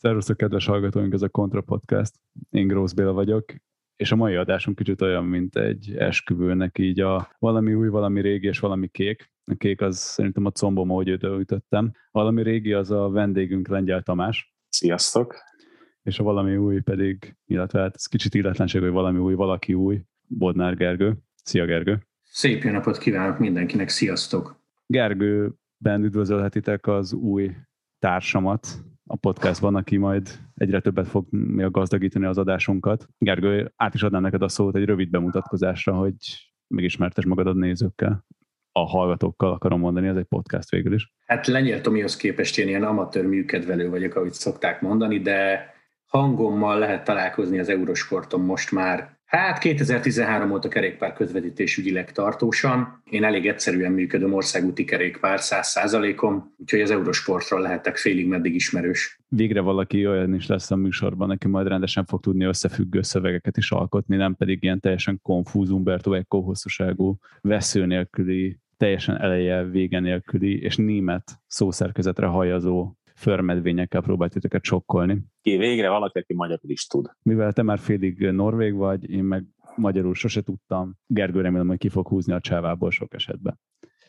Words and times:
Szervusztok, 0.00 0.36
kedves 0.36 0.66
hallgatóink, 0.66 1.12
ez 1.12 1.22
a 1.22 1.28
Contra 1.28 1.60
Podcast. 1.60 2.14
Én 2.50 2.66
Grósz 2.66 2.92
Béla 2.92 3.12
vagyok, 3.12 3.44
és 3.96 4.12
a 4.12 4.16
mai 4.16 4.34
adásunk 4.34 4.76
kicsit 4.76 5.00
olyan, 5.00 5.24
mint 5.24 5.56
egy 5.56 5.94
esküvőnek, 5.96 6.78
így 6.78 7.00
a 7.00 7.36
valami 7.38 7.74
új, 7.74 7.88
valami 7.88 8.20
régi 8.20 8.46
és 8.46 8.58
valami 8.58 8.88
kék. 8.88 9.32
A 9.44 9.54
kék 9.54 9.80
az 9.80 9.98
szerintem 9.98 10.44
a 10.44 10.50
combom, 10.50 10.90
ahogy 10.90 11.08
ütöttem. 11.22 11.92
Valami 12.10 12.42
régi 12.42 12.72
az 12.72 12.90
a 12.90 13.08
vendégünk 13.08 13.68
Lengyel 13.68 14.02
Tamás. 14.02 14.54
Sziasztok! 14.68 15.34
És 16.02 16.18
a 16.18 16.22
valami 16.22 16.56
új 16.56 16.80
pedig, 16.80 17.36
illetve 17.46 17.80
hát 17.80 17.94
ez 17.94 18.06
kicsit 18.06 18.34
illetlenség, 18.34 18.80
hogy 18.80 18.90
valami 18.90 19.18
új, 19.18 19.34
valaki 19.34 19.74
új, 19.74 20.00
Bodnár 20.28 20.76
Gergő. 20.76 21.16
Szia 21.42 21.64
Gergő! 21.64 22.06
Szép 22.22 22.62
jó 22.62 22.70
napot 22.70 22.98
kívánok 22.98 23.38
mindenkinek, 23.38 23.88
sziasztok! 23.88 24.60
Gergőben 24.86 26.04
üdvözölhetitek 26.04 26.86
az 26.86 27.12
új 27.12 27.50
társamat, 27.98 28.66
a 29.08 29.16
podcastban, 29.16 29.74
aki 29.74 29.96
majd 29.96 30.28
egyre 30.54 30.80
többet 30.80 31.08
fog 31.08 31.26
még 31.30 31.70
gazdagítani 31.70 32.24
az 32.24 32.38
adásunkat. 32.38 33.06
Gergő, 33.18 33.72
át 33.76 33.94
is 33.94 34.02
adnám 34.02 34.22
neked 34.22 34.42
a 34.42 34.48
szót 34.48 34.76
egy 34.76 34.84
rövid 34.84 35.10
bemutatkozásra, 35.10 35.94
hogy 35.94 36.14
megismertes 36.66 37.24
magad 37.24 37.46
a 37.46 37.52
nézőkkel. 37.52 38.26
A 38.72 38.86
hallgatókkal 38.86 39.52
akarom 39.52 39.80
mondani, 39.80 40.06
ez 40.06 40.16
egy 40.16 40.24
podcast 40.24 40.70
végül 40.70 40.94
is. 40.94 41.12
Hát 41.26 41.46
Lenyél 41.46 41.80
Tomihoz 41.80 42.16
képest 42.16 42.58
én 42.58 42.68
ilyen 42.68 42.84
amatőr 42.84 43.26
műkedvelő 43.26 43.88
vagyok, 43.90 44.14
ahogy 44.14 44.32
szokták 44.32 44.80
mondani, 44.80 45.20
de 45.20 45.70
hangommal 46.06 46.78
lehet 46.78 47.04
találkozni 47.04 47.58
az 47.58 47.68
Eurosporton 47.68 48.40
most 48.40 48.72
már 48.72 49.17
Hát 49.28 49.58
2013 49.58 50.50
óta 50.50 50.68
kerékpár 50.68 51.12
közvetítés 51.12 51.76
ügyileg 51.76 52.12
tartósan. 52.12 53.02
Én 53.04 53.24
elég 53.24 53.46
egyszerűen 53.46 53.92
működöm 53.92 54.34
országúti 54.34 54.84
kerékpár 54.84 55.38
100%-om, 55.42 56.54
úgyhogy 56.58 56.80
az 56.80 56.90
Eurosportról 56.90 57.60
lehetek 57.60 57.96
félig 57.96 58.26
meddig 58.26 58.54
ismerős. 58.54 59.20
Végre 59.28 59.60
valaki 59.60 60.06
olyan 60.06 60.34
is 60.34 60.46
lesz 60.46 60.70
a 60.70 60.76
műsorban, 60.76 61.30
aki 61.30 61.48
majd 61.48 61.66
rendesen 61.66 62.04
fog 62.04 62.20
tudni 62.20 62.44
összefüggő 62.44 63.02
szövegeket 63.02 63.56
is 63.56 63.70
alkotni, 63.70 64.16
nem 64.16 64.36
pedig 64.36 64.62
ilyen 64.62 64.80
teljesen 64.80 65.20
konfúz 65.22 65.70
Umberto 65.70 66.12
Eco 66.12 66.40
hosszúságú, 66.40 67.18
vesző 67.40 67.86
nélküli, 67.86 68.58
teljesen 68.76 69.20
eleje, 69.20 69.64
vége 69.64 70.00
nélküli 70.00 70.60
és 70.62 70.76
német 70.76 71.40
szószerkezetre 71.46 72.26
hajazó 72.26 72.92
förmedvényekkel 73.18 74.00
próbált 74.00 74.32
titeket 74.32 74.64
sokkolni. 74.64 75.18
Ki 75.42 75.56
végre 75.56 75.88
valaki, 75.88 76.18
aki 76.18 76.34
magyarul 76.34 76.70
is 76.70 76.86
tud. 76.86 77.10
Mivel 77.22 77.52
te 77.52 77.62
már 77.62 77.78
félig 77.78 78.18
norvég 78.18 78.74
vagy, 78.74 79.10
én 79.10 79.24
meg 79.24 79.44
magyarul 79.76 80.14
sose 80.14 80.40
tudtam. 80.42 80.94
Gergő 81.06 81.40
remélem, 81.40 81.68
hogy 81.68 81.78
ki 81.78 81.88
fog 81.88 82.08
húzni 82.08 82.32
a 82.32 82.40
csávából 82.40 82.90
sok 82.90 83.14
esetben. 83.14 83.60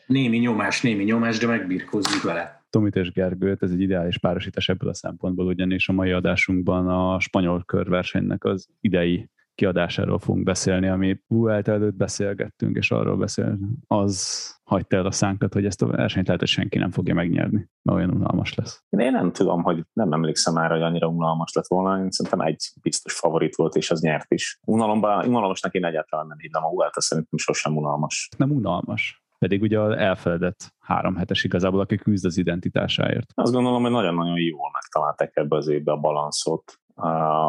Némi 0.06 0.38
nyomás, 0.38 0.82
némi 0.82 1.04
nyomás, 1.04 1.38
de 1.38 1.46
megbirkózzuk 1.46 2.22
vele. 2.22 2.64
Tomit 2.70 2.96
és 2.96 3.12
Gergőt, 3.12 3.62
ez 3.62 3.70
egy 3.70 3.80
ideális 3.80 4.18
párosítás 4.18 4.68
ebből 4.68 4.88
a 4.88 4.94
szempontból, 4.94 5.46
ugyanis 5.46 5.88
a 5.88 5.92
mai 5.92 6.10
adásunkban 6.10 6.88
a 6.88 7.20
spanyol 7.20 7.62
körversenynek 7.64 8.44
az 8.44 8.68
idei 8.80 9.30
kiadásáról 9.60 10.18
fogunk 10.18 10.44
beszélni, 10.44 10.88
ami 10.88 11.20
Vuelta 11.26 11.72
előtt 11.72 11.94
beszélgettünk, 11.94 12.76
és 12.76 12.90
arról 12.90 13.16
beszél, 13.16 13.58
az 13.86 14.58
hagyta 14.64 14.96
el 14.96 15.06
a 15.06 15.10
szánkat, 15.10 15.52
hogy 15.52 15.64
ezt 15.64 15.82
a 15.82 15.86
versenyt 15.86 16.26
lehet, 16.26 16.40
hogy 16.40 16.50
senki 16.50 16.78
nem 16.78 16.90
fogja 16.90 17.14
megnyerni, 17.14 17.68
mert 17.82 17.98
olyan 17.98 18.10
unalmas 18.10 18.54
lesz. 18.54 18.84
Én 18.88 19.12
nem 19.12 19.32
tudom, 19.32 19.62
hogy 19.62 19.84
nem 19.92 20.12
emlékszem 20.12 20.54
már, 20.54 20.70
hogy 20.70 20.82
annyira 20.82 21.06
unalmas 21.06 21.52
lett 21.52 21.66
volna, 21.66 22.02
én 22.02 22.10
szerintem 22.10 22.40
egy 22.40 22.70
biztos 22.82 23.14
favorit 23.14 23.56
volt, 23.56 23.74
és 23.74 23.90
az 23.90 24.00
nyert 24.00 24.32
is. 24.32 24.58
Unalomban, 24.66 25.26
unalmasnak 25.26 25.74
én 25.74 25.84
egyáltalán 25.84 26.26
nem 26.26 26.38
hiszem, 26.38 26.64
a 26.64 26.68
Vuelta 26.68 27.00
szerintem 27.00 27.38
sosem 27.38 27.76
unalmas. 27.76 28.28
Nem 28.36 28.50
unalmas, 28.50 29.24
pedig 29.38 29.62
ugye 29.62 29.78
elfeledett 29.80 30.74
három 30.78 31.16
hetes 31.16 31.44
igazából, 31.44 31.80
aki 31.80 31.96
küzd 31.96 32.24
az 32.24 32.36
identitásáért. 32.36 33.32
Azt 33.34 33.52
gondolom, 33.52 33.82
hogy 33.82 33.90
nagyon-nagyon 33.90 34.38
jól 34.38 34.70
megtalálták 34.72 35.36
ebbe 35.36 35.56
az 35.56 35.68
évbe 35.68 35.92
a 35.92 35.96
balanszot, 35.96 36.80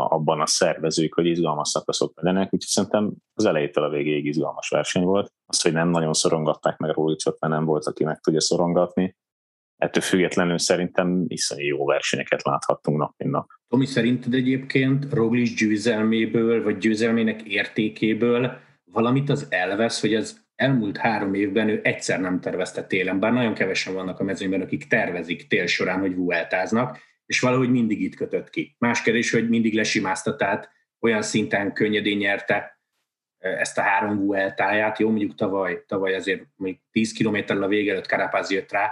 abban 0.09 0.41
a 0.41 0.45
szervezők, 0.45 1.13
hogy 1.13 1.25
izgalmas 1.25 1.69
szakaszok 1.69 2.11
legyenek, 2.15 2.43
úgyhogy 2.43 2.61
szerintem 2.61 3.11
az 3.33 3.45
elejétől 3.45 3.83
a 3.83 3.89
végéig 3.89 4.25
izgalmas 4.25 4.69
verseny 4.69 5.03
volt. 5.03 5.31
Az, 5.45 5.61
hogy 5.61 5.73
nem 5.73 5.89
nagyon 5.89 6.13
szorongatták 6.13 6.77
meg 6.77 6.95
Rolicot, 6.95 7.39
mert 7.39 7.53
nem 7.53 7.65
volt, 7.65 7.85
aki 7.85 8.03
meg 8.03 8.19
tudja 8.19 8.41
szorongatni. 8.41 9.15
Ettől 9.77 10.03
függetlenül 10.03 10.57
szerintem 10.57 11.25
iszonyú 11.27 11.65
jó 11.65 11.85
versenyeket 11.85 12.43
láthattunk 12.43 12.97
nap 12.97 13.13
mint 13.17 13.31
nap. 13.31 13.47
Tomi, 13.67 13.85
szerinted 13.85 14.33
egyébként 14.33 15.13
Roglic 15.13 15.59
győzelméből, 15.59 16.63
vagy 16.63 16.77
győzelmének 16.77 17.41
értékéből 17.41 18.57
valamit 18.91 19.29
az 19.29 19.47
elvesz, 19.49 20.01
hogy 20.01 20.13
az 20.13 20.41
elmúlt 20.55 20.97
három 20.97 21.33
évben 21.33 21.69
ő 21.69 21.79
egyszer 21.83 22.19
nem 22.19 22.39
tervezte 22.39 22.83
télen, 22.83 23.19
bár 23.19 23.33
nagyon 23.33 23.53
kevesen 23.53 23.93
vannak 23.93 24.19
a 24.19 24.23
mezőnyben, 24.23 24.61
akik 24.61 24.87
tervezik 24.87 25.47
tél 25.47 25.67
során, 25.67 25.99
hogy 25.99 26.15
vueltáznak, 26.15 26.99
és 27.31 27.39
valahogy 27.39 27.69
mindig 27.69 28.01
itt 28.01 28.15
kötött 28.15 28.49
ki. 28.49 28.75
Más 28.77 29.01
kérdés, 29.01 29.31
hogy 29.31 29.49
mindig 29.49 29.73
lesimázta, 29.73 30.35
tehát 30.35 30.69
olyan 30.99 31.21
szinten 31.21 31.73
könnyedén 31.73 32.17
nyerte 32.17 32.79
ezt 33.37 33.77
a 33.77 33.81
három 33.81 34.17
vueltáját, 34.17 34.99
jó, 34.99 35.09
mondjuk 35.09 35.35
tavaly, 35.35 35.83
tavaly 35.87 36.15
azért 36.15 36.45
mondjuk 36.55 36.81
10 36.91 37.11
kilométerrel 37.11 37.63
a 37.63 37.67
vége 37.67 37.91
előtt 37.91 38.07
Karapáz 38.07 38.51
jött 38.51 38.71
rá, 38.71 38.91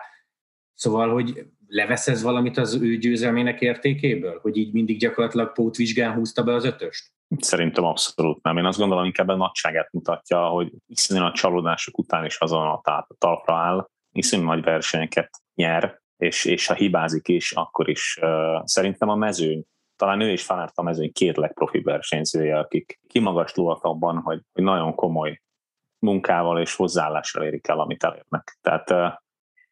szóval, 0.74 1.14
hogy 1.14 1.46
levesz 1.68 2.08
ez 2.08 2.22
valamit 2.22 2.58
az 2.58 2.82
ő 2.82 2.98
győzelmének 2.98 3.62
értékéből, 3.62 4.40
hogy 4.42 4.58
így 4.58 4.74
mindig 4.74 5.00
gyakorlatilag 5.00 5.52
pótvizsgán 5.52 6.14
húzta 6.14 6.44
be 6.44 6.54
az 6.54 6.66
ötöst? 6.66 7.12
Szerintem 7.38 7.84
abszolút 7.84 8.44
nem. 8.44 8.58
Én 8.58 8.66
azt 8.66 8.80
gondolom, 8.80 9.06
inkább 9.06 9.28
a 9.28 9.36
nagyságát 9.36 9.92
mutatja, 9.92 10.48
hogy 10.48 10.72
iszonyú 10.88 11.24
a 11.24 11.32
csalódások 11.32 11.98
után 11.98 12.26
is 12.26 12.38
azon 12.38 12.68
a 12.68 13.08
talpra 13.18 13.56
áll, 13.56 13.90
iszonyú 14.12 14.44
nagy 14.44 14.64
versenyeket 14.64 15.30
nyer, 15.54 15.99
és, 16.20 16.46
és 16.46 16.68
ha 16.68 16.74
hibázik 16.74 17.28
is, 17.28 17.52
akkor 17.52 17.90
is 17.90 18.20
uh, 18.22 18.62
szerintem 18.64 19.10
a 19.10 19.16
mezőny, 19.16 19.64
talán 19.96 20.22
ő 20.22 20.32
is 20.32 20.44
Fanart 20.44 20.78
a 20.78 20.82
mezőny 20.82 21.12
két 21.12 21.38
legprofi 21.38 21.82
versenyzője, 21.82 22.60
akik 22.60 23.00
kimagaslóak 23.08 23.84
abban, 23.84 24.18
hogy, 24.18 24.42
hogy 24.54 24.64
nagyon 24.64 24.96
komoly 24.96 25.42
munkával 26.00 26.60
és 26.60 26.76
hozzáállással 26.76 27.44
érik 27.44 27.68
el, 27.68 27.80
amit 27.80 28.04
elérnek. 28.04 28.58
Tehát 28.62 28.92
uh, 28.92 29.14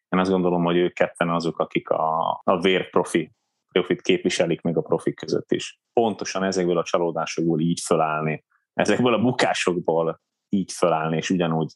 én 0.08 0.20
azt 0.20 0.30
gondolom, 0.30 0.64
hogy 0.64 0.76
ők 0.76 0.94
ketten 0.94 1.30
azok, 1.30 1.58
akik 1.58 1.90
a, 1.90 2.40
a 2.44 2.60
vérprofi 2.60 3.32
profit 3.72 4.02
képviselik 4.02 4.60
még 4.60 4.76
a 4.76 4.82
profik 4.82 5.14
között 5.14 5.52
is. 5.52 5.80
Pontosan 5.92 6.42
ezekből 6.42 6.78
a 6.78 6.84
csalódásokból 6.84 7.60
így 7.60 7.80
fölállni, 7.80 8.44
ezekből 8.72 9.14
a 9.14 9.20
bukásokból 9.20 10.20
így 10.48 10.72
fölállni, 10.72 11.16
és 11.16 11.30
ugyanúgy 11.30 11.72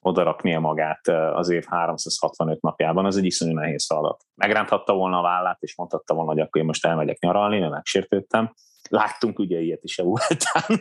odaraknia 0.00 0.60
magát 0.60 1.08
az 1.08 1.48
év 1.48 1.64
365 1.64 2.60
napjában, 2.60 3.04
az 3.04 3.16
egy 3.16 3.24
iszonyú 3.24 3.54
nehéz 3.54 3.86
feladat. 3.86 4.24
Megránthatta 4.34 4.94
volna 4.94 5.18
a 5.18 5.22
vállát, 5.22 5.62
és 5.62 5.76
mondhatta 5.76 6.14
volna, 6.14 6.30
hogy 6.30 6.40
akkor 6.40 6.60
én 6.60 6.66
most 6.66 6.86
elmegyek 6.86 7.18
nyaralni, 7.18 7.58
mert 7.58 7.72
megsértődtem. 7.72 8.54
Láttunk 8.90 9.38
ugye 9.38 9.60
ilyet 9.60 9.84
is 9.84 9.98
a 9.98 10.02
voltán, 10.02 10.78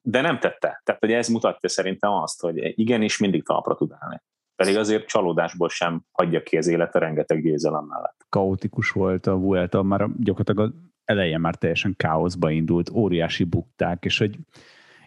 de 0.00 0.20
nem 0.20 0.38
tette. 0.38 0.80
Tehát 0.84 1.00
hogy 1.00 1.12
ez 1.12 1.28
mutatja 1.28 1.68
szerintem 1.68 2.12
azt, 2.12 2.40
hogy 2.40 2.78
igenis 2.78 3.18
mindig 3.18 3.44
talpra 3.44 3.74
tud 3.74 3.92
állni. 3.98 4.22
Pedig 4.56 4.76
azért 4.76 5.06
csalódásból 5.06 5.68
sem 5.68 6.02
hagyja 6.12 6.42
ki 6.42 6.56
az 6.56 6.66
élete 6.66 6.98
rengeteg 6.98 7.42
győzelem 7.42 7.84
mellett. 7.84 8.26
Kaotikus 8.28 8.90
volt 8.90 9.26
a 9.26 9.36
Vuelta, 9.36 9.82
már 9.82 10.08
gyakorlatilag 10.18 10.74
elején 11.04 11.40
már 11.40 11.54
teljesen 11.54 11.94
káoszba 11.96 12.50
indult, 12.50 12.90
óriási 12.90 13.44
bukták, 13.44 14.04
és 14.04 14.18
hogy 14.18 14.36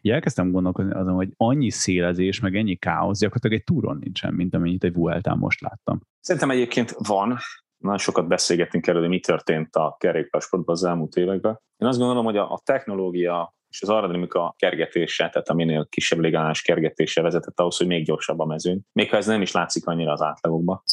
így 0.01 0.11
elkezdtem 0.11 0.51
gondolkodni 0.51 0.91
azon, 0.91 1.13
hogy 1.13 1.29
annyi 1.37 1.69
szélezés, 1.69 2.39
meg 2.39 2.55
ennyi 2.55 2.75
káosz 2.75 3.19
gyakorlatilag 3.19 3.57
egy 3.57 3.63
túron 3.63 3.97
nincsen, 3.97 4.34
mint 4.34 4.55
amennyit 4.55 4.84
egy 4.84 4.93
Vueltán 4.93 5.37
most 5.37 5.61
láttam. 5.61 6.01
Szerintem 6.19 6.51
egyébként 6.51 6.96
van, 6.97 7.37
nagyon 7.78 7.97
sokat 7.97 8.28
beszélgetünk 8.28 8.87
erről, 8.87 9.01
hogy 9.01 9.09
mi 9.09 9.19
történt 9.19 9.75
a 9.75 9.96
kerékpársportban 9.99 10.75
az 10.75 10.84
elmúlt 10.84 11.16
években. 11.16 11.59
Én 11.78 11.87
azt 11.87 11.97
gondolom, 11.97 12.25
hogy 12.25 12.37
a, 12.37 12.51
a 12.51 12.61
technológia 12.63 13.55
és 13.69 13.81
az 13.81 13.89
aerodinamika 13.89 14.53
kergetése, 14.57 15.29
tehát 15.29 15.47
a 15.47 15.53
minél 15.53 15.87
kisebb 15.89 16.19
légállási 16.19 16.63
kergetése 16.63 17.21
vezetett 17.21 17.59
ahhoz, 17.59 17.77
hogy 17.77 17.87
még 17.87 18.05
gyorsabb 18.05 18.39
a 18.39 18.45
mezőny. 18.45 18.81
Még 18.91 19.09
ha 19.09 19.17
ez 19.17 19.25
nem 19.25 19.41
is 19.41 19.51
látszik 19.51 19.87
annyira 19.87 20.11
az 20.11 20.21
átlagokban. 20.21 20.83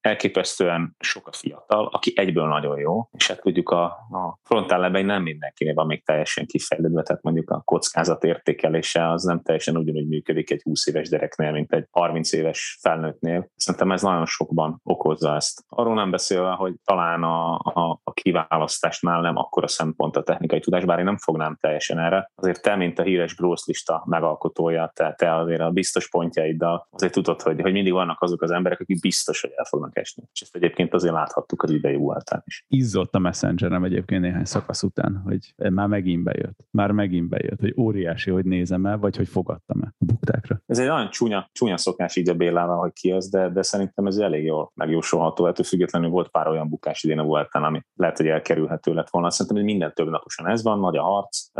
Elképesztően 0.00 0.96
sok 0.98 1.26
a 1.26 1.32
fiatal, 1.32 1.86
aki 1.86 2.12
egyből 2.14 2.46
nagyon 2.46 2.78
jó, 2.78 3.08
és 3.12 3.28
hát 3.28 3.40
tudjuk 3.40 3.70
a, 3.70 3.84
a 4.10 4.38
frontállebben 4.42 5.04
nem 5.04 5.22
mindenkinél 5.22 5.74
van 5.74 5.86
még 5.86 6.04
teljesen 6.04 6.46
kifejlődve, 6.46 7.02
tehát 7.02 7.22
mondjuk 7.22 7.50
a 7.50 7.62
kockázat 7.64 8.24
értékelése 8.24 9.10
az 9.10 9.22
nem 9.22 9.42
teljesen 9.42 9.76
ugyanúgy 9.76 10.08
működik 10.08 10.50
egy 10.50 10.62
20 10.62 10.86
éves 10.86 11.08
gyereknél, 11.08 11.52
mint 11.52 11.72
egy 11.72 11.86
30 11.90 12.32
éves 12.32 12.78
felnőttnél. 12.80 13.50
Szerintem 13.56 13.92
ez 13.92 14.02
nagyon 14.02 14.26
sokban 14.26 14.80
okozza 14.82 15.34
ezt. 15.34 15.64
Arról 15.68 15.94
nem 15.94 16.10
beszélve, 16.10 16.50
hogy 16.50 16.74
talán 16.84 17.22
a, 17.22 17.54
a, 17.54 18.00
a 18.04 18.12
kiválasztásnál 18.12 19.20
nem 19.20 19.36
akkora 19.36 19.68
szempont 19.68 20.16
a 20.16 20.22
technikai 20.22 20.60
tudás, 20.60 20.84
bár 20.84 20.98
én 20.98 21.04
nem 21.04 21.18
fognám 21.18 21.56
teljesen 21.60 21.98
erre. 22.04 22.30
Azért 22.34 22.62
te, 22.62 22.76
mint 22.76 22.98
a 22.98 23.02
híres 23.02 23.36
growth 23.36 23.62
lista 23.66 24.02
megalkotója, 24.06 24.90
te, 24.94 25.14
te 25.18 25.36
azért 25.36 25.60
a 25.60 25.70
biztos 25.70 26.08
pontjaiddal 26.08 26.88
azért 26.90 27.12
tudod, 27.12 27.42
hogy, 27.42 27.60
hogy 27.60 27.72
mindig 27.72 27.92
vannak 27.92 28.22
azok 28.22 28.42
az 28.42 28.50
emberek, 28.50 28.80
akik 28.80 29.00
biztos, 29.00 29.40
hogy 29.40 29.52
el 29.56 29.64
fognak 29.64 29.98
esni. 29.98 30.22
És 30.32 30.40
ezt 30.40 30.56
egyébként 30.56 30.94
azért 30.94 31.14
láthattuk 31.14 31.62
az 31.62 31.70
idei 31.70 31.96
voltán 31.96 32.42
is. 32.46 32.64
Izzott 32.68 33.14
a 33.14 33.18
messengerem 33.18 33.84
egyébként 33.84 34.22
néhány 34.22 34.44
szakasz 34.44 34.82
után, 34.82 35.20
hogy 35.24 35.54
már 35.70 35.86
megint 35.86 36.22
bejött. 36.22 36.58
Már 36.70 36.90
megint 36.90 37.28
bejött, 37.28 37.60
hogy 37.60 37.74
óriási, 37.78 38.30
hogy 38.30 38.44
nézem 38.44 38.86
el, 38.86 38.98
vagy 38.98 39.16
hogy 39.16 39.28
fogadtam 39.28 39.82
el 39.82 39.94
a 39.98 40.04
buktákra. 40.04 40.60
Ez 40.66 40.78
egy 40.78 40.86
nagyon 40.86 41.10
csúnya, 41.10 41.48
csúnya 41.52 41.76
szokás 41.76 42.16
így 42.16 42.28
a 42.28 42.34
Bélával, 42.34 42.78
hogy 42.78 42.92
ki 42.92 43.12
az, 43.12 43.28
de, 43.28 43.48
de 43.48 43.62
szerintem 43.62 44.06
ez 44.06 44.16
elég 44.16 44.44
jól 44.44 44.72
megjósolható. 44.74 45.46
Ettől 45.46 45.64
függetlenül 45.64 46.08
volt 46.08 46.28
pár 46.28 46.48
olyan 46.48 46.68
bukás 46.68 47.02
idén 47.02 47.18
a 47.18 47.24
Vueltán, 47.24 47.64
ami 47.64 47.82
lehet, 47.94 48.16
hogy 48.16 48.26
elkerülhető 48.26 48.94
lett 48.94 49.10
volna. 49.10 49.30
Szerintem, 49.30 49.64
minden 49.64 49.92
több 49.94 50.08
naposan 50.08 50.48
ez 50.48 50.62
van, 50.62 50.78
nagy 50.78 50.96
a 50.96 51.02
harc. 51.02 51.50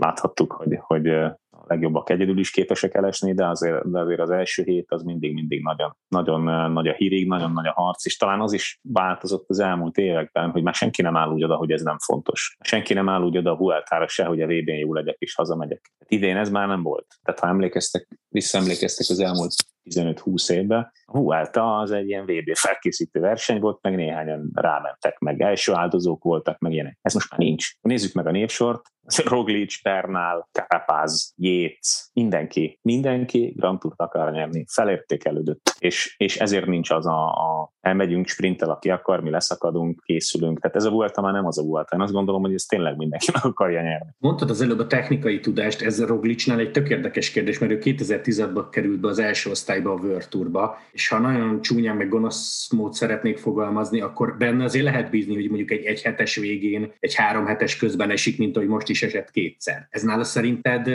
Láthattuk, 0.00 0.52
hogy, 0.52 0.78
hogy 0.80 1.08
a 1.08 1.38
legjobbak 1.66 2.10
egyedül 2.10 2.38
is 2.38 2.50
képesek 2.50 2.94
elesni, 2.94 3.34
de 3.34 3.46
azért, 3.46 3.90
de 3.90 4.00
azért 4.00 4.20
az 4.20 4.30
első 4.30 4.62
hét 4.62 4.86
az 4.88 5.02
mindig-mindig 5.02 5.62
nagyon, 5.62 5.96
nagyon 6.08 6.70
nagy 6.72 6.88
a 6.88 6.92
hírig, 6.92 7.28
nagyon 7.28 7.52
nagy 7.52 7.66
a 7.66 7.72
harc, 7.72 8.06
és 8.06 8.16
talán 8.16 8.40
az 8.40 8.52
is 8.52 8.78
változott 8.82 9.48
az 9.48 9.58
elmúlt 9.58 9.96
években, 9.96 10.50
hogy 10.50 10.62
már 10.62 10.74
senki 10.74 11.02
nem 11.02 11.16
áll 11.16 11.30
úgy 11.30 11.44
oda, 11.44 11.56
hogy 11.56 11.72
ez 11.72 11.82
nem 11.82 11.98
fontos. 11.98 12.56
Senki 12.60 12.94
nem 12.94 13.08
áll 13.08 13.22
úgy 13.22 13.36
oda 13.36 13.50
a 13.50 13.56
Vueltára 13.56 14.08
se, 14.08 14.24
hogy 14.24 14.42
a 14.42 14.46
VB-n 14.46 14.70
jó 14.70 14.94
legyek 14.94 15.16
és 15.18 15.34
hazamegyek. 15.34 15.92
Idén 16.08 16.36
ez 16.36 16.50
már 16.50 16.68
nem 16.68 16.82
volt. 16.82 17.06
Tehát 17.22 17.40
ha 17.40 17.48
emlékeztek, 17.48 18.08
visszaemlékeztek 18.30 19.06
az 19.08 19.20
elmúlt 19.20 19.54
15-20 19.90 20.50
évben. 20.50 20.92
A 21.04 21.18
Vuelta 21.18 21.76
az 21.76 21.90
egy 21.90 22.08
ilyen 22.08 22.24
VB 22.24 22.56
felkészítő 22.56 23.20
verseny 23.20 23.60
volt, 23.60 23.78
meg 23.82 23.94
néhányan 23.94 24.50
rámentek, 24.54 25.18
meg 25.18 25.40
első 25.40 25.74
áldozók 25.74 26.22
voltak, 26.22 26.58
meg 26.58 26.72
ilyenek. 26.72 26.98
Ez 27.02 27.14
most 27.14 27.30
már 27.30 27.40
nincs. 27.40 27.68
Nézzük 27.80 28.12
meg 28.12 28.26
a 28.26 28.30
névsort. 28.30 28.82
Roglic, 29.24 29.82
Bernal, 29.82 30.48
Carapaz, 30.52 31.32
Yates, 31.36 32.10
mindenki, 32.12 32.78
mindenki 32.82 33.54
Grand 33.56 33.78
Tourt 33.78 34.00
akar 34.00 34.32
nyerni, 34.32 34.64
felértékelődött, 34.68 35.74
és, 35.78 36.14
és 36.18 36.36
ezért 36.36 36.66
nincs 36.66 36.90
az 36.90 37.06
a, 37.06 37.26
a 37.26 37.72
elmegyünk, 37.80 38.26
sprintel, 38.26 38.70
aki 38.70 38.90
akar, 38.90 39.20
mi 39.20 39.30
leszakadunk, 39.30 40.02
készülünk. 40.04 40.60
Tehát 40.60 40.76
ez 40.76 40.84
a 40.84 40.90
Vuelta 40.90 41.20
már 41.20 41.32
nem 41.32 41.46
az 41.46 41.58
a 41.58 41.62
Vuelta. 41.62 41.96
Én 41.96 42.02
azt 42.02 42.12
gondolom, 42.12 42.40
hogy 42.42 42.54
ez 42.54 42.62
tényleg 42.62 42.96
mindenki 42.96 43.30
meg 43.32 43.44
akarja 43.44 43.82
nyerni. 43.82 44.14
Mondtad 44.18 44.50
az 44.50 44.60
előbb 44.60 44.78
a 44.78 44.86
technikai 44.86 45.40
tudást, 45.40 45.82
ez 45.82 46.00
a 46.00 46.06
Roglicnál 46.06 46.58
egy 46.58 46.70
tök 46.70 46.88
érdekes 46.88 47.30
kérdés, 47.30 47.58
mert 47.58 47.72
ő 47.72 47.78
2010-ben 48.22 48.68
került 48.70 49.00
be 49.00 49.08
az 49.08 49.18
első 49.18 49.50
osztályba 49.50 49.92
a 49.92 49.96
World 49.96 50.28
Tourba, 50.28 50.78
és 50.92 51.08
ha 51.08 51.18
nagyon 51.18 51.60
csúnyán 51.60 51.96
meg 51.96 52.08
gonosz 52.08 52.70
mód 52.72 52.92
szeretnék 52.92 53.38
fogalmazni, 53.38 54.00
akkor 54.00 54.36
benne 54.36 54.64
azért 54.64 54.84
lehet 54.84 55.10
bízni, 55.10 55.34
hogy 55.34 55.48
mondjuk 55.48 55.70
egy 55.70 55.84
egy 55.84 56.02
hetes 56.02 56.36
végén, 56.36 56.92
egy 57.00 57.14
három 57.14 57.46
hetes 57.46 57.76
közben 57.76 58.10
esik, 58.10 58.38
mint 58.38 58.56
ahogy 58.56 58.68
most 58.68 58.88
is 58.88 59.02
esett 59.02 59.30
kétszer. 59.30 59.86
Ez 59.90 60.02
nála 60.02 60.24
szerinted 60.24 60.86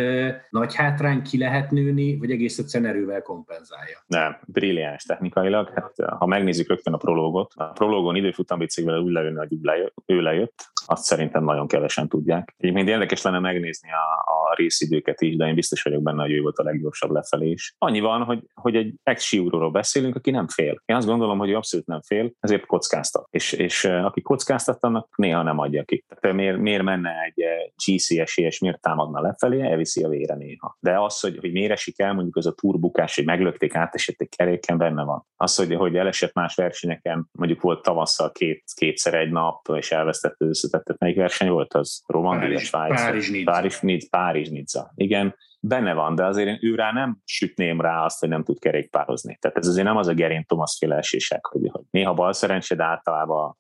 nagy 0.50 0.76
hátrány 0.76 1.22
ki 1.22 1.38
lehet 1.38 1.72
nőni, 1.72 2.18
vagy 2.18 2.32
egész 2.32 2.58
egyszerűen 2.58 2.90
erővel 2.90 3.22
kompenzálja? 3.22 3.98
Nem, 4.08 4.38
brilliáns 4.46 5.04
technikailag. 5.04 5.72
Hát, 5.76 5.94
ha 6.18 6.26
megnézzük 6.26 6.68
rögtön 6.68 6.94
a 6.94 6.98
prológot, 6.98 7.52
a 7.56 7.64
prológon 7.64 8.16
időfutambicikvel 8.16 9.00
úgy 9.00 9.12
lejönni, 9.12 9.38
hogy 9.38 9.92
ő 10.06 10.22
lejött, 10.22 10.74
azt 10.86 11.04
szerintem 11.04 11.44
nagyon 11.44 11.68
kevesen 11.68 12.08
tudják. 12.08 12.56
Egyébként 12.58 12.88
érdekes 12.88 13.22
lenne 13.22 13.40
megnézni 13.40 13.90
a, 13.90 14.32
a 14.32 14.56
részidőket 14.56 15.22
is, 15.22 15.36
de 15.36 15.48
én 15.48 15.56
biztos 15.56 15.84
vagyok 15.84 16.04
benne, 16.04 16.22
hogy 16.22 16.32
ő 16.32 16.42
volt 16.42 16.58
a 16.58 16.64
leggyorsabb 16.64 17.12
lefelé 17.16 17.50
is. 17.50 17.76
Annyi 17.78 18.00
van, 18.00 18.24
hogy, 18.24 18.44
hogy 18.54 18.76
egy 18.76 18.94
ex 19.04 19.34
beszélünk, 19.72 20.16
aki 20.16 20.32
nem 20.32 20.48
fél. 20.48 20.82
Én 20.86 20.96
azt 20.96 21.08
gondolom, 21.08 21.38
hogy 21.38 21.50
ő 21.50 21.56
abszolút 21.56 21.86
nem 21.86 22.02
fél, 22.02 22.32
ezért 22.40 22.66
kockáztat. 22.66 23.28
És, 23.30 23.52
és 23.52 23.86
aki 23.86 24.22
kockáztat, 24.22 24.84
annak 24.84 25.18
néha 25.18 25.44
nem 25.44 25.60
adja 25.60 25.84
ki. 25.84 26.06
Tehát 26.08 26.36
miért, 26.36 26.58
miért 26.58 26.84
menne 26.84 27.12
egy 27.24 27.46
GCS 27.86 28.38
és 28.38 28.60
miért 28.60 28.82
támadna 28.82 29.22
lefelé, 29.22 29.62
elviszi 29.62 30.04
a 30.04 30.10
vére 30.10 30.36
néha. 30.36 30.78
De 30.80 31.00
az, 31.00 31.20
hogy, 31.20 31.38
hogy 31.38 31.52
miért 31.52 31.72
esik 31.72 32.00
el, 32.00 32.14
mondjuk 32.14 32.36
az 32.36 32.46
a 32.46 32.54
turbukás, 32.54 33.16
hogy 33.16 33.26
meglökték, 33.26 33.76
átesett 33.76 34.22
egy 34.22 34.30
keréken, 34.36 34.78
benne 34.78 35.04
van. 35.04 35.26
Az, 35.36 35.56
hogy, 35.56 35.76
hogy 35.76 35.96
elesett 35.96 36.34
más 36.34 36.56
versenyeken, 36.56 37.30
mondjuk 37.32 37.62
volt 37.62 37.82
tavasszal 37.82 38.32
két, 38.32 38.64
kétszer 38.76 39.14
egy 39.14 39.32
nap, 39.32 39.68
és 39.74 39.92
elvesztette 39.92 40.46
összetettet. 40.46 41.00
Melyik 41.00 41.18
verseny 41.18 41.50
volt 41.50 41.74
az? 41.74 42.04
Romandia, 42.06 42.60
Svájc? 42.60 43.02
Párizs, 43.02 43.30
Nizza. 43.30 43.52
Párizs, 43.52 43.80
Nizza. 43.80 44.08
Párizs, 44.10 44.50
Nizza. 44.50 44.92
Igen, 44.96 45.36
benne 45.68 45.94
van, 45.94 46.16
de 46.16 46.26
azért 46.26 46.48
én 46.48 46.58
ő 46.62 46.76
nem 46.76 47.18
sütném 47.26 47.82
rá 47.82 48.04
azt, 48.04 48.20
hogy 48.20 48.30
nem 48.30 48.44
tud 48.44 48.60
kerékpározni. 48.60 49.38
Tehát 49.42 49.58
ez 49.58 49.68
azért 49.68 49.86
nem 49.86 49.98
az 49.98 50.08
a 50.08 50.14
Gerén 50.14 50.46
Thomas 50.46 50.76
féle 50.80 50.96
esések, 50.96 51.46
hogy, 51.46 51.70
hogy 51.72 51.84
néha 51.90 52.14
bal 52.14 52.34
szerencsé, 52.34 52.76
de 52.76 52.84
általában 52.84 53.58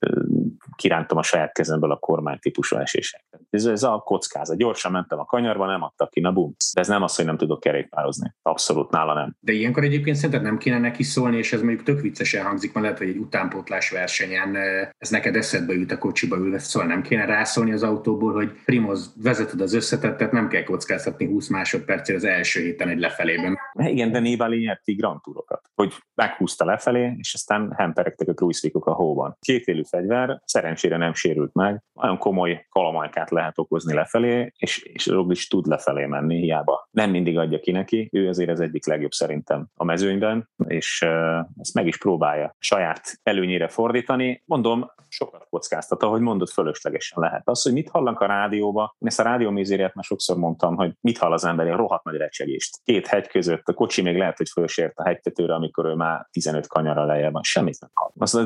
kirántom 0.75 1.18
a 1.18 1.24
saját 1.24 1.52
kezemből 1.52 1.92
a 1.92 1.98
kormány 1.98 2.40
típusú 2.40 2.78
esések. 2.78 3.25
Ez, 3.56 3.66
ez 3.66 3.84
a 3.84 4.02
kockázat. 4.06 4.57
Gyorsan 4.57 4.92
mentem 4.92 5.19
a 5.19 5.25
kanyarba, 5.25 5.66
nem 5.66 5.81
adtak 5.81 6.10
ki, 6.10 6.19
na 6.19 6.31
bum. 6.31 6.56
De 6.74 6.81
ez 6.81 6.88
nem 6.88 7.04
az, 7.04 7.16
hogy 7.16 7.25
nem 7.25 7.38
tudok 7.38 7.60
kerékpározni. 7.60 8.34
Abszolút 8.42 8.92
nála 8.92 9.13
nem. 9.13 9.36
De 9.40 9.52
ilyenkor 9.52 9.84
egyébként 9.84 10.16
szerinted 10.16 10.42
nem 10.42 10.57
kéne 10.57 10.80
neki 10.80 11.04
szólni, 11.04 11.38
és 11.38 11.54
ez 11.54 11.62
mondjuk 11.62 11.84
tök 11.84 12.02
viccesen 12.02 12.46
hangzik, 12.46 12.74
mert 12.74 12.86
lehet, 12.86 13.00
hogy 13.00 13.10
egy 13.10 13.18
utánpótlás 13.18 13.90
versenyen 13.90 14.56
ez 14.98 15.10
neked 15.10 15.36
eszedbe 15.36 15.74
jut 15.74 15.92
a 15.92 15.98
kocsiba 15.98 16.38
ülve, 16.38 16.60
szóval 16.60 16.88
nem 16.88 17.02
kéne 17.02 17.25
rászólni 17.25 17.72
az 17.72 17.84
autóból, 17.84 18.34
hogy 18.34 18.52
Primoz 18.66 19.13
vezeted 19.24 19.62
az 19.62 19.74
összetettet, 19.74 20.31
nem 20.31 20.48
kell 20.48 20.63
kockáztatni 20.63 21.25
20 21.25 21.48
másodpercére 21.48 22.18
az 22.18 22.24
első 22.24 22.62
héten 22.62 22.90
egy 22.90 23.00
lefelében. 23.00 23.58
Igen, 23.74 24.12
de 24.12 24.19
Nibali 24.19 24.58
nyerti 24.58 24.94
Grand 24.94 25.22
Tourokat, 25.22 25.69
hogy 25.75 25.94
meghúzta 26.16 26.66
lefelé, 26.66 27.13
és 27.18 27.34
aztán 27.34 27.74
hemperegtek 27.78 28.28
a 28.28 28.34
cruise 28.34 28.69
a 28.72 28.94
hóban. 28.94 29.38
Két 29.40 29.66
élő 29.66 29.84
fegyver, 29.84 30.42
szerencsére 30.46 30.98
nem 30.98 31.13
sérült 31.13 31.54
meg, 31.54 31.84
nagyon 31.94 32.18
komoly 32.18 32.66
kalamajkát 32.69 33.30
lehet 33.30 33.45
okozni 33.56 33.94
lefelé, 33.94 34.52
és, 34.58 34.78
és 34.78 35.06
Roglic 35.06 35.48
tud 35.48 35.66
lefelé 35.66 36.06
menni, 36.06 36.40
hiába 36.40 36.88
nem 36.92 37.10
mindig 37.10 37.38
adja 37.38 37.60
ki 37.60 37.72
neki, 37.72 38.10
ő 38.12 38.28
azért 38.28 38.50
az 38.50 38.60
egyik 38.60 38.86
legjobb 38.86 39.12
szerintem 39.12 39.68
a 39.76 39.84
mezőnyben, 39.84 40.50
és 40.68 41.02
ezt 41.58 41.74
meg 41.74 41.88
is 41.88 41.98
próbálja 41.98 42.56
saját 42.60 43.20
előnyére 43.24 43.68
fordítani. 43.68 44.44
Mondom, 44.46 44.92
sokat 45.16 45.48
kockáztat, 45.50 46.04
ahogy 46.04 46.22
mondott, 46.22 46.50
fölöslegesen 46.50 47.22
lehet. 47.22 47.42
Az, 47.46 47.62
hogy 47.62 47.74
mit 47.74 47.90
hallanak 47.90 48.20
a 48.20 48.26
rádióba, 48.26 48.96
én 49.00 49.08
ezt 49.08 49.20
a 49.20 49.24
rádiómizériát 49.24 49.94
már 49.94 50.04
sokszor 50.04 50.38
mondtam, 50.38 50.76
hogy 50.76 50.94
mit 51.02 51.18
hall 51.18 51.32
az 51.32 51.46
ember, 51.46 51.68
egy 51.68 51.74
rohadt 51.74 52.04
nagy 52.04 52.16
recsegést. 52.16 52.80
Két 52.84 53.08
hegy 53.08 53.28
között, 53.28 53.68
a 53.68 53.74
kocsi 53.74 54.02
még 54.02 54.18
lehet, 54.18 54.38
hogy 54.38 54.50
fölsért 54.50 54.98
a 54.98 55.04
hegytetőre, 55.04 55.54
amikor 55.54 55.86
ő 55.86 55.94
már 55.94 56.28
15 56.32 56.68
kanyarra 56.68 57.06
lejjebb 57.06 57.34
van, 57.34 57.44
semmit 57.44 57.80
nem 57.80 57.90
hall. 57.94 58.12
Azt 58.18 58.40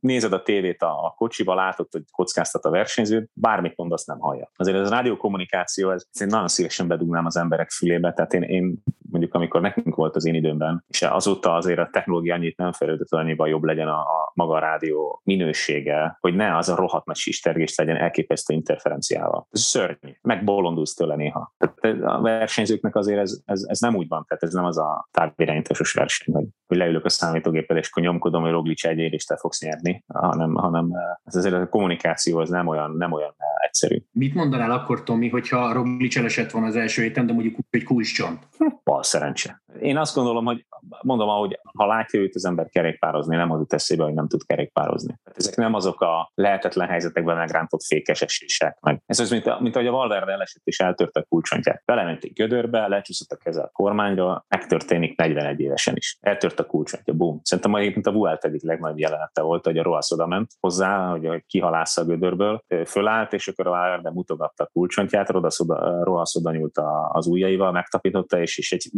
nézed 0.00 0.32
a 0.32 0.42
tévét 0.42 0.82
a 0.82 1.14
kocsiba, 1.16 1.54
látod, 1.54 1.86
hogy 1.90 2.02
kockáztat 2.12 2.64
a 2.64 2.70
versenyző, 2.70 3.28
bármit 3.32 3.76
mond, 3.76 3.92
azt 3.92 4.06
nem 4.06 4.18
hallja. 4.18 4.45
Azért 4.56 4.76
ez 4.76 4.90
a 4.90 4.94
rádiókommunikáció, 4.94 5.90
ez, 5.90 6.06
én 6.20 6.26
nagyon 6.26 6.48
szívesen 6.48 6.88
bedugnám 6.88 7.26
az 7.26 7.36
emberek 7.36 7.70
fülébe, 7.70 8.12
tehát 8.12 8.34
én, 8.34 8.42
én 8.42 8.82
mondjuk 9.10 9.34
amikor 9.34 9.60
nekünk 9.60 9.94
volt 9.94 10.16
az 10.16 10.26
én 10.26 10.34
időmben, 10.34 10.84
és 10.88 11.02
azóta 11.02 11.54
azért 11.54 11.78
a 11.78 11.88
technológia 11.92 12.34
annyit 12.34 12.56
nem 12.56 12.72
fejlődött, 12.72 13.08
hogy 13.08 13.18
annyiban 13.18 13.48
jobb 13.48 13.62
legyen 13.62 13.88
a, 13.88 14.00
a 14.00 14.32
maga 14.34 14.54
a 14.54 14.58
rádió 14.58 15.20
minősége, 15.24 16.16
hogy 16.20 16.34
ne 16.34 16.56
az 16.56 16.68
a 16.68 16.76
rohadt 16.76 17.06
nagy 17.06 17.16
sistergés 17.16 17.74
legyen 17.74 17.96
elképesztő 17.96 18.54
interferenciával. 18.54 19.46
Ez 19.50 19.60
szörnyű, 19.60 20.12
megbolondulsz 20.22 20.94
tőle 20.94 21.16
néha. 21.16 21.54
Tehát 21.58 22.02
a 22.02 22.20
versenyzőknek 22.20 22.96
azért 22.96 23.20
ez, 23.20 23.40
ez, 23.44 23.64
ez, 23.68 23.80
nem 23.80 23.96
úgy 23.96 24.08
van, 24.08 24.24
tehát 24.28 24.42
ez 24.42 24.52
nem 24.52 24.64
az 24.64 24.78
a 24.78 25.08
távirányításos 25.10 25.92
verseny, 25.92 26.34
hogy, 26.34 26.46
hogy 26.66 26.76
leülök 26.76 27.04
a 27.04 27.08
számítógéppel, 27.08 27.76
és 27.76 27.88
akkor 27.90 28.02
nyomkodom, 28.02 28.42
hogy 28.42 28.50
Roglic 28.50 28.84
egy 28.84 28.98
és 28.98 29.24
te 29.24 29.36
fogsz 29.36 29.60
nyerni, 29.60 30.04
hanem, 30.14 30.54
hanem 30.54 30.90
ez 31.24 31.36
azért 31.36 31.54
a 31.54 31.68
kommunikáció 31.68 32.38
az 32.38 32.48
nem 32.48 32.66
olyan, 32.66 32.90
nem 32.96 33.12
olyan 33.12 33.34
egyszerű. 33.66 34.02
Mit 34.10 34.34
mondanál 34.36 34.70
akkor, 34.70 35.02
Tomi, 35.02 35.28
hogyha 35.28 35.72
Roglic 35.72 36.16
elesett 36.16 36.50
van 36.50 36.64
az 36.64 36.76
első 36.76 37.02
héten, 37.02 37.26
de 37.26 37.32
mondjuk 37.32 37.56
úgy, 37.56 37.64
hogy 37.70 37.84
kulcscsont? 37.84 38.48
Bal 38.84 39.02
szerencse. 39.02 39.62
Én 39.80 39.96
azt 39.96 40.14
gondolom, 40.14 40.44
hogy 40.44 40.66
mondom, 41.00 41.28
ahogy 41.28 41.60
ha 41.78 41.86
látja 41.86 42.20
őt 42.20 42.34
az 42.34 42.44
ember 42.44 42.68
kerékpározni, 42.68 43.36
nem 43.36 43.50
az 43.50 43.58
jut 43.58 43.72
eszébe, 43.72 44.04
hogy 44.04 44.14
nem 44.14 44.28
tud 44.28 44.46
kerékpározni. 44.46 45.14
Ezek 45.34 45.56
nem 45.56 45.74
azok 45.74 46.00
a 46.00 46.30
lehetetlen 46.34 46.88
helyzetekben 46.88 47.36
megrántott 47.36 47.82
fékes 47.82 48.22
esések. 48.22 48.78
Meg. 48.80 49.02
Ez 49.06 49.20
az, 49.20 49.30
mint, 49.30 49.60
mint 49.60 49.76
ahogy 49.76 49.88
a 49.88 49.92
Valverde 49.92 50.32
elesett 50.32 50.62
és 50.64 50.80
eltörte 50.80 51.20
a 51.20 51.26
kulcsontját. 51.28 51.82
Bement 51.84 52.24
egy 52.24 52.32
gödörbe, 52.32 52.86
lecsúszott 52.86 53.30
a 53.30 53.36
keze 53.36 53.62
a 53.62 53.70
kormányra, 53.72 54.44
megtörténik 54.48 55.18
41 55.18 55.60
évesen 55.60 55.96
is. 55.96 56.18
Eltört 56.20 56.60
a 56.60 56.66
kulcsontja, 56.66 57.14
bum. 57.14 57.40
Szerintem 57.42 57.74
egyébként 57.74 58.06
a 58.06 58.12
Vuelt 58.12 58.44
egyik 58.44 58.62
legnagyobb 58.62 58.98
jelenete 58.98 59.42
volt, 59.42 59.64
hogy 59.64 59.78
a 59.78 59.82
Roasz 59.82 60.12
oda 60.12 60.26
ment 60.26 60.50
hozzá, 60.60 61.06
hogy 61.06 61.44
kihalásza 61.46 62.02
a 62.02 62.04
gödörből, 62.04 62.64
fölállt, 62.86 63.32
és 63.32 63.48
akkor 63.48 63.66
a 63.66 63.70
Valverde 63.70 64.10
mutogatta 64.16 64.64
a 64.64 64.70
kulcsontját, 64.72 65.28
Roasz 65.28 66.36
oda 66.36 66.50
nyúlt 66.50 66.78
az 67.08 67.26
ujjaival, 67.26 67.72
megtapította, 67.72 68.40
és, 68.40 68.58
és 68.58 68.72
egy 68.72 68.90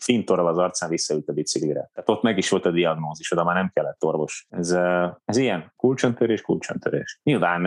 fintorral 0.00 0.46
az 0.46 0.58
arcán 0.58 0.90
visszaült 0.90 1.28
a 1.28 1.32
biciklire. 1.32 1.90
Tehát 1.92 2.08
ott 2.08 2.22
meg 2.22 2.38
is 2.38 2.48
volt 2.48 2.66
a 2.66 2.70
diagnózis, 2.70 3.32
oda 3.32 3.44
már 3.44 3.54
nem 3.54 3.70
kellett 3.74 4.04
orvos. 4.04 4.46
Ez, 4.50 4.78
ez 5.24 5.36
ilyen, 5.36 5.72
kulcsontörés, 5.76 6.40
kulcsontörés. 6.40 7.20
Nyilván 7.22 7.66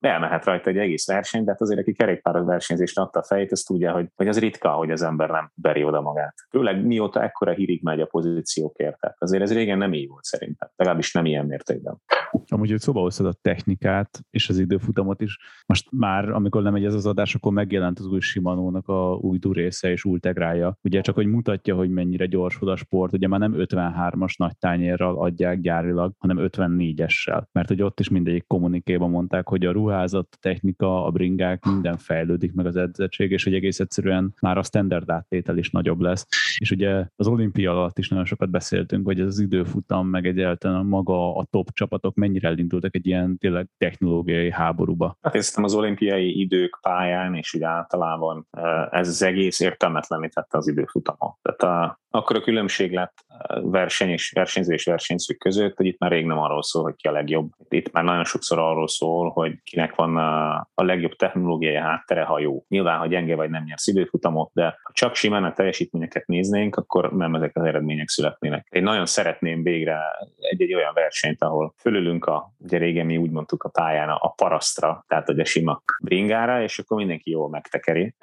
elmehet 0.00 0.44
rajta 0.44 0.70
egy 0.70 0.78
egész 0.78 1.06
verseny, 1.06 1.44
de 1.44 1.50
hát 1.50 1.60
azért, 1.60 1.80
aki 1.80 1.92
kerékpáros 1.92 2.44
versenyzést 2.44 2.98
adta 2.98 3.18
a 3.18 3.22
fejét, 3.22 3.52
az 3.52 3.62
tudja, 3.62 3.92
hogy, 3.92 4.06
hogy 4.14 4.28
az 4.28 4.38
ritka, 4.38 4.70
hogy 4.70 4.90
az 4.90 5.02
ember 5.02 5.30
nem 5.30 5.50
beri 5.54 5.84
oda 5.84 6.00
magát. 6.00 6.34
Főleg 6.50 6.86
mióta 6.86 7.22
ekkora 7.22 7.52
hírig 7.52 7.82
megy 7.82 8.00
a 8.00 8.06
pozíciókért. 8.06 9.00
Tehát 9.00 9.16
azért 9.18 9.42
ez 9.42 9.52
régen 9.52 9.78
nem 9.78 9.92
így 9.92 10.08
volt 10.08 10.24
szerintem. 10.24 10.70
Legalábbis 10.76 11.12
nem 11.12 11.24
ilyen 11.24 11.46
mértékben. 11.46 12.02
Amúgy, 12.48 12.70
hogy 12.70 12.80
szóba 12.80 13.00
hoztad 13.00 13.26
a 13.26 13.32
technikát 13.42 14.20
és 14.30 14.48
az 14.48 14.58
időfutamot 14.58 15.20
is, 15.20 15.38
most 15.66 15.88
már, 16.04 16.28
amikor 16.28 16.62
nem 16.62 16.72
megy 16.72 16.84
ez 16.84 16.94
az 16.94 17.06
adás, 17.06 17.34
akkor 17.34 17.52
megjelent 17.52 17.98
az 17.98 18.06
új 18.06 18.20
Shimano-nak 18.20 18.88
a 18.88 19.18
új 19.20 19.38
része 19.52 19.90
és 19.90 20.04
Ultegrája. 20.04 20.78
Ugye 20.82 21.00
csak, 21.00 21.14
hogy 21.14 21.26
mutatja, 21.26 21.74
hogy 21.74 21.90
mennyire 21.90 22.26
gyors 22.26 22.58
a 22.60 22.76
sport, 22.76 23.12
ugye 23.12 23.28
már 23.28 23.40
nem 23.40 23.54
53-as 23.56 24.36
nagy 24.36 24.56
tányérral 24.58 25.18
adják 25.18 25.60
gyárilag, 25.60 26.12
hanem 26.18 26.38
54-essel, 26.40 27.44
mert 27.52 27.68
hogy 27.68 27.82
ott 27.82 28.00
is 28.00 28.08
mindegyik 28.08 28.46
kommunikéban 28.46 29.10
mondták, 29.10 29.48
hogy 29.48 29.66
a 29.66 29.72
ruházat, 29.72 30.28
a 30.30 30.36
technika, 30.40 31.04
a 31.04 31.10
bringák, 31.10 31.64
minden 31.64 31.96
fejlődik 31.96 32.52
meg 32.52 32.66
az 32.66 32.76
edzettség, 32.76 33.30
és 33.30 33.44
hogy 33.44 33.54
egész 33.54 33.80
egyszerűen 33.80 34.34
már 34.40 34.58
a 34.58 34.62
standard 34.62 35.10
áttétel 35.10 35.58
is 35.58 35.70
nagyobb 35.70 36.00
lesz. 36.00 36.26
És 36.58 36.70
ugye 36.70 37.06
az 37.16 37.26
olimpia 37.26 37.70
alatt 37.70 37.98
is 37.98 38.08
nagyon 38.08 38.24
sokat 38.24 38.50
beszéltünk, 38.50 39.06
hogy 39.06 39.20
ez 39.20 39.26
az 39.26 39.38
időfutam, 39.38 40.08
meg 40.08 40.26
egyáltalán 40.26 40.86
maga 40.86 41.36
a 41.36 41.44
top 41.50 41.72
csapatok 41.72 42.14
mennyire 42.14 42.48
elindultak 42.48 42.94
egy 42.94 43.06
ilyen 43.06 43.38
tényleg 43.38 43.68
technológiai 43.76 44.50
háborúba. 44.50 45.18
Hát 45.20 45.34
én 45.34 45.42
az 45.64 45.74
olimpiai 45.94 46.40
idők 46.40 46.78
pályán, 46.82 47.34
és 47.34 47.54
úgy 47.54 47.62
általában 47.62 48.46
ez 48.90 49.08
az 49.08 49.22
egész 49.22 49.60
értelmetlenítette 49.60 50.58
az 50.58 50.68
időfutamot. 50.68 51.36
Tehát 51.42 51.62
a, 51.62 52.00
akkor 52.14 52.36
a 52.36 52.40
különbség 52.40 52.92
lett 52.92 53.24
verseny 53.62 54.08
és 54.08 54.30
versenyző 54.30 54.74
és 54.74 55.36
között, 55.38 55.76
hogy 55.76 55.86
itt 55.86 55.98
már 55.98 56.10
rég 56.10 56.26
nem 56.26 56.38
arról 56.38 56.62
szól, 56.62 56.82
hogy 56.82 56.96
ki 56.96 57.08
a 57.08 57.12
legjobb. 57.12 57.50
Itt 57.68 57.92
már 57.92 58.04
nagyon 58.04 58.24
sokszor 58.24 58.58
arról 58.58 58.88
szól, 58.88 59.30
hogy 59.30 59.62
kinek 59.62 59.94
van 59.94 60.16
a, 60.16 60.54
a 60.74 60.82
legjobb 60.82 61.12
technológiai 61.12 61.74
háttere, 61.74 62.22
ha 62.22 62.38
jó. 62.38 62.64
Nyilván, 62.68 62.98
ha 62.98 63.06
gyenge 63.06 63.34
vagy 63.34 63.50
nem 63.50 63.62
nyersz 63.64 63.86
időfutamot, 63.86 64.50
de 64.52 64.64
ha 64.82 64.92
csak 64.92 65.14
simán 65.14 65.44
a 65.44 65.52
teljesítményeket 65.52 66.26
néznénk, 66.26 66.76
akkor 66.76 67.12
nem 67.12 67.34
ezek 67.34 67.56
az 67.56 67.64
eredmények 67.64 68.08
születnének. 68.08 68.66
Én 68.70 68.82
nagyon 68.82 69.06
szeretném 69.06 69.62
végre 69.62 69.98
egy-egy 70.38 70.74
olyan 70.74 70.94
versenyt, 70.94 71.42
ahol 71.42 71.74
fölülünk 71.78 72.24
a, 72.24 72.52
ugye 72.58 72.78
régen 72.78 73.06
mi 73.06 73.16
úgy 73.16 73.30
mondtuk 73.30 73.62
a 73.62 73.68
pályán, 73.68 74.08
a 74.08 74.28
parasztra, 74.28 75.04
tehát 75.08 75.26
hogy 75.26 75.40
a 75.40 75.44
sima 75.44 75.82
bringára, 76.04 76.62
és 76.62 76.78
akkor 76.78 76.96
mindenki 76.96 77.30
jól 77.30 77.48
megtekeri. 77.48 78.14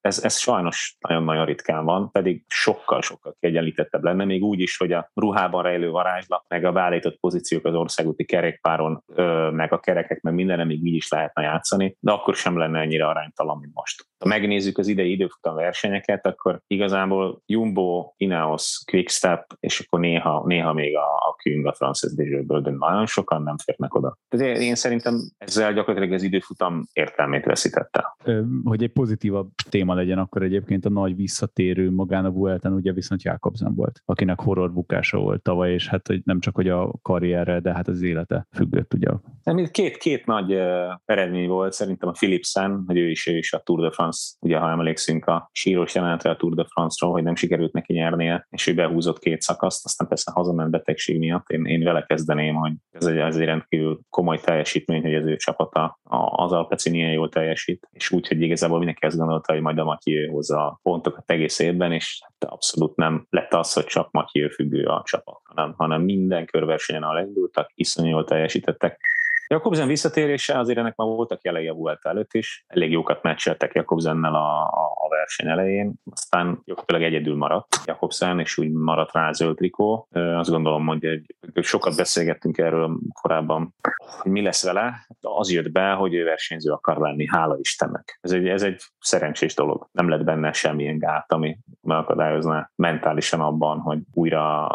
Ez, 0.00 0.24
ez 0.24 0.38
sajnos 0.38 0.96
nagyon-nagyon 1.08 1.44
ritkán 1.44 1.84
van, 1.84 2.10
pedig 2.10 2.44
sokkal 2.48 3.02
sokkal 3.08 3.36
kiegyenlítettebb 3.40 4.02
lenne, 4.02 4.24
még 4.24 4.42
úgy 4.42 4.60
is, 4.60 4.76
hogy 4.76 4.92
a 4.92 5.10
ruhában 5.14 5.62
rejlő 5.62 5.90
varázslat, 5.90 6.44
meg 6.48 6.64
a 6.64 6.72
beállított 6.72 7.20
pozíciók 7.20 7.64
az 7.64 7.74
országúti 7.74 8.24
kerékpáron, 8.24 9.02
meg 9.52 9.72
a 9.72 9.80
kerekek, 9.80 10.20
meg 10.20 10.34
minden 10.34 10.66
még 10.66 10.86
így 10.86 10.94
is 10.94 11.08
lehetne 11.08 11.42
játszani, 11.42 11.96
de 12.00 12.12
akkor 12.12 12.34
sem 12.34 12.58
lenne 12.58 12.80
ennyire 12.80 13.06
aránytalan, 13.06 13.58
mint 13.58 13.74
most. 13.74 14.06
Ha 14.18 14.28
megnézzük 14.28 14.78
az 14.78 14.86
idei 14.86 15.10
időfutam 15.10 15.54
versenyeket, 15.54 16.26
akkor 16.26 16.60
igazából 16.66 17.42
Jumbo, 17.46 18.12
Ineos, 18.16 18.82
Quickstep, 18.90 19.46
és 19.60 19.80
akkor 19.80 20.00
néha, 20.00 20.42
néha 20.46 20.72
még 20.72 20.96
a, 20.96 21.14
a 21.14 21.34
Küng, 21.42 21.66
a 21.66 21.72
Frances 21.72 22.14
Desjardins, 22.14 22.62
de 22.62 22.70
nagyon 22.70 23.06
sokan 23.06 23.42
nem 23.42 23.56
férnek 23.56 23.94
oda. 23.94 24.16
Tehát 24.28 24.58
én 24.58 24.74
szerintem 24.74 25.20
ezzel 25.38 25.72
gyakorlatilag 25.72 26.14
az 26.14 26.22
időfutam 26.22 26.86
értelmét 26.92 27.44
veszítette. 27.44 28.16
Hogy 28.64 28.82
egy 28.82 28.92
pozitívabb 28.92 29.50
téma 29.70 29.94
legyen, 29.94 30.18
akkor 30.18 30.42
egyébként 30.42 30.84
a 30.84 30.90
nagy 30.90 31.16
visszatérő 31.16 31.90
magán 31.90 32.24
a 32.24 32.30
Vuelten 32.30 32.72
ugye 32.72 32.92
viszont 32.98 33.22
Jakobsen 33.22 33.74
volt, 33.74 34.02
akinek 34.04 34.40
horror 34.40 34.72
bukása 34.72 35.18
volt 35.18 35.42
tavaly, 35.42 35.72
és 35.72 35.88
hát 35.88 36.06
hogy 36.06 36.20
nem 36.24 36.40
csak 36.40 36.54
hogy 36.54 36.68
a 36.68 36.92
karrierre, 37.02 37.60
de 37.60 37.72
hát 37.72 37.88
az 37.88 38.02
élete 38.02 38.46
függött 38.56 38.94
ugye. 38.94 39.08
Két, 39.70 39.96
két 39.96 40.26
nagy 40.26 40.54
uh, 40.54 40.60
eredmény 41.04 41.48
volt 41.48 41.72
szerintem 41.72 42.08
a 42.08 42.12
Philipsen, 42.12 42.82
hogy 42.86 42.96
ő 42.96 43.10
is, 43.10 43.26
ő 43.26 43.36
is 43.36 43.52
a 43.52 43.58
Tour 43.58 43.80
de 43.80 43.90
France, 43.90 44.36
ugye 44.40 44.58
ha 44.58 44.70
emlékszünk 44.70 45.26
a 45.26 45.48
síros 45.52 45.94
jelenetre 45.94 46.30
a 46.30 46.36
Tour 46.36 46.54
de 46.54 46.64
France-ról, 46.64 47.12
hogy 47.12 47.22
nem 47.22 47.34
sikerült 47.34 47.72
neki 47.72 47.92
nyernie, 47.92 48.46
és 48.50 48.66
ő 48.66 48.74
behúzott 48.74 49.18
két 49.18 49.40
szakaszt, 49.40 49.84
aztán 49.84 50.08
persze 50.08 50.32
hazament 50.34 50.70
betegség 50.70 51.18
miatt. 51.18 51.48
Én, 51.48 51.64
én 51.64 51.84
vele 51.84 52.02
kezdeném, 52.02 52.54
hogy 52.54 52.72
ez 52.90 53.06
egy, 53.06 53.16
ez 53.16 53.36
egy 53.36 53.44
rendkívül 53.44 54.00
komoly 54.10 54.38
teljesítmény, 54.38 55.02
hogy 55.02 55.14
az 55.14 55.26
ő 55.26 55.36
csapata 55.36 55.98
az 56.30 56.52
Alpecin 56.52 56.94
ilyen 56.94 57.12
jól 57.12 57.28
teljesít, 57.28 57.88
és 57.90 58.10
úgy, 58.10 58.28
hogy 58.28 58.40
igazából 58.40 58.76
mindenki 58.76 59.06
azt 59.06 59.16
gondolta, 59.16 59.52
hogy 59.52 59.62
majd 59.62 59.78
a 59.78 59.84
Matyi 59.84 60.26
hozza 60.26 60.66
a 60.66 60.78
pontokat 60.82 61.30
egész 61.30 61.58
évben, 61.58 61.92
és 61.92 62.20
abszolút 62.44 62.96
nem 62.96 63.26
lett 63.30 63.52
az, 63.52 63.72
hogy 63.72 63.84
csak 63.84 64.10
Matyi 64.10 64.48
függő 64.48 64.84
a 64.84 65.02
csapat, 65.04 65.40
hanem, 65.44 65.74
hanem 65.76 66.02
minden 66.02 66.46
körversenyen, 66.46 67.02
ahol 67.02 67.18
elindultak, 67.18 67.70
iszonyú 67.74 68.08
jól 68.08 68.24
teljesítettek. 68.24 69.00
Jakobsen 69.48 69.86
visszatérése, 69.86 70.58
azért 70.58 70.78
ennek 70.78 70.96
már 70.96 71.08
voltak 71.08 71.42
jelei 71.42 71.68
a 71.68 71.74
Vuelta 71.74 72.08
előtt 72.08 72.32
is. 72.32 72.64
Elég 72.66 72.90
jókat 72.90 73.22
meccseltek 73.22 73.74
Jakobsennel 73.74 74.34
a, 74.34 74.62
a, 74.62 74.92
a 74.94 75.08
verseny 75.08 75.48
elején, 75.48 75.94
aztán 76.10 76.62
gyakorlatilag 76.64 77.02
egyedül 77.02 77.36
maradt 77.36 77.80
Jakobsen, 77.84 78.40
és 78.40 78.58
úgy 78.58 78.70
maradt 78.70 79.12
rá 79.12 79.28
a 79.28 79.32
zöld 79.32 79.56
trikó. 79.56 80.08
Azt 80.12 80.50
gondolom, 80.50 80.86
hogy 80.86 81.04
egy, 81.04 81.34
sokat 81.60 81.96
beszélgettünk 81.96 82.58
erről 82.58 82.98
korábban, 83.20 83.74
hogy 84.22 84.30
mi 84.30 84.42
lesz 84.42 84.64
vele. 84.64 85.06
Az 85.20 85.50
jött 85.50 85.72
be, 85.72 85.92
hogy 85.92 86.14
ő 86.14 86.24
versenyző 86.24 86.70
akar 86.72 86.96
lenni, 86.96 87.26
hála 87.26 87.56
Istennek. 87.58 88.18
Ez 88.20 88.32
egy, 88.32 88.48
ez 88.48 88.62
egy 88.62 88.82
szerencsés 88.98 89.54
dolog. 89.54 89.88
Nem 89.92 90.08
lett 90.08 90.24
benne 90.24 90.52
semmilyen 90.52 90.98
gát, 90.98 91.32
ami 91.32 91.58
megakadályozná 91.80 92.70
mentálisan 92.74 93.40
abban, 93.40 93.78
hogy 93.78 93.98
újra 94.12 94.68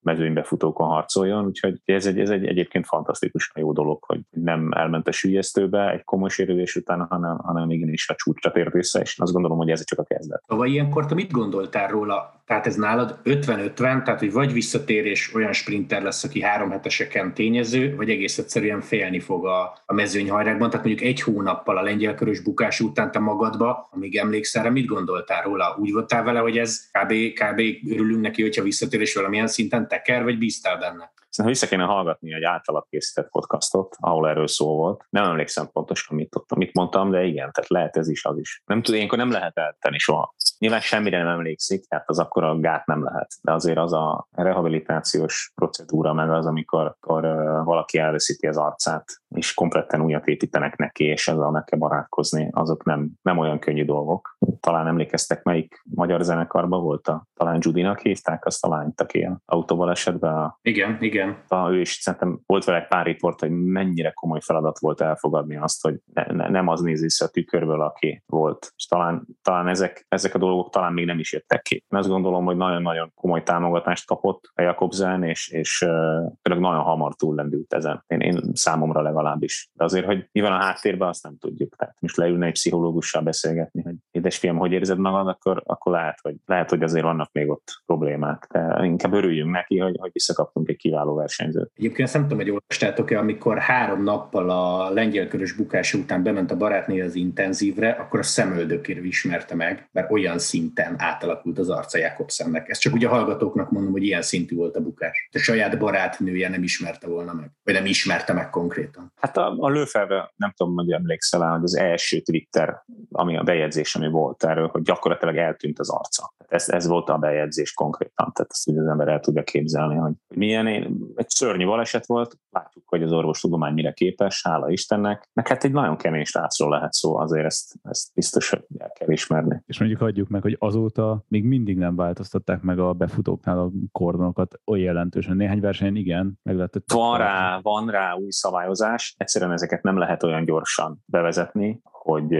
mezőnybe 0.00 0.42
futókon 0.42 0.88
harcoljon, 0.88 1.46
úgyhogy 1.46 1.80
ez 1.84 2.06
egy, 2.06 2.18
ez 2.18 2.30
egy 2.30 2.46
egyébként 2.46 2.86
fantasztikusan 2.86 3.62
jó 3.62 3.72
dolog, 3.72 4.04
hogy 4.12 4.42
nem 4.42 4.72
elment 4.72 5.08
a 5.08 5.12
sülyeztőbe 5.12 5.90
egy 5.90 6.04
komoly 6.04 6.28
sérülés 6.28 6.76
után, 6.76 7.06
hanem, 7.10 7.36
hanem 7.36 7.70
igenis 7.70 8.08
a 8.08 8.14
csúcsra 8.14 8.50
tért 8.50 8.72
vissza, 8.72 9.00
és 9.00 9.18
azt 9.18 9.32
gondolom, 9.32 9.58
hogy 9.58 9.70
ez 9.70 9.84
csak 9.84 9.98
a 9.98 10.04
kezdet. 10.04 10.42
Szóval 10.48 10.66
ilyenkor 10.66 11.06
te 11.06 11.14
mit 11.14 11.30
gondoltál 11.30 11.88
róla? 11.88 12.42
Tehát 12.46 12.66
ez 12.66 12.76
nálad 12.76 13.18
50-50, 13.24 13.74
tehát 13.74 14.18
hogy 14.18 14.32
vagy 14.32 14.52
visszatérés 14.52 15.34
olyan 15.34 15.52
sprinter 15.52 16.02
lesz, 16.02 16.24
aki 16.24 16.42
három 16.42 16.70
heteseken 16.70 17.34
tényező, 17.34 17.96
vagy 17.96 18.10
egész 18.10 18.38
egyszerűen 18.38 18.80
félni 18.80 19.20
fog 19.20 19.46
a, 19.46 19.82
a 19.86 19.92
mezőnyhajrákban. 19.92 20.70
Tehát 20.70 20.86
mondjuk 20.86 21.08
egy 21.08 21.20
hónappal 21.20 21.76
a 21.76 21.82
lengyelkörös 21.82 22.40
bukás 22.40 22.80
után 22.80 23.10
te 23.10 23.18
magadba, 23.18 23.88
amíg 23.92 24.16
emlékszel, 24.16 24.70
mit 24.70 24.86
gondoltál 24.86 25.42
róla? 25.42 25.76
Úgy 25.78 25.92
voltál 25.92 26.22
vele, 26.22 26.38
hogy 26.38 26.58
ez 26.58 26.90
kb. 26.90 27.12
kb. 27.12 27.60
örülünk 27.92 28.20
neki, 28.20 28.42
hogyha 28.42 28.62
visszatérés 28.62 29.14
valamilyen 29.14 29.46
szinten 29.46 29.88
teker, 29.88 30.22
vagy 30.22 30.38
bíztál 30.38 30.78
benne? 30.78 31.12
Szerintem 31.32 31.60
vissza 31.60 31.76
kéne 31.76 31.92
hallgatni 31.92 32.34
egy 32.34 32.42
általad 32.42 32.86
készített 32.88 33.30
podcastot, 33.30 33.96
ahol 34.00 34.28
erről 34.28 34.46
szó 34.46 34.76
volt. 34.76 35.04
Nem 35.10 35.24
emlékszem 35.24 35.68
pontosan, 35.72 36.16
mit, 36.16 36.30
tudtam, 36.30 36.58
mit 36.58 36.74
mondtam, 36.74 37.10
de 37.10 37.24
igen, 37.24 37.50
tehát 37.52 37.70
lehet 37.70 37.96
ez 37.96 38.08
is, 38.08 38.24
az 38.24 38.38
is. 38.38 38.62
Nem 38.64 38.82
tudom, 38.82 38.96
ilyenkor 38.96 39.18
nem 39.18 39.30
lehet 39.30 39.58
eltenni 39.58 39.98
soha. 39.98 40.34
Nyilván 40.58 40.80
semmire 40.80 41.18
nem 41.18 41.28
emlékszik, 41.28 41.84
tehát 41.84 42.08
az 42.08 42.18
akkor 42.18 42.44
a 42.44 42.58
gát 42.58 42.86
nem 42.86 43.04
lehet. 43.04 43.28
De 43.42 43.52
azért 43.52 43.78
az 43.78 43.92
a 43.92 44.26
rehabilitációs 44.30 45.52
procedúra, 45.54 46.12
meg 46.12 46.30
az, 46.30 46.46
amikor, 46.46 46.80
amikor 46.80 47.22
valaki 47.64 47.98
elveszíti 47.98 48.46
az 48.46 48.56
arcát, 48.56 49.04
és 49.28 49.54
kompletten 49.54 50.00
újat 50.00 50.26
építenek 50.26 50.76
neki, 50.76 51.04
és 51.04 51.28
ezzel 51.28 51.50
meg 51.50 51.64
kell 51.64 51.78
barátkozni, 51.78 52.48
azok 52.50 52.84
nem, 52.84 53.10
nem 53.22 53.38
olyan 53.38 53.58
könnyű 53.58 53.84
dolgok. 53.84 54.36
Talán 54.60 54.86
emlékeztek, 54.86 55.42
melyik 55.42 55.82
magyar 55.94 56.22
zenekarban 56.22 56.82
volt 56.82 57.08
a, 57.08 57.26
talán 57.34 57.58
Judinak 57.60 58.00
hívták 58.00 58.46
azt 58.46 58.64
a 58.64 58.68
lányt, 58.68 59.00
aki 59.00 59.28
autóbalesetben. 59.44 60.58
Igen, 60.62 60.96
igen 61.00 61.21
igen. 61.22 61.72
Ő 61.72 61.80
is 61.80 61.92
szerintem 61.92 62.40
volt 62.46 62.64
vele 62.64 62.80
pár 62.80 63.06
riport, 63.06 63.40
hogy 63.40 63.50
mennyire 63.50 64.10
komoly 64.10 64.40
feladat 64.40 64.78
volt 64.78 65.00
elfogadni 65.00 65.56
azt, 65.56 65.82
hogy 65.82 65.94
ne, 66.12 66.24
ne, 66.32 66.48
nem 66.48 66.68
az 66.68 66.80
néz 66.80 67.00
vissza 67.00 67.24
a 67.24 67.28
tükörből, 67.28 67.82
aki 67.82 68.22
volt. 68.26 68.72
És 68.76 68.86
talán, 68.86 69.26
talán 69.42 69.68
ezek, 69.68 70.06
ezek 70.08 70.34
a 70.34 70.38
dolgok 70.38 70.70
talán 70.70 70.92
még 70.92 71.06
nem 71.06 71.18
is 71.18 71.32
jöttek 71.32 71.62
ki. 71.62 71.74
Én 71.74 71.98
azt 71.98 72.08
gondolom, 72.08 72.44
hogy 72.44 72.56
nagyon-nagyon 72.56 73.12
komoly 73.14 73.42
támogatást 73.42 74.06
kapott 74.06 74.50
a 74.54 74.62
Jakobsen, 74.62 75.22
és, 75.22 75.48
és 75.48 75.86
uh, 75.86 76.58
nagyon 76.60 76.82
hamar 76.82 77.14
túllendült 77.14 77.72
ezen. 77.72 78.04
Én, 78.06 78.20
én 78.20 78.40
számomra 78.52 79.02
legalábbis. 79.02 79.70
De 79.72 79.84
azért, 79.84 80.06
hogy 80.06 80.28
mi 80.32 80.40
van 80.40 80.52
a 80.52 80.62
háttérben, 80.62 81.08
azt 81.08 81.22
nem 81.22 81.38
tudjuk. 81.38 81.76
Tehát 81.76 81.96
most 82.00 82.16
leülne 82.16 82.46
egy 82.46 82.52
pszichológussal 82.52 83.22
beszélgetni, 83.22 83.82
hogy 83.82 83.94
édesfiam, 84.10 84.56
hogy 84.56 84.72
érzed 84.72 84.98
magad, 84.98 85.28
akkor, 85.28 85.62
akkor 85.66 85.92
lehet, 85.92 86.18
hogy, 86.22 86.36
lehet, 86.46 86.70
hogy 86.70 86.82
azért 86.82 87.04
vannak 87.04 87.32
még 87.32 87.50
ott 87.50 87.82
problémák. 87.86 88.46
De 88.52 88.84
inkább 88.84 89.12
örüljünk 89.12 89.50
neki, 89.50 89.78
hogy, 89.78 89.96
hogy 90.00 90.10
visszakaptunk 90.12 90.68
egy 90.68 90.76
kiváló 90.76 91.11
kiváló 91.12 91.14
versenyző. 91.14 91.70
Egyébként 91.74 92.08
ezt 92.08 92.14
nem 92.14 92.22
tudom, 92.22 92.38
hogy 92.38 92.50
olvastátok-e, 92.50 93.18
amikor 93.18 93.58
három 93.58 94.02
nappal 94.02 94.50
a 94.50 94.90
lengyelkörös 94.90 95.52
bukása 95.52 95.98
után 95.98 96.22
bement 96.22 96.50
a 96.50 96.56
barátné 96.56 97.00
az 97.00 97.14
intenzívre, 97.14 97.90
akkor 97.90 98.18
a 98.18 98.22
szemöldökéről 98.22 99.04
ismerte 99.04 99.54
meg, 99.54 99.88
mert 99.92 100.10
olyan 100.10 100.38
szinten 100.38 100.94
átalakult 100.98 101.58
az 101.58 101.68
arca 101.68 101.98
Jakobsennek. 101.98 102.68
Ezt 102.68 102.80
csak 102.80 102.94
ugye 102.94 103.06
a 103.06 103.10
hallgatóknak 103.10 103.70
mondom, 103.70 103.92
hogy 103.92 104.02
ilyen 104.02 104.22
szintű 104.22 104.56
volt 104.56 104.76
a 104.76 104.80
bukás. 104.80 105.28
A 105.32 105.38
saját 105.38 105.78
barátnője 105.78 106.48
nem 106.48 106.62
ismerte 106.62 107.08
volna 107.08 107.32
meg, 107.32 107.50
vagy 107.64 107.74
nem 107.74 107.86
ismerte 107.86 108.32
meg 108.32 108.50
konkrétan. 108.50 109.12
Hát 109.20 109.36
a, 109.36 109.54
a 109.58 109.68
lőfelve 109.68 110.32
nem 110.36 110.52
tudom, 110.56 110.74
hogy 110.74 110.90
emlékszel 110.90 111.50
hogy 111.50 111.62
az 111.62 111.76
első 111.76 112.20
Twitter, 112.20 112.82
ami 113.10 113.36
a 113.36 113.42
bejegyzés, 113.42 113.94
ami 113.94 114.08
volt 114.08 114.44
erről, 114.44 114.68
hogy 114.68 114.82
gyakorlatilag 114.82 115.36
eltűnt 115.36 115.78
az 115.78 115.90
arca. 115.90 116.34
Ez, 116.48 116.68
ez 116.68 116.86
volt 116.86 117.08
a 117.08 117.16
bejegyzés 117.18 117.72
konkrétan, 117.72 118.32
tehát 118.32 118.50
ezt 118.50 118.68
az 118.68 118.86
ember 118.86 119.08
el 119.08 119.20
tudja 119.20 119.42
képzelni, 119.42 119.94
hogy 119.94 120.12
milyen 120.34 120.66
egy 121.14 121.28
szörnyű 121.28 121.64
baleset 121.64 122.06
volt, 122.06 122.38
látjuk, 122.50 122.88
hogy 122.88 123.02
az 123.02 123.12
orvostudomány 123.12 123.72
mire 123.72 123.92
képes, 123.92 124.42
hála 124.44 124.70
Istennek, 124.70 125.28
meg 125.32 125.48
hát 125.48 125.64
egy 125.64 125.72
nagyon 125.72 125.96
kemény 125.96 126.24
srácról 126.24 126.70
lehet 126.70 126.92
szó, 126.92 127.16
azért 127.16 127.44
ezt, 127.44 127.74
ezt 127.82 128.14
biztos, 128.14 128.50
hogy 128.50 128.64
el 128.78 128.92
kell 128.92 129.10
ismerni. 129.10 129.62
És 129.66 129.78
mondjuk 129.78 130.00
adjuk 130.00 130.28
meg, 130.28 130.42
hogy 130.42 130.56
azóta 130.58 131.24
még 131.28 131.44
mindig 131.44 131.76
nem 131.76 131.96
változtatták 131.96 132.62
meg 132.62 132.78
a 132.78 132.92
befutóknál 132.92 133.58
a 133.58 133.70
kordonokat 133.92 134.60
olyan 134.64 134.84
jelentősen. 134.84 135.36
Néhány 135.36 135.60
versenyen 135.60 135.96
igen, 135.96 136.38
meg 136.42 136.54
lehet, 136.54 136.82
Van 136.92 137.18
rá, 137.18 137.58
van 137.62 137.90
rá 137.90 138.14
új 138.14 138.30
szabályozás, 138.30 139.14
egyszerűen 139.18 139.52
ezeket 139.52 139.82
nem 139.82 139.98
lehet 139.98 140.22
olyan 140.22 140.44
gyorsan 140.44 141.02
bevezetni, 141.04 141.80
hogy 141.82 142.36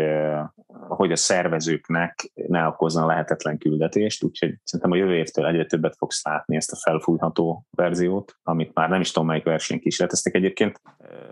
hogy 0.89 1.13
a 1.13 1.17
szervezőknek 1.17 2.33
ne 2.35 2.67
okozna 2.67 3.07
lehetetlen 3.07 3.59
küldetést, 3.59 4.23
úgyhogy 4.23 4.55
szerintem 4.65 4.91
a 4.91 4.97
jövő 4.97 5.15
évtől 5.17 5.47
egyre 5.47 5.65
többet 5.65 5.97
fogsz 5.97 6.25
látni 6.25 6.57
ezt 6.57 6.73
a 6.73 6.77
felfújható 6.77 7.67
verziót, 7.71 8.37
amit 8.43 8.75
már 8.75 8.89
nem 8.89 9.01
is 9.01 9.11
tudom 9.11 9.29
melyik 9.29 9.45
versenyen 9.45 9.83
kísérleteztek. 9.83 10.35
Egyébként 10.35 10.81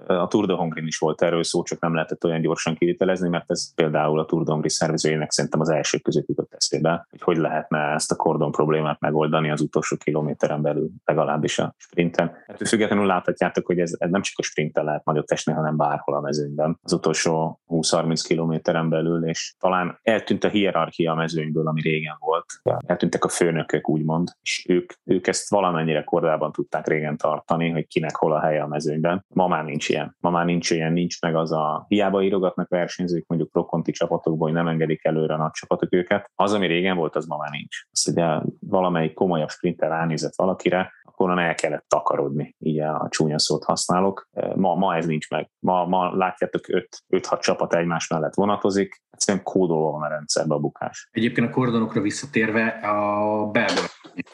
a 0.06 0.26
Tour 0.26 0.46
de 0.46 0.52
Hongrin 0.52 0.86
is 0.86 0.98
volt 0.98 1.22
erről 1.22 1.44
szó, 1.44 1.62
csak 1.62 1.80
nem 1.80 1.94
lehetett 1.94 2.24
olyan 2.24 2.40
gyorsan 2.40 2.74
kivitelezni, 2.74 3.28
mert 3.28 3.50
ez 3.50 3.74
például 3.74 4.18
a 4.18 4.24
Tour 4.24 4.44
de 4.44 4.52
Hongri 4.52 4.68
szervezőjének 4.68 5.30
szerintem 5.30 5.60
az 5.60 5.68
első 5.68 5.98
között 5.98 6.28
jutott 6.28 6.54
eszébe, 6.54 7.06
hogy 7.10 7.22
hogy 7.22 7.36
lehetne 7.36 7.78
ezt 7.78 8.12
a 8.12 8.16
kordon 8.16 8.50
problémát 8.50 9.00
megoldani 9.00 9.50
az 9.50 9.60
utolsó 9.60 9.96
kilométeren 9.96 10.62
belül, 10.62 10.90
legalábbis 11.04 11.58
a 11.58 11.74
sprinten. 11.76 12.32
Ettől 12.46 12.68
függetlenül 12.68 13.06
láthatjátok, 13.06 13.66
hogy 13.66 13.78
ez, 13.78 13.92
ez 13.98 14.10
nem 14.10 14.22
csak 14.22 14.38
a 14.38 14.42
sprinten 14.42 14.84
lehet 14.84 15.04
nagyot 15.04 15.30
esni, 15.30 15.52
hanem 15.52 15.76
bárhol 15.76 16.14
a 16.16 16.20
mezőnyben. 16.20 16.78
Az 16.82 16.92
utolsó 16.92 17.60
20-30 17.68 18.22
kilométeren 18.26 18.88
belül, 18.88 19.28
és 19.28 19.54
talán 19.58 19.98
eltűnt 20.02 20.44
a 20.44 20.48
hierarchia 20.48 21.12
a 21.12 21.14
mezőnyből, 21.14 21.66
ami 21.66 21.80
régen 21.80 22.16
volt. 22.18 22.44
Eltűntek 22.86 23.24
a 23.24 23.28
főnökök, 23.28 23.88
úgymond, 23.88 24.28
és 24.42 24.64
ők, 24.68 24.92
ők 25.04 25.26
ezt 25.26 25.50
valamennyire 25.50 26.04
kordában 26.04 26.52
tudták 26.52 26.86
régen 26.86 27.16
tartani, 27.16 27.70
hogy 27.70 27.86
kinek 27.86 28.16
hol 28.16 28.32
a 28.32 28.40
helye 28.40 28.62
a 28.62 28.66
mezőnyben. 28.66 29.24
Ma 29.28 29.46
már 29.46 29.64
nincs 29.70 29.88
ilyen. 29.88 30.16
Ma 30.20 30.30
már 30.30 30.44
nincs 30.44 30.70
ilyen, 30.70 30.92
nincs 30.92 31.20
meg 31.20 31.36
az 31.36 31.52
a 31.52 31.84
hiába 31.88 32.22
írogatnak 32.22 32.68
versenyzők, 32.68 33.26
mondjuk 33.26 33.50
prokonti 33.50 33.92
csapatokból, 33.92 34.46
hogy 34.46 34.56
nem 34.56 34.68
engedik 34.68 35.04
előre 35.04 35.34
a 35.34 35.36
nagy 35.36 35.50
csapatok 35.50 35.92
őket. 35.92 36.30
Az, 36.34 36.52
ami 36.52 36.66
régen 36.66 36.96
volt, 36.96 37.16
az 37.16 37.26
ma 37.26 37.36
már 37.36 37.50
nincs. 37.50 37.76
Azt 37.92 38.08
ugye 38.08 38.40
valamelyik 38.60 39.14
komolyabb 39.14 39.48
sprinter 39.48 39.88
ránézett 39.88 40.36
valakire, 40.36 40.92
akkor 41.02 41.38
el 41.38 41.54
kellett 41.54 41.84
takarodni, 41.88 42.54
így 42.58 42.80
a 42.80 43.06
csúnya 43.10 43.38
szót 43.38 43.64
használok. 43.64 44.28
Ma, 44.54 44.74
ma 44.74 44.96
ez 44.96 45.06
nincs 45.06 45.30
meg. 45.30 45.50
Ma, 45.58 45.84
ma 45.86 46.16
látjátok 46.16 46.62
5-6 47.10 47.40
csapat 47.40 47.74
egymás 47.74 48.08
mellett 48.08 48.34
vonatozik, 48.34 49.02
egyszerűen 49.10 49.44
kódolva 49.44 49.90
van 49.90 50.02
a 50.02 50.08
rendszerbe 50.08 50.54
a 50.54 50.58
bukás. 50.58 51.08
Egyébként 51.10 51.48
a 51.48 51.50
kordonokra 51.50 52.00
visszatérve 52.00 52.66
a 52.66 53.46
belga 53.46 53.80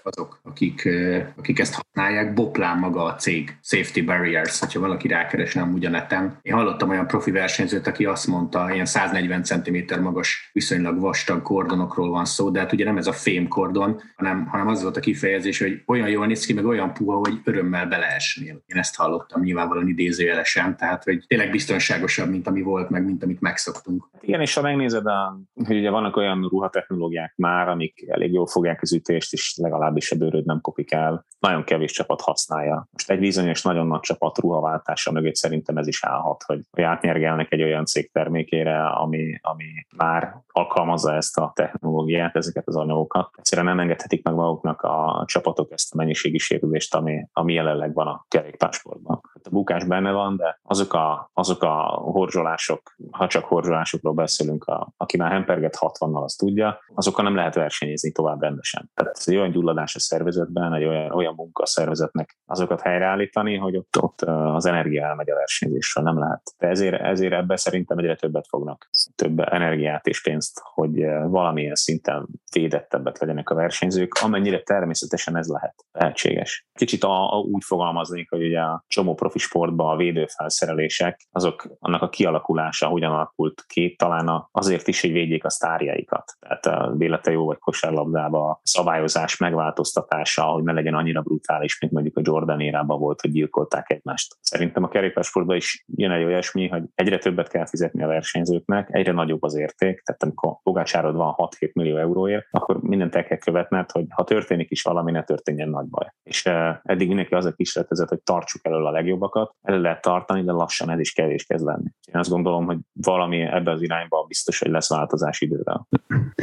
azok, 0.03 0.41
akik, 0.43 0.89
akik 1.37 1.59
ezt 1.59 1.75
használják, 1.75 2.35
Boplán 2.35 2.79
maga 2.79 3.05
a 3.05 3.15
cég, 3.15 3.59
Safety 3.63 4.05
Barriers, 4.05 4.61
hogyha 4.61 4.81
valaki 4.81 5.09
rákeresne 5.09 5.61
amúgy 5.61 5.85
a. 5.85 6.39
Én 6.43 6.55
hallottam 6.55 6.91
olyan 6.91 7.07
profi 7.07 7.31
versenyzőt, 7.31 7.87
aki 7.87 8.05
azt 8.05 8.27
mondta, 8.27 8.73
ilyen 8.73 8.85
140 8.85 9.43
cm 9.43 10.01
magas, 10.03 10.51
viszonylag 10.53 11.01
vastag 11.01 11.43
kordonokról 11.43 12.11
van 12.11 12.25
szó, 12.25 12.51
de 12.51 12.61
hát 12.61 12.73
ugye 12.73 12.85
nem 12.85 12.97
ez 12.97 13.07
a 13.07 13.13
fém 13.13 13.49
kordon, 13.49 14.03
hanem, 14.17 14.47
hanem 14.47 14.69
az 14.69 14.83
volt 14.83 14.97
a 14.97 15.01
kifejezés, 15.01 15.59
hogy 15.59 15.83
olyan 15.87 16.09
jól 16.09 16.27
néz 16.27 16.47
ki, 16.47 16.53
meg 16.53 16.67
olyan 16.67 16.93
puha, 16.93 17.17
hogy 17.17 17.41
örömmel 17.45 17.87
beleesnél. 17.87 18.63
Én 18.67 18.77
ezt 18.77 18.97
hallottam 18.97 19.43
nyilvánvalóan 19.43 19.89
idézőjelesen, 19.89 20.77
tehát 20.77 21.05
hogy 21.05 21.25
tényleg 21.27 21.51
biztonságosabb, 21.51 22.31
mint 22.31 22.47
ami 22.47 22.63
volt, 22.63 22.91
meg 22.91 23.05
mint 23.05 23.23
amit 23.23 23.41
megszoktunk. 23.41 24.09
Igen, 24.21 24.41
és 24.41 24.55
ha 24.55 24.63
megnézed, 24.63 25.07
a, 25.07 25.41
hogy 25.65 25.77
ugye 25.77 25.91
vannak 25.91 26.17
olyan 26.17 26.49
ruhatechnológiák 26.49 27.33
már, 27.37 27.69
amik 27.69 28.05
elég 28.09 28.33
jól 28.33 28.47
fogják 28.47 28.83
az 28.83 28.93
ütést, 28.93 29.33
és 29.33 29.55
legalábbis 29.67 30.13
a 30.13 30.17
bőröd 30.17 30.45
nem 30.45 30.61
kopik 30.61 30.93
el. 30.93 31.25
Nagyon 31.39 31.65
kevés 31.65 31.93
csapat 31.93 32.21
használja. 32.21 32.89
Most 32.93 33.11
egy 33.11 33.19
bizonyos 33.19 33.63
nagyon 33.63 33.87
nagy 33.87 34.01
csapat 34.01 34.39
ruhaváltása 34.39 35.13
mögött 35.13 35.35
szerintem 35.35 35.77
ez 35.77 35.87
is 35.87 36.05
állhat, 36.05 36.43
hogy, 36.43 36.61
hogy 36.71 36.83
átnyergelnek 36.83 37.53
egy 37.53 37.63
olyan 37.63 37.85
cég 37.85 38.11
termékére, 38.13 38.87
ami, 38.87 39.39
ami 39.43 39.65
már 39.97 40.35
alkalmazza 40.47 41.15
ezt 41.15 41.39
a 41.39 41.53
technológiát, 41.55 42.37
ezeket 42.37 42.67
az 42.67 42.77
anyagokat. 42.77 43.31
Egyszerűen 43.37 43.67
nem 43.67 43.81
engedhetik 43.81 44.25
meg 44.25 44.35
maguknak 44.35 44.83
a 44.83 45.25
csapatok 45.27 45.73
ezt 45.73 45.95
a 45.95 45.97
mennyiségi 45.97 46.39
sérülést, 46.39 46.95
ami, 46.95 47.27
ami 47.33 47.53
jelenleg 47.53 47.95
van 47.95 48.07
a 48.07 48.25
kerékpársportban. 48.29 49.21
A 49.47 49.51
bukás 49.51 49.85
benne 49.85 50.13
van, 50.13 50.37
de 50.37 50.61
azok 50.63 50.93
a, 50.93 51.31
azok 51.33 51.63
a 51.63 51.73
horzsolások, 52.13 52.95
ha 53.11 53.27
csak 53.27 53.45
horzsolásokról 53.45 54.13
beszélünk, 54.13 54.65
a, 54.65 54.93
aki 54.97 55.17
már 55.17 55.31
hemperget 55.31 55.79
60-nal, 55.81 56.23
azt 56.23 56.39
tudja, 56.39 56.79
azokkal 56.95 57.25
nem 57.25 57.35
lehet 57.35 57.55
versenyezni 57.55 58.13
tovább 58.13 58.41
rendesen. 58.41 58.91
Tehát 58.95 59.23
egy 59.25 59.37
olyan 59.37 59.51
gyulladás 59.51 59.95
a 59.95 59.99
szervezetben, 59.99 60.75
egy 60.75 60.85
olyan, 60.85 61.11
olyan 61.11 61.35
munka 61.35 61.63
a 61.63 61.67
szervezetnek 61.67 62.39
azokat 62.47 62.81
helyreállítani, 62.81 63.57
hogy 63.57 63.77
ott, 63.77 63.97
ott 64.01 64.21
az 64.23 64.67
energia 64.67 65.07
elmegy 65.07 65.31
a 65.31 65.35
versenyzésről, 65.35 66.05
nem 66.05 66.19
lehet. 66.19 66.55
De 66.59 66.69
ezért, 66.69 67.01
ezért 67.01 67.33
ebbe 67.33 67.57
szerintem 67.57 67.99
egyre 67.99 68.15
többet 68.15 68.47
fognak, 68.49 68.91
több 69.15 69.39
energiát 69.39 70.07
és 70.07 70.23
pénzt, 70.23 70.61
hogy 70.63 71.05
valamilyen 71.27 71.75
szinten 71.75 72.27
védettebbet 72.53 73.19
legyenek 73.19 73.51
a 73.51 73.55
versenyzők, 73.55 74.13
amennyire 74.23 74.63
természetesen 74.63 75.37
ez 75.37 75.49
lehet 75.49 75.85
lehetséges. 75.93 76.67
Kicsit 76.73 77.05
a, 77.05 77.35
a, 77.35 77.39
úgy 77.39 77.65
fogalmaznék, 77.65 78.31
hogy 78.31 78.43
ugye 78.43 78.61
a 78.61 78.85
csomó 78.87 79.15
profi 79.15 79.36
sportban 79.39 79.91
a 79.93 79.97
védőfelszerelések, 79.97 81.21
azok 81.31 81.69
annak 81.79 82.03
a 82.03 82.09
kialakulása 82.09 82.87
hogyan 82.87 83.13
alakult 83.13 83.65
ki, 83.67 83.95
talán 83.99 84.49
azért 84.53 84.89
is, 84.89 85.01
hogy 85.01 85.13
védjék 85.13 85.45
a 85.45 85.51
sztárjaikat. 85.51 86.37
Tehát 86.39 86.67
a 86.67 86.95
véletlen 86.97 87.35
jó 87.35 87.45
vagy 87.45 87.59
kosárlabdába 87.59 88.49
a 88.49 88.61
szabályozás 88.63 89.37
megváltoztatása, 89.37 90.43
hogy 90.43 90.63
ne 90.63 90.73
legyen 90.73 90.95
annyira 90.95 91.21
brutális, 91.21 91.81
mint 91.81 91.93
mondjuk 91.93 92.17
a 92.17 92.21
Jordan 92.25 92.61
érában 92.61 92.99
volt, 92.99 93.21
hogy 93.21 93.31
gyilkolták 93.31 93.91
egymást. 93.91 94.37
Szerintem 94.41 94.83
a 94.83 94.89
kerékpársportban 94.89 95.57
is 95.57 95.85
jön 95.87 96.11
egy 96.11 96.25
olyasmi, 96.25 96.69
hogy 96.69 96.83
egyre 96.95 97.19
többet 97.19 97.49
kell 97.49 97.67
fizetni 97.67 98.03
a 98.03 98.07
versenyzőknek, 98.07 98.89
egyre 98.91 99.13
nagyobb 99.13 99.43
az 99.43 99.57
érték, 99.57 100.03
tehát 100.03 100.23
amikor 100.23 100.57
Pogácsárod 100.63 101.17
van 101.17 101.35
6-7 101.37 101.73
millió 101.73 101.97
euróért, 101.97 102.47
akkor 102.51 102.81
mindent 102.81 103.15
el 103.15 103.25
kell 103.25 103.39
követned, 103.39 103.91
hogy 103.91 104.05
ha 104.09 104.25
történik 104.25 104.71
is 104.71 104.83
valami, 104.83 105.11
ne 105.11 105.23
történjen 105.23 105.69
nagy 105.69 105.87
baj. 105.87 106.13
És 106.23 106.45
uh, 106.45 106.75
eddig 106.83 107.09
mindenki 107.09 107.35
az 107.35 107.45
a 107.45 107.53
kísérletezett, 107.53 108.09
hogy 108.09 108.23
tartsuk 108.23 108.67
elől 108.67 108.87
a 108.87 108.91
legjobbakat, 109.27 109.55
el 109.63 109.81
lehet 109.81 110.03
tartani, 110.03 110.43
de 110.43 110.53
lassan 110.53 110.91
ez 110.91 110.99
is 110.99 111.13
kevés 111.13 111.45
kezd 111.45 111.65
lenni. 111.65 111.91
Én 112.09 112.21
azt 112.21 112.31
gondolom, 112.31 112.65
hogy 112.65 112.79
valami 112.93 113.41
ebbe 113.41 113.71
az 113.71 113.83
irányba 113.83 114.25
biztos, 114.29 114.59
hogy 114.59 114.71
lesz 114.71 114.89
változás 114.89 115.41
időre. 115.41 115.87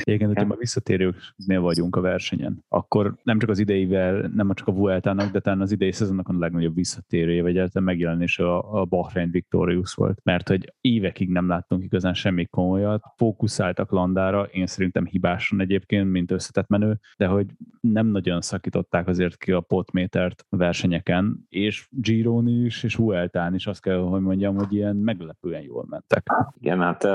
Igen, 0.03 0.27
hogyha 0.27 0.45
ma 0.45 0.55
visszatérőknél 0.55 1.61
vagyunk 1.61 1.95
a 1.95 2.01
versenyen, 2.01 2.63
akkor 2.69 3.15
nem 3.23 3.39
csak 3.39 3.49
az 3.49 3.59
ideivel, 3.59 4.31
nem 4.33 4.53
csak 4.53 4.67
a 4.67 4.71
Vueltának, 4.71 5.31
de 5.31 5.39
talán 5.39 5.61
az 5.61 5.71
idei 5.71 5.91
szezonnak 5.91 6.27
a 6.27 6.33
legnagyobb 6.37 6.75
visszatérője, 6.75 7.41
vagy 7.41 7.51
egyáltalán 7.51 7.87
megjelenés 7.87 8.39
a, 8.39 8.81
a 8.81 8.85
Bahrein 8.85 9.31
Victorious 9.31 9.93
volt. 9.93 10.19
Mert 10.23 10.47
hogy 10.47 10.73
évekig 10.81 11.29
nem 11.29 11.47
láttunk 11.47 11.83
igazán 11.83 12.13
semmi 12.13 12.45
komolyat, 12.45 13.03
fókuszáltak 13.17 13.91
Landára, 13.91 14.43
én 14.43 14.65
szerintem 14.65 15.05
hibásan 15.05 15.61
egyébként, 15.61 16.11
mint 16.11 16.31
összetett 16.31 16.67
menő, 16.67 16.99
de 17.17 17.27
hogy 17.27 17.45
nem 17.91 18.07
nagyon 18.07 18.41
szakították 18.41 19.07
azért 19.07 19.37
ki 19.37 19.51
a 19.51 19.59
potmétert 19.59 20.45
a 20.49 20.57
versenyeken, 20.57 21.45
és 21.49 21.87
Giron 21.89 22.47
is, 22.47 22.83
és 22.83 22.95
Vueltán 22.95 23.53
is 23.53 23.67
azt 23.67 23.81
kell, 23.81 23.97
hogy 23.97 24.21
mondjam, 24.21 24.55
hogy 24.55 24.73
ilyen 24.73 24.95
meglepően 24.95 25.61
jól 25.61 25.85
mentek. 25.89 26.27
Igen, 26.59 26.79
hát 26.79 27.07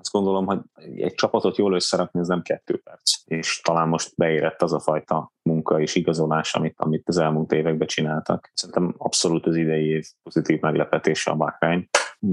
azt 0.00 0.12
gondolom, 0.12 0.46
hogy 0.46 0.58
egy 0.96 1.14
csapatot 1.14 1.56
jól 1.56 1.74
összerakni, 1.74 2.20
ez 2.20 2.28
nem 2.28 2.42
kettő 2.42 2.80
perc. 2.84 3.12
És 3.24 3.60
talán 3.60 3.88
most 3.88 4.16
beérett 4.16 4.62
az 4.62 4.72
a 4.72 4.80
fajta 4.80 5.32
munka 5.42 5.80
és 5.80 5.94
igazolás, 5.94 6.54
amit, 6.54 6.74
amit 6.76 7.08
az 7.08 7.18
elmúlt 7.18 7.52
években 7.52 7.86
csináltak. 7.86 8.50
Szerintem 8.54 8.94
abszolút 8.96 9.46
az 9.46 9.56
idei 9.56 9.86
év 9.86 10.06
pozitív 10.22 10.60
meglepetése 10.60 11.30
a 11.30 11.34
Bahrein 11.34 11.88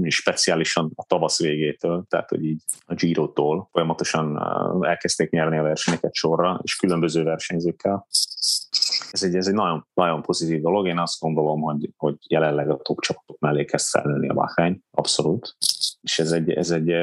speciálisan 0.08 0.92
a 0.94 1.04
tavasz 1.04 1.38
végétől, 1.38 2.04
tehát 2.08 2.28
hogy 2.28 2.44
így 2.44 2.62
a 2.86 2.94
Giro-tól 2.94 3.68
folyamatosan 3.72 4.38
elkezdték 4.84 5.30
nyerni 5.30 5.58
a 5.58 5.62
versenyeket 5.62 6.14
sorra, 6.14 6.60
és 6.62 6.76
különböző 6.76 7.22
versenyzőkkel. 7.22 8.06
Ez 9.10 9.22
egy, 9.22 9.34
ez 9.34 9.46
egy 9.46 9.54
nagyon, 9.54 9.86
nagyon 9.94 10.22
pozitív 10.22 10.60
dolog. 10.60 10.86
Én 10.86 10.98
azt 10.98 11.20
gondolom, 11.20 11.60
hogy, 11.60 11.90
hogy 11.96 12.16
jelenleg 12.28 12.70
a 12.70 12.76
top 12.76 13.00
csapatok 13.00 13.38
mellé 13.38 13.64
kezd 13.64 13.86
felnőni 13.86 14.28
a 14.28 14.34
Bahrein. 14.34 14.84
Abszolút 14.90 15.56
és 16.08 16.18
ez 16.18 16.32
egy, 16.32 16.50
ez 16.50 16.70
egy 16.70 16.94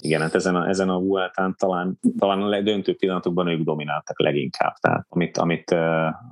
igen, 0.00 0.20
hát 0.20 0.34
ezen 0.34 0.56
a, 0.56 0.68
ezen 0.68 0.88
a 0.88 1.00
Vueltán 1.00 1.54
talán, 1.58 1.98
talán 2.18 2.42
a 2.42 2.60
döntő 2.60 2.96
pillanatokban 2.96 3.48
ők 3.48 3.62
domináltak 3.62 4.20
leginkább. 4.20 4.74
Tehát 4.74 5.06
amit, 5.08 5.36
amit 5.36 5.74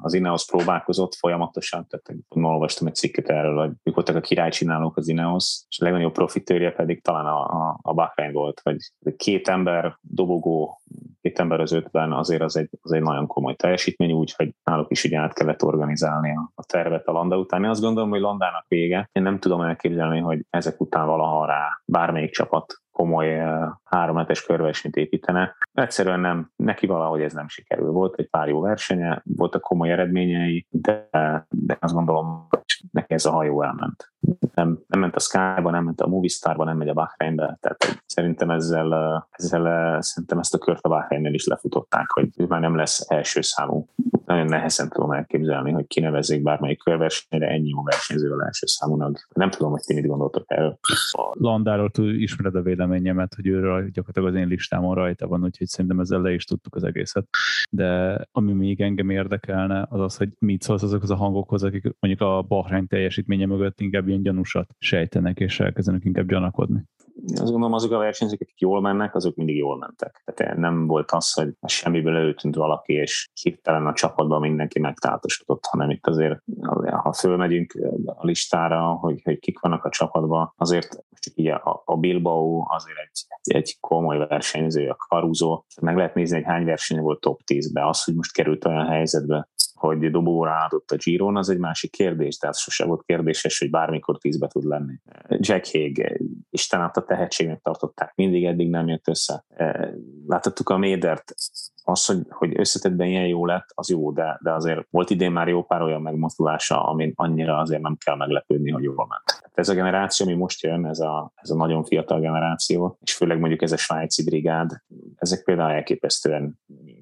az 0.02 0.14
Ineos 0.14 0.46
próbálkozott 0.46 1.14
folyamatosan, 1.14 1.86
tehát 1.86 2.20
olvastam 2.28 2.86
egy 2.86 2.94
cikket 2.94 3.28
erről, 3.28 3.58
hogy 3.58 3.72
ők 3.82 3.94
voltak 3.94 4.16
a 4.16 4.20
királycsinálók 4.20 4.96
az 4.96 5.08
Ineos, 5.08 5.60
és 5.68 5.80
a 5.80 5.84
legnagyobb 5.84 6.12
profitőrje 6.12 6.70
pedig 6.70 7.02
talán 7.02 7.26
a, 7.26 7.44
a, 7.44 7.78
a 7.82 7.94
Bahrein 7.94 8.32
volt, 8.32 8.60
hogy 8.64 8.76
két 9.16 9.48
ember 9.48 9.98
dobogó, 10.00 10.77
két 11.20 11.38
ember 11.38 11.60
az 11.60 11.72
ötben 11.72 12.12
azért 12.12 12.42
az 12.42 12.56
egy, 12.56 12.68
az 12.82 12.92
egy 12.92 13.02
nagyon 13.02 13.26
komoly 13.26 13.54
teljesítmény, 13.54 14.12
úgyhogy 14.12 14.54
náluk 14.64 14.90
is 14.90 15.04
ugye 15.04 15.18
át 15.18 15.34
kellett 15.34 15.62
organizálni 15.62 16.36
a, 16.36 16.50
a 16.54 16.64
tervet 16.64 17.06
a 17.06 17.12
Landa 17.12 17.38
után. 17.38 17.64
Én 17.64 17.70
azt 17.70 17.80
gondolom, 17.80 18.10
hogy 18.10 18.20
Landának 18.20 18.64
vége. 18.68 19.08
Én 19.12 19.22
nem 19.22 19.38
tudom 19.38 19.60
elképzelni, 19.60 20.20
hogy 20.20 20.46
ezek 20.50 20.80
után 20.80 21.06
valaha 21.06 21.46
rá 21.46 21.82
bármelyik 21.84 22.30
csapat 22.30 22.82
komoly 22.98 23.42
háromhetes 23.84 24.42
körversenyt 24.42 24.96
építene. 24.96 25.56
Egyszerűen 25.72 26.20
nem, 26.20 26.50
neki 26.56 26.86
valahogy 26.86 27.20
ez 27.20 27.32
nem 27.32 27.48
sikerül. 27.48 27.90
Volt 27.90 28.18
egy 28.18 28.28
pár 28.28 28.48
jó 28.48 28.60
versenye, 28.60 29.22
voltak 29.24 29.62
komoly 29.62 29.90
eredményei, 29.90 30.66
de, 30.70 31.08
de 31.48 31.76
azt 31.80 31.94
gondolom, 31.94 32.46
hogy 32.48 32.62
neki 32.90 33.14
ez 33.14 33.26
a 33.26 33.30
hajó 33.30 33.62
elment. 33.62 34.12
Nem, 34.54 34.78
nem 34.86 35.00
ment 35.00 35.16
a 35.16 35.20
Sky-ba, 35.20 35.70
nem 35.70 35.84
ment 35.84 36.00
a 36.00 36.06
Movistar-ba, 36.06 36.64
nem 36.64 36.76
megy 36.76 36.88
a 36.88 36.94
Bahreinbe, 36.94 37.58
tehát 37.60 38.02
szerintem 38.06 38.50
ezzel, 38.50 39.28
ezzel 39.30 40.00
szerintem 40.02 40.38
ezt 40.38 40.54
a 40.54 40.58
kört 40.58 40.84
a 40.84 40.88
Bahreinnél 40.88 41.34
is 41.34 41.46
lefutották, 41.46 42.10
hogy 42.10 42.28
ő 42.36 42.46
már 42.46 42.60
nem 42.60 42.76
lesz 42.76 43.10
első 43.10 43.40
számú 43.40 43.88
nagyon 44.28 44.46
nehezen 44.46 44.88
tudom 44.88 45.12
elképzelni, 45.12 45.70
hogy 45.70 45.86
kinevezzék 45.86 46.42
bármelyik 46.42 46.78
körversenyre 46.78 47.48
ennyi 47.48 47.68
jó 47.68 47.82
versenyzővel 47.82 48.42
első 48.42 48.66
számúnak. 48.66 49.28
Nem 49.34 49.50
tudom, 49.50 49.70
hogy 49.70 49.80
ti 49.86 49.94
mit 49.94 50.06
gondoltok 50.06 50.44
erről. 50.46 50.78
A 51.10 51.32
Landáról 51.32 51.90
ismered 51.96 52.54
a 52.54 52.62
véleményemet, 52.62 53.34
hogy 53.34 53.46
őről 53.46 53.90
gyakorlatilag 53.90 54.28
az 54.28 54.34
én 54.34 54.48
listámon 54.48 54.94
rajta 54.94 55.26
van, 55.26 55.44
úgyhogy 55.44 55.66
szerintem 55.66 56.00
ezzel 56.00 56.20
le 56.20 56.32
is 56.32 56.44
tudtuk 56.44 56.74
az 56.74 56.84
egészet. 56.84 57.26
De 57.70 58.20
ami 58.32 58.52
még 58.52 58.80
engem 58.80 59.10
érdekelne, 59.10 59.86
az 59.90 60.00
az, 60.00 60.16
hogy 60.16 60.28
mit 60.38 60.62
szólsz 60.62 60.82
azokhoz 60.82 61.10
a 61.10 61.16
hangokhoz, 61.16 61.62
akik 61.62 61.96
mondjuk 62.00 62.28
a 62.28 62.42
Bahrein 62.42 62.86
teljesítménye 62.86 63.46
mögött 63.46 63.80
inkább 63.80 64.07
ilyen 64.08 64.22
gyanúsat 64.22 64.68
sejtenek, 64.78 65.38
és 65.38 65.60
elkezdenek 65.60 66.04
inkább 66.04 66.28
gyanakodni 66.28 66.84
azt 67.26 67.50
gondolom 67.50 67.72
azok 67.72 67.92
a 67.92 67.98
versenyzők, 67.98 68.40
akik 68.40 68.60
jól 68.60 68.80
mennek, 68.80 69.14
azok 69.14 69.36
mindig 69.36 69.56
jól 69.56 69.78
mentek. 69.78 70.22
Tehát 70.34 70.56
nem 70.56 70.86
volt 70.86 71.10
az, 71.10 71.32
hogy 71.32 71.52
semmiből 71.66 72.16
előtűnt 72.16 72.54
valaki, 72.54 72.92
és 72.92 73.28
hirtelen 73.42 73.86
a 73.86 73.92
csapatban 73.92 74.40
mindenki 74.40 74.80
megtáltosodott, 74.80 75.64
hanem 75.64 75.90
itt 75.90 76.06
azért, 76.06 76.42
ha 77.02 77.12
fölmegyünk 77.12 77.74
a 78.04 78.26
listára, 78.26 78.82
hogy, 78.82 79.20
hogy 79.24 79.38
kik 79.38 79.60
vannak 79.60 79.84
a 79.84 79.90
csapatban, 79.90 80.52
azért 80.56 81.04
csak 81.10 81.36
így 81.36 81.46
a, 81.46 81.82
a 81.84 81.96
Bilbao 81.96 82.64
azért 82.68 82.98
egy, 82.98 83.54
egy 83.54 83.76
komoly 83.80 84.18
versenyző, 84.18 84.88
a 84.88 84.94
Caruso, 85.08 85.62
meg 85.80 85.96
lehet 85.96 86.14
nézni, 86.14 86.36
hogy 86.36 86.44
hány 86.44 86.64
verseny 86.64 87.00
volt 87.00 87.20
top 87.20 87.40
10-be. 87.46 87.86
Az, 87.86 88.04
hogy 88.04 88.14
most 88.14 88.32
került 88.32 88.64
olyan 88.64 88.86
helyzetbe, 88.86 89.48
hogy 89.78 90.10
dobóra 90.10 90.50
álltott 90.50 90.90
a 90.90 90.96
Giron, 90.96 91.36
az 91.36 91.48
egy 91.48 91.58
másik 91.58 91.90
kérdés, 91.90 92.36
tehát 92.36 92.58
sose 92.58 92.84
volt 92.84 93.02
kérdéses, 93.06 93.58
hogy 93.58 93.70
bármikor 93.70 94.18
tízbe 94.18 94.46
tud 94.46 94.64
lenni. 94.64 94.94
Jack 95.28 95.66
Hague, 95.72 96.16
Isten 96.50 96.80
a 96.80 96.90
tehetségnek 96.90 97.60
tartották, 97.60 98.12
mindig 98.14 98.44
eddig 98.44 98.70
nem 98.70 98.88
jött 98.88 99.08
össze. 99.08 99.44
Láthattuk 100.26 100.68
a 100.68 100.78
Médert, 100.78 101.34
az, 101.84 102.06
hogy, 102.06 102.18
hogy 102.28 102.58
összetettben 102.58 103.06
ilyen 103.06 103.26
jó 103.26 103.46
lett, 103.46 103.66
az 103.74 103.90
jó, 103.90 104.12
de, 104.12 104.38
de 104.42 104.52
azért 104.52 104.86
volt 104.90 105.10
idén 105.10 105.32
már 105.32 105.48
jó 105.48 105.64
pár 105.64 105.82
olyan 105.82 106.02
megmozdulása, 106.02 106.82
amin 106.82 107.12
annyira 107.14 107.56
azért 107.56 107.82
nem 107.82 107.96
kell 108.04 108.16
meglepődni, 108.16 108.70
hogy 108.70 108.82
jól 108.82 109.06
ment. 109.08 109.37
Ez 109.58 109.68
a 109.68 109.74
generáció, 109.74 110.26
ami 110.26 110.34
most 110.34 110.62
jön, 110.62 110.86
ez 110.86 111.00
a, 111.00 111.32
ez 111.34 111.50
a 111.50 111.56
nagyon 111.56 111.84
fiatal 111.84 112.20
generáció, 112.20 112.98
és 113.02 113.14
főleg 113.14 113.38
mondjuk 113.38 113.62
ez 113.62 113.72
a 113.72 113.76
svájci 113.76 114.24
brigád, 114.24 114.70
ezek 115.16 115.44
például 115.44 115.72
elképesztően 115.72 116.58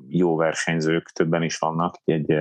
jó 0.08 0.36
versenyzők, 0.36 1.10
többen 1.10 1.42
is 1.42 1.58
vannak, 1.58 2.00
egy 2.04 2.34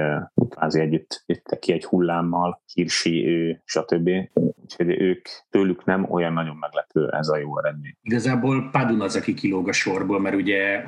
kvázi 0.50 0.80
együtt 0.80 1.24
jöttek 1.26 1.60
ki 1.60 1.72
egy 1.72 1.86
hullámmal, 1.86 2.62
Hirsi, 2.74 3.28
ő, 3.28 3.62
stb. 3.66 4.10
Úgyhogy 4.66 5.02
ők, 5.02 5.28
tőlük 5.50 5.86
nem 5.86 6.12
olyan 6.12 6.34
nagyon 6.34 6.56
meglepő 6.56 7.10
ez 7.10 7.28
a 7.28 7.38
jó 7.38 7.60
eredmény. 7.60 7.96
Igazából 8.02 8.70
Padun 8.72 9.02
az, 9.02 9.16
aki 9.16 9.34
kilóg 9.34 9.68
a 9.68 9.72
sorból, 9.72 10.20
mert 10.20 10.36
ugye 10.36 10.86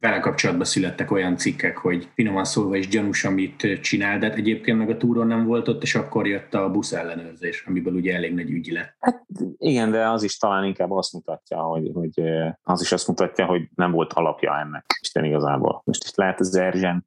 vele 0.00 0.20
kapcsolatban 0.20 0.64
születtek 0.64 1.10
olyan 1.10 1.36
cikkek, 1.36 1.76
hogy 1.76 2.08
finoman 2.14 2.44
szólva 2.44 2.76
is 2.76 2.88
gyanús, 2.88 3.24
amit 3.24 3.80
csinál, 3.80 4.18
de 4.18 4.26
hát 4.26 4.36
egyébként 4.36 4.78
meg 4.78 4.90
a 4.90 4.96
túron 4.96 5.26
nem 5.26 5.44
volt 5.44 5.68
ott, 5.68 5.82
és 5.82 5.94
akkor 5.94 6.26
jött 6.26 6.54
a 6.54 6.70
busz 6.70 6.92
ellenőrzés, 6.92 7.64
amiből 7.66 7.94
ugye 7.94 8.14
elég 8.14 8.34
nagy 8.34 8.50
ügy 8.50 8.70
lett. 8.70 8.96
Hát 9.00 9.26
igen, 9.58 9.90
de 9.90 10.08
az 10.08 10.22
is 10.22 10.38
talán 10.38 10.64
inkább 10.64 10.90
azt 10.90 11.12
mutatja, 11.12 11.58
hogy, 11.58 11.90
hogy 11.94 12.20
az 12.62 12.80
is 12.80 12.92
azt 12.92 13.08
mutatja, 13.08 13.46
hogy 13.46 13.68
nem 13.74 13.90
volt 13.90 14.12
alapja 14.12 14.58
ennek 14.58 14.84
Isten 15.00 15.24
igazából. 15.24 15.82
Most 15.84 16.04
is 16.04 16.14
lehet 16.14 16.40
az 16.40 16.56
Erzsent 16.56 17.06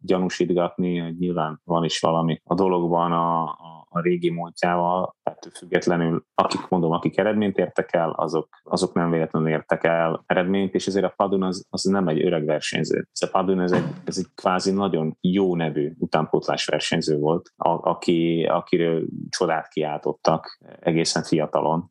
gyanúsítgatni, 0.00 0.98
hogy 0.98 1.18
nyilván 1.18 1.60
van 1.64 1.84
is 1.84 2.00
valami 2.00 2.40
a 2.44 2.54
dologban 2.54 3.12
a, 3.12 3.42
a 3.42 3.77
a 3.88 4.00
régi 4.00 4.30
múltjával, 4.30 5.16
ettől 5.22 5.52
függetlenül, 5.52 6.24
akik 6.34 6.68
mondom, 6.68 6.92
akik 6.92 7.18
eredményt 7.18 7.58
értek 7.58 7.92
el, 7.92 8.10
azok, 8.10 8.48
azok 8.62 8.94
nem 8.94 9.10
véletlenül 9.10 9.48
értek 9.48 9.84
el 9.84 10.22
eredményt, 10.26 10.74
és 10.74 10.86
ezért 10.86 11.04
a 11.04 11.12
Padun 11.16 11.42
az, 11.42 11.66
az 11.70 11.82
nem 11.82 12.08
egy 12.08 12.24
öreg 12.24 12.44
versenyző. 12.44 13.08
Ez 13.12 13.28
a 13.28 13.30
Padun 13.30 13.60
ez 13.60 13.72
egy, 13.72 13.84
ez 14.04 14.18
egy 14.18 14.26
kvázi 14.34 14.72
nagyon 14.72 15.16
jó 15.20 15.56
nevű 15.56 15.92
utánpótlás 15.98 16.66
versenyző 16.66 17.18
volt, 17.18 17.52
a, 17.56 17.68
aki, 17.68 18.44
akiről 18.44 19.06
csodát 19.28 19.68
kiáltottak 19.68 20.58
egészen 20.80 21.22
fiatalon. 21.22 21.90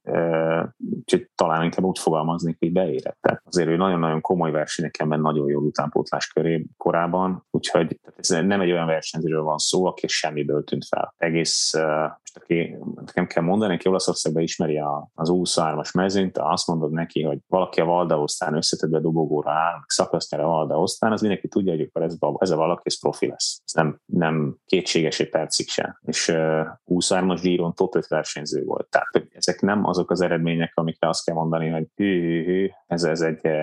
Úgyhogy 0.78 1.30
talán 1.36 1.64
inkább 1.64 1.86
úgy 1.86 2.00
fogalmaznék, 2.00 2.56
hogy 2.60 2.72
beérette. 2.72 3.42
Azért 3.46 3.68
ő 3.68 3.76
nagyon-nagyon 3.76 4.22
komoly 4.22 4.52
versenyeken 4.52 5.08
nagyon 5.08 5.48
jó 5.48 5.60
utánpótlás 5.60 6.28
köré 6.28 6.66
korában, 6.78 7.46
úgyhogy 7.52 8.00
ez 8.16 8.30
nem 8.30 8.62
egy 8.62 8.72
olyan 8.72 8.86
versenyzőről 8.86 9.44
van 9.44 9.58
szó, 9.58 9.86
aki 9.86 10.08
semmiből 10.08 10.64
tűnt 10.64 10.86
fel. 10.86 11.14
Egész 11.18 11.74
most 11.98 12.27
aki 12.42 12.78
nekem 13.06 13.28
kell 13.28 13.44
mondani, 13.44 13.74
aki 13.74 13.88
Olaszországban 13.88 14.44
ismeri 14.44 14.78
a, 14.78 15.10
az 15.16 15.30
23-as 15.32 15.94
mezőnyt, 15.94 16.38
azt 16.38 16.68
mondod 16.68 16.92
neki, 16.92 17.24
hogy 17.24 17.38
valaki 17.48 17.82
a 17.82 17.86
Valdaosztán 17.86 18.54
összetetve 18.54 19.00
dobogóra 19.00 19.52
áll, 19.52 19.76
szakasztjára 19.88 20.44
a 20.44 20.48
Valdaosztán, 20.48 21.12
az 21.12 21.22
mindenki 21.22 21.48
tudja, 21.48 21.72
hogy 21.72 21.90
ez, 21.94 22.18
ez 22.38 22.50
a 22.50 22.56
valaki, 22.56 22.82
ez 22.84 23.00
profi 23.00 23.28
lesz. 23.28 23.62
Ez 23.66 23.74
nem, 23.74 24.00
nem 24.06 24.58
kétséges 24.66 25.20
egy 25.20 25.30
percig 25.30 25.68
sem. 25.68 26.00
És 26.06 26.28
uh, 26.28 26.68
23-as 26.88 27.40
Giron 27.42 27.74
top 27.74 27.96
5 27.96 28.08
versenyző 28.08 28.64
volt. 28.64 28.88
Tehát 28.90 29.28
ezek 29.32 29.62
nem 29.62 29.86
azok 29.86 30.12
az 30.12 30.22
eredmények, 30.22 30.72
amikre 30.76 31.08
azt 31.08 31.26
kell 31.26 31.36
mondani, 31.36 31.70
hogy 31.70 31.88
hű, 31.96 32.22
hű, 32.22 32.44
hű 32.44 32.70
ez, 32.88 33.04
ez 33.04 33.22
egy, 33.22 33.40
uh, 33.44 33.54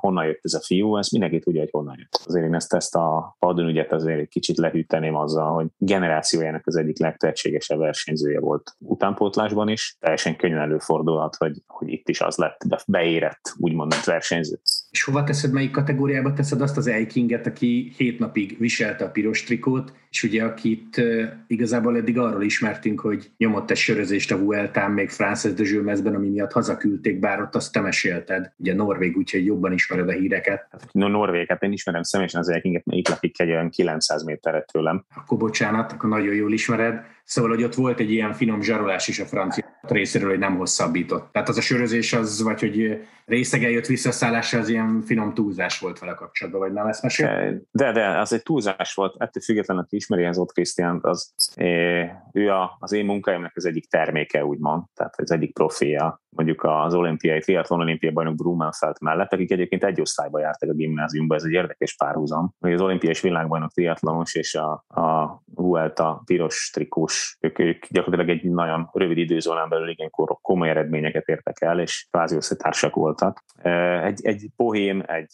honnan 0.00 0.24
jött 0.24 0.40
ez 0.42 0.54
a 0.54 0.60
fiú, 0.60 0.96
ez 0.96 1.08
mindenki 1.08 1.38
tudja, 1.38 1.60
hogy 1.60 1.70
honnan 1.70 1.96
jött. 1.98 2.22
Azért 2.26 2.44
én 2.44 2.54
ezt, 2.54 2.74
ezt 2.74 2.94
a 2.94 3.36
padonügyet 3.38 3.92
azért 3.92 4.20
egy 4.20 4.28
kicsit 4.28 4.56
lehűteném 4.56 5.14
azzal, 5.14 5.54
hogy 5.54 5.66
generációjának 5.78 6.66
az 6.66 6.76
egyik 6.76 6.98
legtehetségesebb 6.98 7.80
versenyzője 8.22 8.40
volt 8.40 8.76
utánpótlásban 8.78 9.68
is. 9.68 9.96
Teljesen 10.00 10.36
könnyen 10.36 10.58
előfordulhat, 10.58 11.36
hogy, 11.36 11.62
hogy 11.66 11.88
itt 11.88 12.08
is 12.08 12.20
az 12.20 12.36
lett, 12.36 12.62
de 12.66 12.78
beérett, 12.86 13.54
úgymond 13.56 13.94
versenyző. 14.04 14.60
És 14.90 15.02
hova 15.02 15.24
teszed, 15.24 15.52
melyik 15.52 15.70
kategóriába 15.70 16.32
teszed 16.32 16.60
azt 16.60 16.76
az 16.76 16.86
Eikinget, 16.86 17.46
aki 17.46 17.92
hét 17.96 18.18
napig 18.18 18.58
viselte 18.58 19.04
a 19.04 19.10
piros 19.10 19.42
trikót, 19.42 19.92
és 20.10 20.22
ugye 20.22 20.44
akit 20.44 21.02
igazából 21.46 21.96
eddig 21.96 22.18
arról 22.18 22.42
ismertünk, 22.42 23.00
hogy 23.00 23.30
nyomott 23.36 23.70
egy 23.70 23.76
sörözést 23.76 24.32
a 24.32 24.38
Vueltán 24.38 24.90
még 24.90 25.10
Frances 25.10 25.52
de 25.52 25.64
Zsőmezben, 25.64 26.14
ami 26.14 26.28
miatt 26.28 26.52
hazaküldték, 26.52 27.18
bár 27.18 27.40
ott 27.40 27.54
azt 27.54 27.72
te 27.72 27.80
mesélted, 27.80 28.52
ugye 28.56 28.74
Norvég, 28.74 29.16
úgyhogy 29.16 29.44
jobban 29.44 29.72
ismered 29.72 30.08
a 30.08 30.12
híreket. 30.12 30.66
Hát, 30.70 30.88
no, 30.92 31.08
Norvég, 31.08 31.48
hát 31.48 31.62
én 31.62 31.72
ismerem 31.72 32.02
személyesen 32.02 32.40
az 32.40 32.48
Eikinget, 32.48 32.84
mert 32.84 32.98
itt 32.98 33.08
lakik 33.08 33.40
egy 33.40 33.50
olyan 33.50 33.70
900 33.70 34.24
méterre 34.24 34.60
tőlem. 34.60 35.04
Akkor 35.14 35.38
bocsánat, 35.38 35.92
akkor 35.92 36.08
nagyon 36.08 36.34
jól 36.34 36.52
ismered. 36.52 37.04
Szóval, 37.24 37.50
hogy 37.50 37.62
ott 37.62 37.74
volt 37.74 38.00
egy 38.00 38.10
ilyen 38.10 38.32
finom 38.32 38.60
zsarolás 38.60 39.08
is 39.08 39.18
a 39.18 39.24
francia 39.24 39.64
részéről, 39.80 40.30
hogy 40.30 40.38
nem 40.38 40.56
hosszabbított. 40.56 41.32
Tehát 41.32 41.48
az 41.48 41.56
a 41.56 41.60
sörözés 41.60 42.12
az, 42.12 42.42
vagy 42.42 42.60
hogy 42.60 43.06
részegen 43.24 43.70
jött 43.70 43.86
visszaszállása, 43.86 44.58
az 44.58 44.68
ilyen 44.68 45.02
finom 45.02 45.34
túlzás 45.34 45.78
volt 45.78 45.98
vele 45.98 46.14
kapcsolatban, 46.14 46.60
vagy 46.62 46.72
nem 46.72 46.86
ezt 46.86 47.02
mesél? 47.02 47.62
De, 47.70 47.92
de, 47.92 48.18
az 48.18 48.32
egy 48.32 48.42
túlzás 48.42 48.94
volt. 48.94 49.14
Ettől 49.18 49.42
függetlenül, 49.42 49.82
aki 49.82 49.96
ismeri 49.96 50.24
az 50.24 50.38
ott 50.38 50.52
Krisztiánt, 50.52 51.04
az 51.04 51.34
ő 52.32 52.50
a, 52.50 52.76
az 52.78 52.92
én 52.92 53.04
munkáimnak 53.04 53.52
az 53.54 53.64
egyik 53.64 53.90
terméke, 53.90 54.44
úgymond, 54.44 54.82
tehát 54.94 55.20
az 55.20 55.30
egyik 55.30 55.52
profilja 55.52 56.21
mondjuk 56.36 56.64
az 56.64 56.94
olimpiai, 56.94 57.38
triatlon 57.38 57.80
olimpiai 57.80 58.12
bajnok 58.12 58.34
Blumenfeld 58.34 58.96
mellett, 59.00 59.32
akik 59.32 59.50
egyébként 59.50 59.84
egy 59.84 60.00
osztályba 60.00 60.40
jártak 60.40 60.70
a 60.70 60.74
gimnáziumba, 60.74 61.34
ez 61.34 61.44
egy 61.44 61.52
érdekes 61.52 61.96
párhuzam, 61.96 62.54
hogy 62.60 62.72
az 62.72 62.80
olimpiai 62.80 63.12
és 63.12 63.20
világbajnok 63.20 63.72
triatlonos 63.72 64.34
és 64.34 64.54
a, 64.54 64.72
a 64.88 65.42
Vuelta 65.54 66.22
piros 66.24 66.70
trikós, 66.72 67.36
ők, 67.40 67.58
ők 67.58 67.86
gyakorlatilag 67.90 68.38
egy 68.38 68.50
nagyon 68.50 68.90
rövid 68.92 69.18
időzónán 69.18 69.68
belül 69.68 69.88
igen 69.88 70.10
komoly 70.40 70.68
eredményeket 70.68 71.28
értek 71.28 71.60
el, 71.60 71.80
és 71.80 72.06
kvázi 72.10 72.36
összetársak 72.36 72.94
voltak. 72.94 73.44
Egy, 74.02 74.20
egy 74.22 74.48
pohém, 74.56 75.02
egy, 75.06 75.30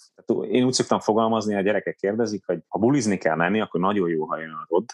én 0.50 0.64
úgy 0.64 0.72
szoktam 0.72 1.00
fogalmazni, 1.00 1.54
a 1.54 1.61
gyerekek 1.61 1.96
kérdezik, 1.96 2.44
hogy 2.46 2.58
ha 2.68 2.78
bulizni 2.78 3.16
kell 3.16 3.37
menni, 3.37 3.61
akkor 3.61 3.80
nagyon 3.80 4.08
jó, 4.08 4.24
ha 4.24 4.38
jön 4.38 4.50
a 4.50 4.66
rod. 4.68 4.84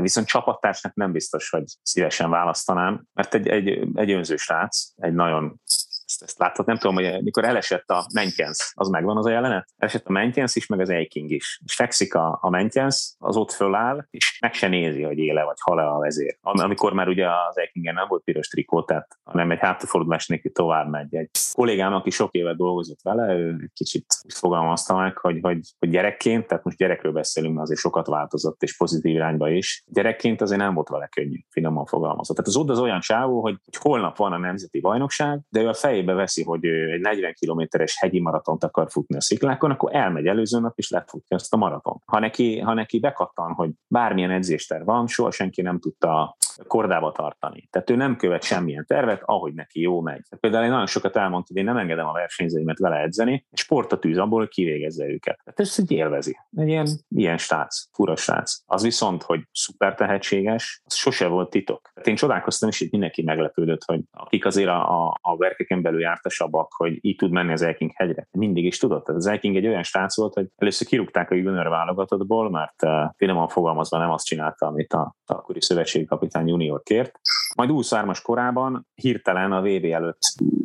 Viszont 0.00 0.26
csapattársnak 0.26 0.94
nem 0.94 1.12
biztos, 1.12 1.50
hogy 1.50 1.64
szívesen 1.82 2.30
választanám, 2.30 3.04
mert 3.12 3.34
egy, 3.34 3.48
egy, 3.48 3.88
egy 3.94 4.10
önző 4.10 4.36
srác, 4.36 4.92
egy 4.96 5.14
nagyon 5.24 5.60
ezt, 5.64 5.93
ezt 6.24 6.38
láthat, 6.38 6.66
nem 6.66 6.76
tudom, 6.76 6.94
hogy 6.94 7.22
mikor 7.22 7.44
elesett 7.44 7.90
a 7.90 8.06
Menkens, 8.14 8.72
az 8.74 8.88
megvan 8.88 9.16
az 9.16 9.26
a 9.26 9.30
jelenet? 9.30 9.68
Elesett 9.76 10.06
a 10.06 10.12
Menkens 10.12 10.56
is, 10.56 10.66
meg 10.66 10.80
az 10.80 10.90
Eiking 10.90 11.30
is. 11.30 11.60
És 11.64 11.74
fekszik 11.74 12.14
a, 12.14 12.38
a 12.42 12.50
Menkens, 12.50 13.14
az 13.18 13.36
ott 13.36 13.52
föláll, 13.52 14.06
és 14.10 14.38
meg 14.40 14.54
se 14.54 14.68
nézi, 14.68 15.02
hogy 15.02 15.18
éle 15.18 15.44
vagy 15.44 15.56
hal-e 15.60 15.86
a 15.88 15.98
vezér. 15.98 16.38
Amikor 16.40 16.92
már 16.92 17.08
ugye 17.08 17.26
az 17.48 17.58
Eikingen 17.58 17.94
nem 17.94 18.06
volt 18.08 18.22
piros 18.22 18.48
trikó, 18.48 18.82
tehát 18.82 19.18
hanem 19.24 19.50
egy 19.50 19.58
hátrafordulás 19.58 20.26
nélkül 20.26 20.52
tovább 20.52 20.88
megy. 20.90 21.14
Egy 21.14 21.30
kollégám, 21.52 21.92
aki 21.94 22.10
sok 22.10 22.32
évet 22.32 22.56
dolgozott 22.56 23.02
vele, 23.02 23.34
ő 23.34 23.48
egy 23.62 23.70
kicsit 23.72 24.06
fogalmazta 24.34 24.96
meg, 24.96 25.18
hogy, 25.18 25.38
hogy, 25.42 25.58
hogy 25.78 25.90
gyerekként, 25.90 26.46
tehát 26.46 26.64
most 26.64 26.76
gyerekről 26.76 27.12
beszélünk, 27.12 27.52
mert 27.52 27.66
azért 27.66 27.80
sokat 27.80 28.06
változott, 28.06 28.62
és 28.62 28.76
pozitív 28.76 29.14
irányba 29.14 29.50
is. 29.50 29.84
Gyerekként 29.86 30.40
azért 30.40 30.60
nem 30.60 30.74
volt 30.74 30.88
vele 30.88 31.06
könnyű, 31.06 31.38
finoman 31.48 31.86
fogalmazott. 31.86 32.36
Tehát 32.36 32.50
az 32.50 32.56
oda 32.56 32.72
az 32.72 32.78
olyan 32.78 33.00
csávó, 33.00 33.40
hogy, 33.40 33.56
hogy 33.64 33.76
holnap 33.76 34.16
van 34.16 34.32
a 34.32 34.38
nemzeti 34.38 34.80
bajnokság, 34.80 35.40
de 35.48 35.60
ő 35.60 35.68
a 35.68 35.74
fejébe 36.14 36.22
veszi, 36.22 36.42
hogy 36.42 36.64
egy 36.64 37.00
40 37.00 37.32
kilométeres 37.32 37.98
hegyi 37.98 38.20
maratont 38.20 38.64
akar 38.64 38.90
futni 38.90 39.16
a 39.16 39.20
sziklákon, 39.20 39.70
akkor 39.70 39.94
elmegy 39.94 40.26
előző 40.26 40.60
nap, 40.60 40.78
és 40.78 40.90
lefutja 40.90 41.36
ezt 41.36 41.54
a 41.54 41.56
maraton. 41.56 42.02
Ha 42.06 42.18
neki, 42.18 42.58
ha 42.58 42.74
neki 42.74 42.98
bekattan, 42.98 43.52
hogy 43.52 43.70
bármilyen 43.86 44.30
edzéster 44.30 44.84
van, 44.84 45.06
soha 45.06 45.30
senki 45.30 45.62
nem 45.62 45.78
tudta 45.78 46.36
kordába 46.66 47.12
tartani. 47.12 47.68
Tehát 47.70 47.90
ő 47.90 47.96
nem 47.96 48.16
követ 48.16 48.42
semmilyen 48.42 48.84
tervet, 48.86 49.22
ahogy 49.24 49.54
neki 49.54 49.80
jó 49.80 50.00
megy. 50.00 50.22
Például 50.40 50.64
én 50.64 50.70
nagyon 50.70 50.86
sokat 50.86 51.16
elmondta, 51.16 51.52
hogy 51.52 51.62
én 51.62 51.64
nem 51.64 51.76
engedem 51.76 52.06
a 52.06 52.12
versenyzőimet 52.12 52.78
vele 52.78 52.96
edzeni, 52.96 53.46
és 53.50 53.60
sportatűz 53.60 54.18
abból, 54.18 54.38
hogy 54.38 54.48
kivégezze 54.48 55.04
őket. 55.04 55.40
Tehát 55.44 55.60
ezt 55.60 55.78
így 55.78 55.90
élvezi. 55.90 56.38
Egy 56.56 56.68
ilyen, 56.68 56.86
ilyen 57.08 57.38
stác, 57.38 57.88
fura 57.92 58.16
stác. 58.16 58.62
Az 58.66 58.82
viszont, 58.82 59.22
hogy 59.22 59.40
szuper 59.52 59.94
tehetséges, 59.94 60.82
az 60.84 60.94
sose 60.94 61.26
volt 61.26 61.50
titok. 61.50 61.90
Tehát 61.94 62.08
én 62.08 62.16
csodálkoztam, 62.16 62.68
és 62.68 62.80
itt 62.80 62.90
mindenki 62.90 63.22
meglepődött, 63.22 63.84
hogy 63.84 64.00
akik 64.10 64.46
azért 64.46 64.68
a, 64.68 65.06
a, 65.06 65.18
a 65.20 65.36
verkeken 65.36 65.82
belül 65.82 65.93
jártasabbak, 65.98 66.72
hogy 66.76 66.98
így 67.00 67.16
tud 67.16 67.30
menni 67.30 67.52
az 67.52 67.62
Elking 67.62 67.90
hegyre. 67.94 68.28
Mindig 68.30 68.64
is 68.64 68.78
tudott. 68.78 69.08
Az 69.08 69.26
Elking 69.26 69.56
egy 69.56 69.66
olyan 69.66 69.82
stác 69.82 70.16
volt, 70.16 70.34
hogy 70.34 70.46
először 70.56 70.86
kirúgták 70.86 71.30
a 71.30 71.34
junior 71.34 71.68
válogatottból, 71.68 72.50
mert 72.50 72.82
uh, 72.82 72.90
finoman 73.16 73.48
fogalmazva 73.48 73.98
nem 73.98 74.10
azt 74.10 74.26
csinálta, 74.26 74.66
amit 74.66 74.92
a, 74.92 75.14
akkori 75.26 75.60
szövetségi 75.60 76.04
kapitány 76.04 76.48
junior 76.48 76.82
kért. 76.82 77.20
Majd 77.56 77.70
23-as 77.72 78.20
korában 78.22 78.86
hirtelen 78.94 79.52
a 79.52 79.60
VB 79.60 79.84
előtt 79.84 80.18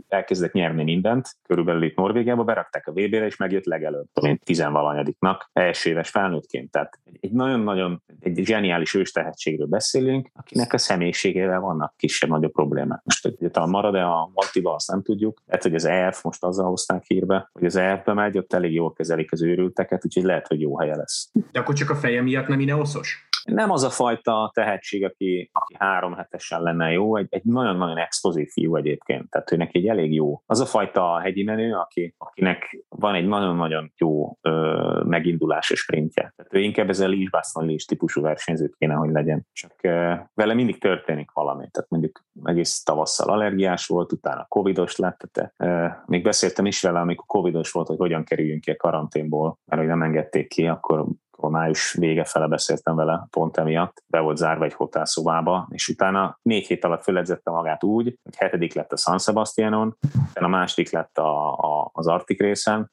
elkezdett 0.10 0.52
nyerni 0.52 0.84
mindent, 0.84 1.38
körülbelül 1.44 1.84
itt 1.84 1.96
Norvégiába 1.96 2.44
berakták 2.44 2.88
a 2.88 2.92
VB-re, 2.92 3.26
és 3.26 3.38
megjött 3.38 3.66
legelőtt, 3.66 4.20
mint 4.22 4.44
tizenvalanyadiknak, 4.44 5.50
első 5.54 5.90
éves 5.90 6.10
felnőttként. 6.10 6.72
Tehát 6.72 7.00
egy 7.20 7.32
nagyon-nagyon 7.32 8.04
egy 8.20 8.40
zseniális 8.46 8.94
ős 8.94 9.12
tehetségről 9.12 9.68
beszélünk, 9.68 10.30
akinek 10.34 10.74
a 10.74 10.78
személyiségével 10.78 11.60
vannak 11.60 11.94
kisebb-nagyobb 11.98 12.52
problémák. 12.52 13.02
Most, 13.04 13.24
hogy 13.24 13.52
talán 13.52 13.70
marad-e 13.70 14.06
a 14.06 14.30
Mattiba, 14.34 14.74
azt 14.74 14.92
nem 14.92 15.02
tudjuk. 15.02 15.19
Lehet, 15.46 15.64
hogy 15.64 15.76
az 15.76 15.86
EF 15.86 16.24
most 16.24 16.44
azzal 16.44 16.70
hozták 16.70 17.04
hírbe, 17.04 17.50
hogy 17.54 17.66
az 17.66 17.76
EF-be 17.76 18.14
megy, 18.14 18.38
ott 18.38 18.54
elég 18.54 18.74
jól 18.74 18.94
kezelik 18.94 19.32
az 19.32 19.44
őrülteket, 19.44 20.06
úgyhogy 20.06 20.24
lehet, 20.24 20.48
hogy 20.48 20.62
jó 20.62 20.80
helye 20.80 20.96
lesz. 20.96 21.32
De 21.52 21.60
akkor 21.60 21.76
csak 21.76 21.90
a 21.90 21.96
feje 21.96 22.22
miatt 22.22 22.48
nem 22.48 22.60
Ineoszos? 22.60 23.29
Nem 23.44 23.72
az 23.72 23.84
a 23.84 23.90
fajta 23.90 24.52
tehetség, 24.54 25.06
aki, 25.06 25.50
aki 25.54 25.76
három 25.78 26.14
hetesen 26.14 26.62
lenne 26.62 26.92
jó, 26.92 27.16
egy, 27.16 27.28
egy 27.30 27.44
nagyon-nagyon 27.44 27.98
explozív 27.98 28.50
fiú 28.50 28.76
egyébként, 28.76 29.30
tehát 29.30 29.52
ő 29.52 29.56
neki 29.56 29.78
egy 29.78 29.88
elég 29.88 30.14
jó. 30.14 30.42
Az 30.46 30.60
a 30.60 30.66
fajta 30.66 31.20
hegyi 31.20 31.44
menő, 31.44 31.74
aki, 31.74 32.14
akinek 32.18 32.84
van 32.90 33.16
egy 33.16 33.28
nagyon-nagyon 33.28 33.94
jó 33.98 34.38
ö, 34.42 35.02
megindulásos 35.06 35.80
sprintje. 35.80 36.34
Tehát 36.36 36.54
ő 36.54 36.60
inkább 36.60 36.90
ez 36.90 37.00
a 37.00 37.10
Baston 37.32 37.66
Leash 37.66 37.88
típusú 37.88 38.22
versenyző 38.22 38.72
kéne, 38.78 38.94
hogy 38.94 39.12
legyen. 39.12 39.48
Csak 39.54 39.74
ö, 39.82 40.14
vele 40.34 40.54
mindig 40.54 40.80
történik 40.80 41.32
valami. 41.32 41.68
Tehát 41.72 41.90
mondjuk 41.90 42.24
egész 42.44 42.84
tavasszal 42.84 43.30
allergiás 43.30 43.88
volt, 43.88 44.12
utána 44.12 44.46
covidos 44.48 44.96
lett. 44.96 45.30
Tehát, 45.32 45.54
ö, 45.58 45.88
még 46.06 46.24
beszéltem 46.24 46.66
is 46.66 46.82
vele, 46.82 47.00
amikor 47.00 47.26
covidos 47.26 47.72
volt, 47.72 47.88
hogy 47.88 47.98
hogyan 47.98 48.24
kerüljünk 48.24 48.62
ki 48.62 48.72
a 48.72 48.76
karanténból, 48.76 49.58
mert 49.66 49.82
hogy 49.82 49.90
nem 49.90 50.04
engedték 50.04 50.48
ki, 50.48 50.68
akkor 50.68 51.06
május 51.48 51.94
vége 51.94 52.24
fele 52.24 52.48
beszéltem 52.48 52.96
vele 52.96 53.28
pont 53.30 53.58
emiatt, 53.58 54.04
be 54.08 54.20
volt 54.20 54.38
zárva 54.38 54.66
egy 54.66 54.74
hotelszobába, 54.74 55.68
és 55.72 55.88
utána 55.88 56.40
négy 56.42 56.68
hét 56.68 56.86
alatt 56.86 57.04
föledzette 57.04 57.52
magát 57.52 57.84
úgy, 57.84 58.04
hogy 58.24 58.36
hetedik 58.38 58.74
lett 58.74 58.92
a 58.92 58.98
San 58.98 59.18
Sebastianon, 59.18 59.98
a 60.34 60.48
második 60.48 60.92
lett 60.92 61.18
a, 61.18 61.54
a, 61.54 61.90
az 61.94 62.08
Arctic 62.08 62.40
részen, 62.40 62.92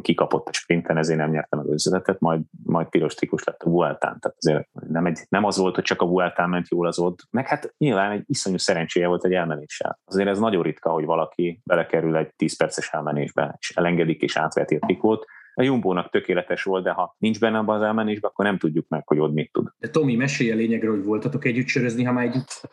kikapott 0.00 0.48
a 0.48 0.52
sprinten, 0.52 0.96
ezért 0.96 1.18
nem 1.18 1.30
nyerte 1.30 1.56
meg 1.56 1.66
az 1.66 1.92
majd, 2.18 2.40
majd 2.64 2.88
piros 2.88 3.14
tikus 3.14 3.44
lett 3.44 3.62
a 3.62 3.70
Vueltán. 3.70 4.18
Tehát 4.20 4.36
azért 4.40 4.68
nem, 4.88 5.06
egy, 5.06 5.20
nem 5.28 5.44
az 5.44 5.56
volt, 5.56 5.74
hogy 5.74 5.84
csak 5.84 6.02
a 6.02 6.06
Vueltán 6.06 6.48
ment 6.48 6.68
jól 6.68 6.86
az 6.86 6.98
ott, 6.98 7.18
meg 7.30 7.46
hát 7.46 7.74
nyilván 7.78 8.10
egy 8.10 8.24
iszonyú 8.26 8.58
szerencséje 8.58 9.06
volt 9.06 9.24
egy 9.24 9.32
elmenéssel. 9.32 9.98
Azért 10.04 10.28
ez 10.28 10.38
nagyon 10.38 10.62
ritka, 10.62 10.90
hogy 10.90 11.04
valaki 11.04 11.60
belekerül 11.64 12.16
egy 12.16 12.34
10 12.34 12.56
perces 12.56 12.92
elmenésbe, 12.92 13.56
és 13.58 13.70
elengedik 13.76 14.22
és 14.22 14.36
átveti 14.36 14.74
a 14.74 14.78
trikót, 14.78 15.24
a 15.54 15.62
Jumbo-nak 15.62 16.10
tökéletes 16.10 16.62
volt, 16.62 16.84
de 16.84 16.90
ha 16.90 17.16
nincs 17.18 17.40
benne 17.40 17.58
abban 17.58 17.76
az 17.76 17.82
elmenésben, 17.82 18.30
akkor 18.30 18.44
nem 18.44 18.58
tudjuk 18.58 18.88
meg, 18.88 19.06
hogy 19.06 19.18
ott 19.18 19.32
mit 19.32 19.52
tud. 19.52 19.68
De 19.78 19.88
Tomi, 19.88 20.16
mesélj 20.16 20.50
a 20.50 20.54
lényegről, 20.54 20.94
hogy 20.94 21.04
voltatok 21.04 21.44
együtt 21.44 21.66
sörözni, 21.66 22.04
ha 22.04 22.12
már 22.12 22.24
együtt 22.24 22.70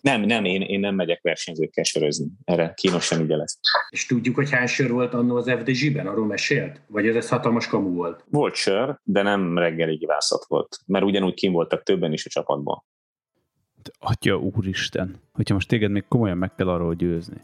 Nem, 0.00 0.20
nem, 0.20 0.44
én, 0.44 0.60
én 0.60 0.80
nem 0.80 0.94
megyek 0.94 1.22
versenyzőkkel 1.22 1.84
sörözni. 1.84 2.26
Erre 2.44 2.72
kínosan 2.76 3.20
ugye 3.20 3.36
lesz. 3.36 3.60
És 3.88 4.06
tudjuk, 4.06 4.34
hogy 4.34 4.50
hány 4.50 4.66
sör 4.66 4.90
volt 4.90 5.14
annó 5.14 5.36
az 5.36 5.50
FDZ-ben, 5.50 6.06
arról 6.06 6.26
mesélt? 6.26 6.80
Vagy 6.86 7.06
ez, 7.06 7.14
ez 7.14 7.28
hatalmas 7.28 7.66
kamu 7.66 7.94
volt? 7.94 8.24
Volt 8.30 8.54
sör, 8.54 8.98
de 9.02 9.22
nem 9.22 9.58
reggeli 9.58 9.96
gyászat 9.96 10.44
volt, 10.48 10.78
mert 10.86 11.04
ugyanúgy 11.04 11.34
kim 11.34 11.52
voltak 11.52 11.82
többen 11.82 12.12
is 12.12 12.26
a 12.26 12.28
csapatban. 12.28 12.84
Atya 13.98 14.36
úristen, 14.36 15.20
hogyha 15.32 15.54
most 15.54 15.68
téged 15.68 15.90
még 15.90 16.04
komolyan 16.08 16.38
meg 16.38 16.54
kell 16.54 16.68
arról 16.68 16.94
győzni, 16.94 17.40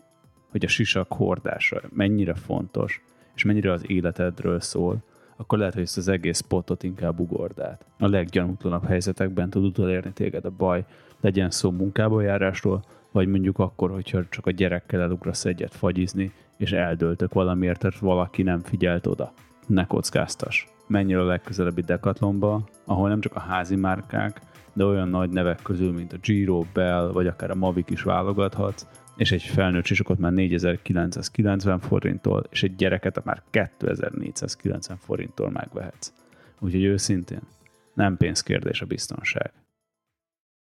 hogy 0.51 0.65
a 0.65 0.69
sisak 0.69 1.13
hordása 1.13 1.83
mennyire 1.93 2.35
fontos, 2.35 3.03
és 3.37 3.45
mennyire 3.45 3.73
az 3.73 3.91
életedről 3.91 4.61
szól, 4.61 4.97
akkor 5.37 5.59
lehet, 5.59 5.75
hogy 5.75 5.83
ezt 5.83 5.97
az 5.97 6.09
egész 6.09 6.39
spotot 6.39 6.83
inkább 6.83 7.21
ugord 7.21 7.61
át. 7.61 7.85
A 7.99 8.09
leggyanútlanabb 8.09 8.87
helyzetekben 8.87 9.51
tud 9.51 9.65
utolérni 9.65 10.13
téged 10.13 10.45
a 10.45 10.51
baj, 10.51 10.85
legyen 11.21 11.51
szó 11.51 11.71
munkába 11.71 12.23
járásról, 12.23 12.83
vagy 13.13 13.29
mondjuk 13.29 13.59
akkor, 13.59 13.91
hogyha 13.91 14.23
csak 14.29 14.47
a 14.47 14.51
gyerekkel 14.51 15.01
elugrasz 15.01 15.45
egyet 15.45 15.75
fagyizni, 15.75 16.33
és 16.57 16.73
eldöltök 16.73 17.33
valamiért, 17.33 17.79
tehát 17.79 17.99
valaki 17.99 18.43
nem 18.43 18.61
figyelt 18.61 19.07
oda. 19.07 19.33
Ne 19.67 19.87
kockáztas. 19.87 20.67
Menj 20.87 21.13
el 21.13 21.21
a 21.21 21.25
legközelebbi 21.25 21.81
Decathlonba, 21.81 22.69
ahol 22.85 23.09
nem 23.09 23.21
csak 23.21 23.35
a 23.35 23.41
házi 23.41 23.77
márkák, 23.77 24.41
de 24.73 24.85
olyan 24.85 25.09
nagy 25.09 25.31
nevek 25.31 25.63
közül, 25.63 25.93
mint 25.93 26.13
a 26.13 26.17
Giro, 26.23 26.65
Bell, 26.73 27.11
vagy 27.13 27.27
akár 27.27 27.51
a 27.51 27.55
Mavic 27.55 27.91
is 27.91 28.03
válogathatsz, 28.03 28.87
és 29.17 29.33
egy 29.33 29.43
felnőtt 29.43 29.85
sisakot 29.85 30.19
már 30.19 30.33
4990 30.33 31.79
forinttól, 31.79 32.47
és 32.51 32.63
egy 32.63 32.77
gyereket 32.77 33.25
már 33.25 33.43
2490 33.51 34.97
forinttól 34.97 35.51
megvehetsz. 35.51 36.13
Úgyhogy 36.59 36.85
őszintén, 36.85 37.41
nem 37.95 38.17
pénzkérdés 38.17 38.81
a 38.81 38.87
biztonság. 38.87 39.53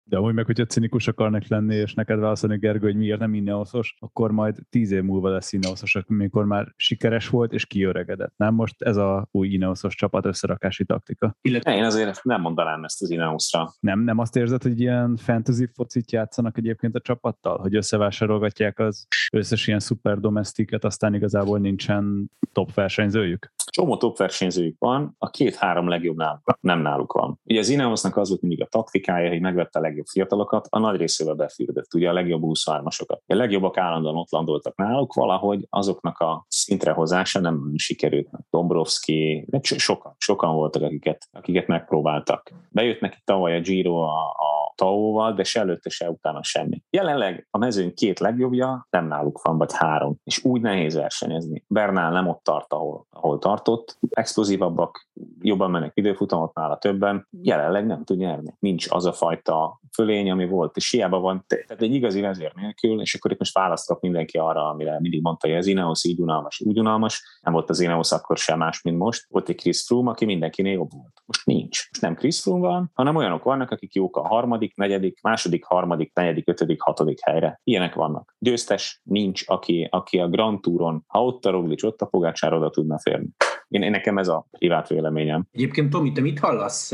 De 0.07 0.17
amúgy 0.17 0.35
meg, 0.35 0.47
hogyha 0.47 0.65
cinikus 0.65 1.09
akarnak 1.09 1.47
lenni, 1.49 1.75
és 1.75 1.95
neked 1.95 2.19
válaszolni, 2.19 2.59
Gergő, 2.59 2.87
hogy 2.87 2.97
miért 2.97 3.19
nem 3.19 3.35
Ineoszos, 3.35 3.97
akkor 3.99 4.31
majd 4.31 4.57
tíz 4.71 4.91
év 4.91 5.03
múlva 5.03 5.29
lesz 5.29 5.53
Ineoszos, 5.53 5.97
amikor 6.09 6.45
már 6.45 6.73
sikeres 6.77 7.29
volt, 7.29 7.53
és 7.53 7.67
kiöregedett. 7.67 8.33
Nem 8.37 8.55
most 8.55 8.83
ez 8.83 8.97
a 8.97 9.29
új 9.31 9.49
Ineoszos 9.49 9.95
csapat 9.95 10.27
összerakási 10.27 10.85
taktika. 10.85 11.37
Illetve 11.41 11.77
én 11.77 11.85
azért 11.85 12.25
nem 12.25 12.41
mondanám 12.41 12.85
ezt 12.85 13.03
az 13.03 13.11
Ineoszra. 13.11 13.73
Nem, 13.81 14.01
nem 14.01 14.19
azt 14.19 14.37
érzed, 14.37 14.63
hogy 14.63 14.81
ilyen 14.81 15.17
fantasy 15.17 15.67
focit 15.75 16.13
játszanak 16.13 16.59
egyébként 16.59 16.95
a 16.95 17.01
csapattal? 17.01 17.59
Hogy 17.59 17.75
összevásárolgatják 17.75 18.79
az 18.79 19.07
összes 19.33 19.67
ilyen 19.67 19.81
szuper 19.81 20.19
domestiket, 20.19 20.85
aztán 20.85 21.15
igazából 21.15 21.59
nincsen 21.59 22.31
top 22.53 22.75
versenyzőjük? 22.75 23.53
Csomó 23.71 23.97
top 23.97 24.17
versenyzőjük 24.17 24.77
van, 24.79 25.15
a 25.19 25.31
két-három 25.31 25.89
legjobb 25.89 26.17
náluk, 26.17 26.59
nem 26.61 26.81
náluk 26.81 27.13
van. 27.13 27.41
Ugye 27.45 27.59
az 27.59 27.69
Ineosnak 27.69 28.17
az 28.17 28.29
volt 28.29 28.41
mindig 28.41 28.63
a 28.63 28.67
taktikája, 28.67 29.29
hogy 29.29 29.41
megvette 29.41 29.79
a 29.79 29.83
legjobb 29.95 30.07
fiatalokat, 30.07 30.67
a 30.71 30.79
nagy 30.79 30.97
részével 30.97 31.35
befürdött, 31.35 31.95
ugye 31.95 32.09
a 32.09 32.13
legjobb 32.13 32.43
23-asokat. 32.45 33.19
A 33.27 33.35
legjobbak 33.35 33.79
állandóan 33.79 34.17
ott 34.17 34.31
landoltak 34.31 34.77
náluk, 34.77 35.15
valahogy 35.15 35.67
azoknak 35.71 36.19
a 36.19 36.45
szintre 36.65 36.93
hozása 36.93 37.41
nem 37.41 37.73
sikerült. 37.77 38.29
Dombrovski, 38.51 39.47
sokan, 39.61 40.15
sokan 40.19 40.55
voltak, 40.55 40.83
akiket, 40.83 41.29
akiket 41.33 41.67
megpróbáltak. 41.67 42.53
Bejött 42.69 43.01
neki 43.01 43.19
tavaly 43.25 43.57
a 43.57 43.61
Giro 43.61 43.97
a, 43.97 44.29
a 44.29 44.73
Taóval, 44.75 45.33
de 45.33 45.45
se 45.45 45.61
előtte, 45.61 45.91
se 45.91 46.11
utána 46.11 46.43
semmi. 46.43 46.83
Jelenleg 46.91 47.47
a 47.51 47.59
mezőn 47.59 47.95
két 47.95 48.19
legjobbja 48.19 48.87
nem 48.91 49.07
náluk 49.07 49.43
van, 49.43 49.59
vagy 49.59 49.73
három, 49.73 50.17
és 50.25 50.45
úgy 50.45 50.61
nehéz 50.61 50.95
versenyezni. 50.95 51.65
Bernál 51.69 52.13
nem 52.13 52.29
ott 52.29 52.43
tart, 52.43 52.73
ahol, 52.73 53.07
ahol 53.11 53.39
tartott, 53.39 53.99
explozívabbak, 54.11 55.09
jobban 55.41 55.71
mennek 55.71 55.93
időfutamot 55.95 56.55
nála 56.55 56.79
többen, 56.79 57.29
jelenleg 57.43 57.87
nem 57.87 58.05
tud 58.05 58.17
nyerni. 58.17 58.55
Nincs 58.59 58.91
az 58.91 59.05
a 59.05 59.13
fajta 59.13 59.81
fölény, 59.93 60.31
ami 60.31 60.47
volt, 60.47 60.77
és 60.77 60.91
hiába 60.91 61.21
van, 61.21 61.45
tehát 61.47 61.83
egy 61.83 61.95
igazi 61.95 62.21
vezér 62.21 62.53
nélkül, 62.55 63.01
és 63.01 63.15
akkor 63.15 63.33
itt 63.33 63.39
most 63.39 63.55
választok 63.55 64.01
mindenki 64.01 64.39
arra, 64.39 64.69
amire 64.69 65.01
mindig 65.01 65.23
mondta, 65.23 65.49
hogy 65.49 65.57
az 65.57 65.67
Ineos 65.67 66.05
így 66.05 66.21
unalmas, 66.21 66.54
úgy 66.61 66.79
unalmas, 66.79 67.39
nem 67.41 67.53
volt 67.53 67.71
az 67.71 67.81
Ineos 67.81 68.13
akkor 68.13 68.37
sem 68.37 68.59
más, 68.59 68.83
mint 68.83 68.99
most, 68.99 69.27
volt 69.29 69.49
egy 69.49 69.57
Chris 69.57 69.83
Froome, 69.83 70.11
aki 70.11 70.25
mindenkinél 70.25 70.73
jobb 70.73 70.93
volt. 70.93 71.23
Most 71.27 71.47
nincs. 71.47 71.89
Most 71.91 72.01
nem 72.01 72.15
Chris 72.15 72.41
Froome 72.41 72.67
van, 72.67 72.91
hanem 72.95 73.17
olyanok 73.17 73.43
vannak, 73.43 73.71
akik 73.71 73.95
jók 73.95 74.17
a 74.17 74.27
harmadik, 74.27 74.77
negyedik, 74.77 75.23
második, 75.23 75.65
harmadik, 75.65 76.15
negyedik, 76.15 76.49
ötödik, 76.49 76.81
hatodik 76.81 77.19
helyre. 77.21 77.61
Ilyenek 77.65 77.95
vannak. 77.95 78.35
Győztes 78.39 79.01
nincs, 79.05 79.43
aki, 79.47 79.89
aki 79.91 80.19
a 80.19 80.29
Grand 80.29 80.61
Touron, 80.61 81.05
ha 81.07 81.25
ott 81.25 81.45
a 81.45 81.51
Roglic, 81.51 81.83
ott 81.83 82.01
a 82.01 82.07
Pogácsár 82.07 82.53
oda 82.53 82.71
tudna 82.71 82.99
férni. 82.99 83.29
Én, 83.69 83.83
én 83.83 83.91
nekem 83.91 84.19
ez 84.19 84.29
a 84.29 84.47
privát 84.51 84.89
véleményem. 84.89 85.47
Egyébként 85.51 85.91
Tomi, 85.91 86.13
te 86.13 86.21
mit 86.21 86.39
hallasz 86.39 86.93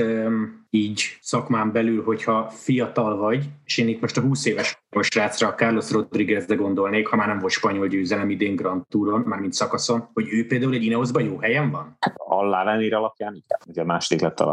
így 0.71 1.03
szakmán 1.21 1.73
belül, 1.73 2.05
hogyha 2.05 2.49
fiatal 2.51 3.17
vagy, 3.17 3.45
és 3.65 3.79
én 3.79 3.89
itt 3.89 4.01
most 4.01 4.17
a 4.17 4.21
20 4.21 4.47
éves 4.47 4.81
srácra, 5.01 5.49
a 5.49 5.55
Carlos 5.55 5.91
Rodriguezre 5.91 6.55
gondolnék, 6.55 7.07
ha 7.07 7.17
már 7.17 7.27
nem 7.27 7.39
volt 7.39 7.53
spanyol 7.53 7.87
győzelem 7.87 8.31
idén 8.31 8.57
Grand 8.57 8.87
Touron, 8.89 9.21
mármint 9.21 9.53
szakaszon, 9.53 10.09
hogy 10.13 10.27
ő 10.31 10.47
például 10.47 10.75
egy 10.75 10.85
Ineosban 10.85 11.23
jó 11.23 11.39
helyen 11.39 11.71
van? 11.71 11.97
Hát 12.01 12.15
a 12.17 12.43
Lavenir 12.43 12.95
alapján, 12.95 13.35
igen. 13.35 13.59
Ugye 13.69 13.85
második 13.85 14.23
lett 14.23 14.41
a 14.41 14.45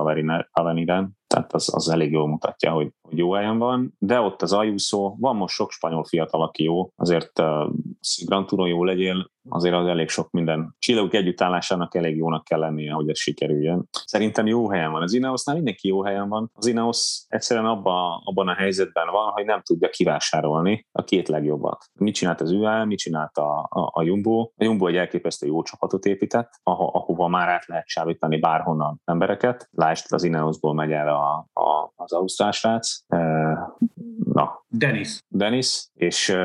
Laveniren, 0.52 1.18
tehát 1.28 1.54
az, 1.54 1.74
az 1.74 1.90
elég 1.90 2.12
jól 2.12 2.28
mutatja, 2.28 2.72
hogy, 2.72 2.92
hogy 3.02 3.18
jó 3.18 3.34
helyen 3.34 3.58
van, 3.58 3.94
de 4.00 4.20
ott 4.20 4.42
az 4.42 4.54
Ayuso, 4.54 5.16
van 5.20 5.36
most 5.36 5.56
sok 5.56 5.72
spanyol 5.72 6.04
fiatal, 6.04 6.42
aki 6.42 6.64
jó, 6.64 6.92
azért 6.96 7.40
uh, 7.40 7.70
Grand 8.26 8.46
Touron 8.46 8.68
jó 8.68 8.84
legyél, 8.84 9.32
azért 9.50 9.76
az 9.76 9.88
elég 9.88 10.10
sok 10.10 10.32
minden. 10.32 10.76
Csillagok 10.80 11.14
együttállásának 11.14 11.96
elég 11.96 12.16
jónak 12.16 12.44
kell 12.44 12.60
lennie, 12.60 12.92
hogy 12.92 13.10
ez 13.10 13.20
sikerüljön. 13.20 13.88
Szerintem 14.06 14.48
jó 14.48 14.70
helyen 14.70 14.92
van. 14.92 15.02
Az 15.02 15.14
Ineosnál 15.14 15.56
mindenki 15.56 15.88
jó 15.88 16.04
helyen 16.08 16.30
van. 16.30 16.52
Az 16.54 16.66
Ineos 16.66 17.26
egyszerűen 17.28 17.66
abban, 17.66 18.22
abban 18.24 18.48
a 18.48 18.54
helyzetben 18.54 19.12
van, 19.12 19.32
hogy 19.32 19.46
nem 19.46 19.62
tudja 19.62 19.90
kivásárolni 19.90 20.88
a 20.92 21.04
két 21.04 21.28
legjobbat. 21.28 21.86
Mit 21.94 22.14
csinált 22.14 22.42
az 22.42 22.52
UAE, 22.52 22.86
mit 22.86 22.98
csinált 22.98 23.38
a, 23.38 23.60
a, 23.60 23.92
a 23.94 24.02
Jumbo? 24.02 24.52
A 24.56 24.64
Jumbo 24.64 24.88
egy 24.88 24.96
elképesztő 24.96 25.48
jó 25.48 25.62
csapatot 25.64 26.06
épített, 26.06 26.50
aho, 26.64 26.98
ahova 26.98 27.28
már 27.28 27.50
át 27.50 27.66
lehet 27.66 27.88
sávítani 27.88 28.40
bárhonnan 28.40 29.02
embereket. 29.06 29.70
Lásd, 29.72 30.06
az 30.14 30.24
Ineosból 30.24 30.74
megy 30.74 30.92
el 30.92 31.08
a, 31.08 31.48
a, 31.54 31.92
az 31.96 32.14
Ausztrál 32.14 32.52
srác. 32.52 33.00
E, 33.08 33.18
na. 34.34 34.66
Dennis. 34.70 35.20
Dennis, 35.28 35.88
és 35.94 36.38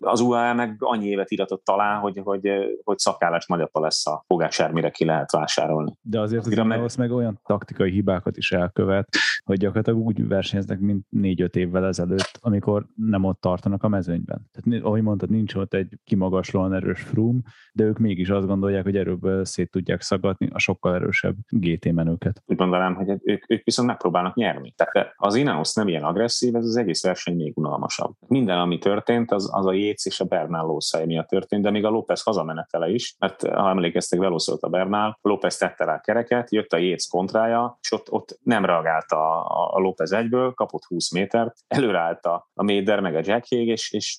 az 0.00 0.20
UAE 0.20 0.52
meg 0.52 0.76
annyi 0.78 1.06
évet 1.06 1.30
iratott 1.30 1.64
talán, 1.64 2.00
hogy, 2.00 2.20
hogy, 2.24 2.48
hogy 2.84 2.98
szakállás 2.98 3.46
nagyapa 3.46 3.80
lesz 3.80 4.06
a 4.06 4.24
fogásár, 4.26 4.72
mire 4.72 4.90
ki 4.90 5.04
lehet 5.04 5.30
vásárolni. 5.30 5.92
De 6.02 6.20
azért 6.20 6.46
az 6.46 6.52
Ineos 6.52 6.96
meg... 6.96 7.08
meg 7.08 7.16
olyan 7.16 7.40
taktikai 7.44 7.90
hibákat 7.90 8.36
is 8.36 8.52
elkövet, 8.52 8.99
hogy 9.44 9.58
gyakorlatilag 9.58 9.98
úgy 9.98 10.28
versenyeznek, 10.28 10.78
mint 10.78 11.06
négy-öt 11.08 11.56
évvel 11.56 11.86
ezelőtt, 11.86 12.38
amikor 12.40 12.86
nem 12.94 13.24
ott 13.24 13.40
tartanak 13.40 13.82
a 13.82 13.88
mezőnyben. 13.88 14.48
Tehát, 14.52 14.84
ahogy 14.84 15.02
mondtad, 15.02 15.30
nincs 15.30 15.54
ott 15.54 15.74
egy 15.74 15.98
kimagaslóan 16.04 16.74
erős 16.74 17.00
frum, 17.00 17.42
de 17.72 17.84
ők 17.84 17.98
mégis 17.98 18.28
azt 18.28 18.46
gondolják, 18.46 18.82
hogy 18.82 18.96
erőből 18.96 19.44
szét 19.44 19.70
tudják 19.70 20.00
szagadni 20.00 20.48
a 20.52 20.58
sokkal 20.58 20.94
erősebb 20.94 21.36
GT 21.48 21.92
menőket. 21.92 22.42
Úgy 22.46 22.58
mondanám, 22.58 22.94
hogy 22.94 23.08
ők, 23.22 23.50
ők 23.50 23.64
viszont 23.64 23.88
megpróbálnak 23.88 24.34
nyerni. 24.34 24.72
Tehát 24.76 25.12
az 25.16 25.34
Ineos 25.34 25.74
nem 25.74 25.88
ilyen 25.88 26.02
agresszív, 26.02 26.54
ez 26.54 26.64
az 26.64 26.76
egész 26.76 27.02
verseny 27.02 27.36
még 27.36 27.56
unalmasabb. 27.56 28.14
Minden, 28.26 28.58
ami 28.58 28.78
történt, 28.78 29.30
az, 29.30 29.50
az 29.52 29.66
a 29.66 29.72
Jéz 29.72 30.06
és 30.06 30.20
a 30.20 30.24
Bernal 30.24 30.66
lószai 30.66 31.06
miatt 31.06 31.28
történt, 31.28 31.62
de 31.62 31.70
még 31.70 31.84
a 31.84 31.88
López 31.88 32.22
hazamenetele 32.22 32.88
is, 32.88 33.14
mert 33.18 33.42
ha 33.42 33.68
emlékeztek, 33.68 34.18
velószolt 34.18 34.62
a 34.62 34.68
Bernal, 34.68 35.18
López 35.20 35.56
tette 35.56 35.84
rá 35.84 35.94
a 35.94 36.00
kereket, 36.00 36.52
jött 36.52 36.72
a 36.72 36.76
Jéz 36.76 37.06
kontrája, 37.06 37.78
és 37.80 37.92
ott, 37.92 38.10
ott 38.10 38.38
nem 38.42 38.64
reagált 38.64 38.89
a, 39.12 39.74
a 39.74 39.78
López 39.78 40.12
egyből, 40.12 40.52
kapott 40.52 40.84
20 40.84 41.12
métert, 41.12 41.56
előreállt 41.66 42.24
a, 42.24 42.48
a 42.54 42.62
Méder 42.62 43.00
meg 43.00 43.14
a 43.14 43.20
Jack 43.22 43.46
Hague, 43.48 43.72
és, 43.72 43.92
és 43.92 44.18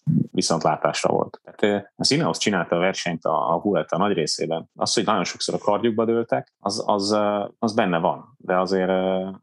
látásra 0.61 1.09
volt. 1.09 1.41
Tehát 1.43 1.91
az 1.95 2.11
Ineos 2.11 2.37
csinálta 2.37 2.75
a 2.75 2.79
versenyt 2.79 3.25
a, 3.25 3.53
a 3.53 3.59
Vuelta 3.59 3.97
nagy 3.97 4.13
részében. 4.13 4.69
Az, 4.75 4.93
hogy 4.93 5.05
nagyon 5.05 5.23
sokszor 5.23 5.55
a 5.55 5.63
kardjukba 5.63 6.05
dőltek, 6.05 6.53
az, 6.59 6.83
az, 6.85 7.17
az 7.59 7.73
benne 7.73 7.97
van, 7.97 8.35
de 8.37 8.59
azért 8.59 8.91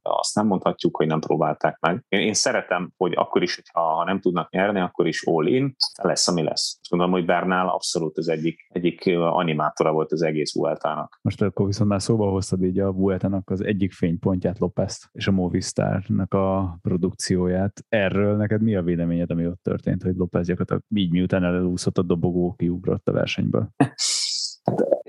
azt 0.03 0.35
nem 0.35 0.47
mondhatjuk, 0.47 0.97
hogy 0.97 1.07
nem 1.07 1.21
próbálták 1.21 1.79
meg. 1.81 2.05
Én, 2.09 2.21
én 2.21 2.35
szeretem, 2.35 2.93
hogy 2.97 3.13
akkor 3.17 3.43
is, 3.43 3.55
hogyha 3.55 3.81
ha 3.81 4.05
nem 4.05 4.21
tudnak 4.21 4.51
nyerni, 4.51 4.81
akkor 4.81 5.07
is 5.07 5.27
all 5.27 5.47
in, 5.47 5.77
lesz, 6.03 6.29
ami 6.29 6.43
lesz. 6.43 6.79
Azt 6.81 6.91
gondolom, 6.91 7.15
hogy 7.15 7.25
Bernál 7.25 7.69
abszolút 7.69 8.19
az 8.19 8.29
egyik, 8.29 8.68
egyik 8.79 9.17
animátora 9.17 9.93
volt 9.93 10.13
az 10.13 10.23
egész 10.23 10.55
Vueltának. 10.55 11.19
Most 11.23 11.43
akkor 11.43 11.67
viszont 11.67 11.91
már 11.91 12.03
szóba 12.03 12.31
hoztad 12.31 12.63
így 12.63 12.79
a 12.79 12.93
Vueltának 12.93 13.51
az 13.51 13.65
egyik 13.65 13.93
fénypontját 13.93 14.59
Lopez 14.59 15.09
és 15.13 15.27
a 15.27 15.33
Movistarnak 15.33 16.35
a 16.35 16.79
produkcióját. 16.83 17.85
Erről 17.89 18.37
neked 18.37 18.63
mi 18.63 18.77
a 18.77 18.83
véleményed, 18.83 19.31
ami 19.31 19.47
ott 19.47 19.63
történt, 19.63 20.03
hogy 20.03 20.15
Lopez 20.17 20.47
gyakorlatilag 20.47 20.83
így 20.95 21.13
miután 21.13 21.45
elúszott 21.45 21.99
a 21.99 22.03
dobogó, 22.03 22.55
kiugrott 22.59 23.09
a 23.09 23.13
versenyből? 23.13 23.69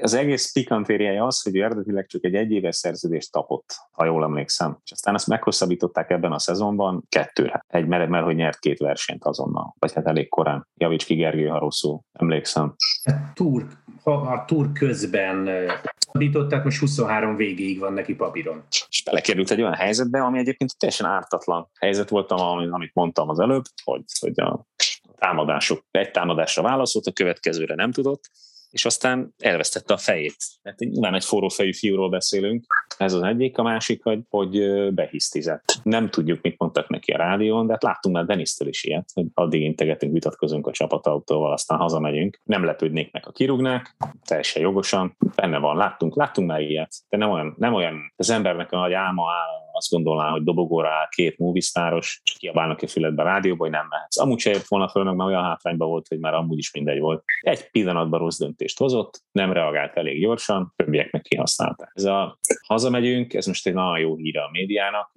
az 0.02 0.14
egész 0.14 0.52
pikantériája 0.52 1.26
az, 1.26 1.42
hogy 1.42 1.58
eredetileg 1.58 2.06
csak 2.06 2.24
egy 2.24 2.36
egyéves 2.36 2.76
szerződést 2.76 3.32
kapott, 3.32 3.76
ha 3.92 4.06
jól 4.06 4.24
emlékszem. 4.24 4.78
És 4.84 4.92
aztán 4.92 5.14
azt 5.14 5.28
meghosszabbították 5.28 6.10
ebben 6.10 6.32
a 6.32 6.40
szezonban 6.40 7.06
kettőre. 7.10 7.66
Egy, 7.68 7.88
mert, 7.88 8.10
mert 8.10 8.26
hogy 8.26 8.36
nyert 8.36 8.60
két 8.60 8.78
versenyt 8.78 9.26
azonnal, 9.26 9.76
vagy 9.80 9.94
hát 9.94 10.08
elég 10.08 10.30
korán. 10.30 10.68
Javíts 10.78 11.06
ki 11.06 11.16
Gergő, 11.16 11.48
ha 11.48 11.60
rosszul 11.60 12.02
emlékszem. 12.12 12.76
A 13.04 13.12
túr, 13.34 13.68
ha 14.04 14.12
a 14.12 14.46
túr 14.46 14.72
közben 14.72 15.50
szabították, 16.12 16.64
most 16.64 16.80
23 16.80 17.36
végéig 17.36 17.80
van 17.80 17.94
neki 17.94 18.16
papíron. 18.16 18.64
És 18.90 19.04
belekerült 19.04 19.52
egy 19.52 19.62
olyan 19.62 19.74
helyzetbe, 19.74 20.22
ami 20.22 20.40
egyébként 20.40 20.78
teljesen 20.78 21.08
ártatlan 21.08 21.70
helyzet 21.80 22.10
volt, 22.10 22.32
amit 22.32 22.94
mondtam 22.94 23.30
az 23.30 23.40
előbb, 23.40 23.64
hogy, 23.84 24.04
hogy 24.20 24.40
a 24.40 24.66
támadások, 25.18 25.86
egy 25.92 26.12
támadásra 26.12 26.62
válaszolt, 26.62 27.06
a 27.06 27.12
következőre 27.12 27.76
nem 27.76 27.92
tudott, 27.92 28.30
és 28.72 28.86
aztán 28.86 29.34
elvesztette 29.38 29.94
a 29.94 29.98
fejét. 29.98 30.36
Tehát 30.62 30.80
nyilván 30.80 31.16
egy 31.16 31.26
forrófejű 31.26 31.74
fiúról 31.74 32.10
beszélünk, 32.10 32.66
ez 32.98 33.14
az 33.14 33.22
egyik, 33.22 33.58
a 33.58 33.64
másik, 33.64 34.04
hogy, 34.04 34.20
hogy 34.30 34.60
behisztizett. 34.94 35.80
Nem 35.84 36.10
tudjuk, 36.10 36.42
mit 36.42 36.58
mondtak 36.58 36.90
neki 36.90 37.12
a 37.12 37.18
rádión, 37.18 37.66
de 37.66 37.72
hát 37.72 37.84
láttunk 37.84 38.16
már 38.16 38.26
Denisztől 38.26 38.68
is 38.68 38.84
ilyet, 38.84 39.10
hogy 39.14 39.26
addig 39.34 39.62
integetünk, 39.62 40.14
vitatkozunk 40.14 40.68
a 40.68 40.72
csapatautóval, 40.72 41.52
aztán 41.52 41.78
hazamegyünk. 41.78 42.40
Nem 42.44 42.64
lepődnék 42.64 43.12
meg, 43.12 43.24
a 43.28 43.32
kirúgnák, 43.32 43.96
teljesen 44.26 44.62
jogosan, 44.62 45.16
benne 45.36 45.58
van, 45.58 45.78
láttunk, 45.78 46.16
láttunk 46.16 46.48
már 46.48 46.62
ilyet, 46.62 46.96
de 47.10 47.18
nem 47.18 47.30
olyan, 47.30 47.56
nem 47.58 47.74
olyan 47.74 48.14
az 48.16 48.30
embernek 48.30 48.72
a 48.72 48.78
nagy 48.78 48.94
álma 48.94 49.32
áll, 49.32 49.69
azt 49.80 49.92
gondolná, 49.92 50.30
hogy 50.30 50.44
dobogóra 50.44 51.08
két 51.10 51.38
movisztáros, 51.38 52.22
és 52.24 52.36
kiabálnak 52.38 52.82
a 52.82 52.88
füledbe 52.88 53.22
a 53.22 53.26
rádióba, 53.26 53.64
hogy 53.64 53.72
nem 53.72 53.88
mehetsz. 53.90 54.18
Amúgy 54.18 54.40
se 54.40 54.50
jött 54.50 54.68
volna 54.68 54.90
föl, 54.90 55.04
meg 55.04 55.16
már 55.16 55.28
olyan 55.28 55.44
hátrányban 55.44 55.88
volt, 55.88 56.08
hogy 56.08 56.20
már 56.20 56.34
amúgy 56.34 56.58
is 56.58 56.74
mindegy 56.74 57.00
volt. 57.00 57.24
Egy 57.42 57.72
pillanatban 57.72 58.20
rossz 58.20 58.38
döntést 58.38 58.78
hozott, 58.78 59.24
nem 59.32 59.54
reagált 59.54 59.98
elég 59.98 60.22
gyorsan, 60.22 60.74
többiek 60.76 61.12
meg 61.12 61.22
kihasználták. 61.22 61.92
Ez 61.94 62.04
a 62.04 62.40
hazamegyünk, 62.68 63.34
ez 63.34 63.46
most 63.46 63.68
egy 63.68 63.74
nagyon 63.74 64.00
jó 64.00 64.16
híre 64.16 64.42
a 64.42 64.50
médiának. 64.52 65.12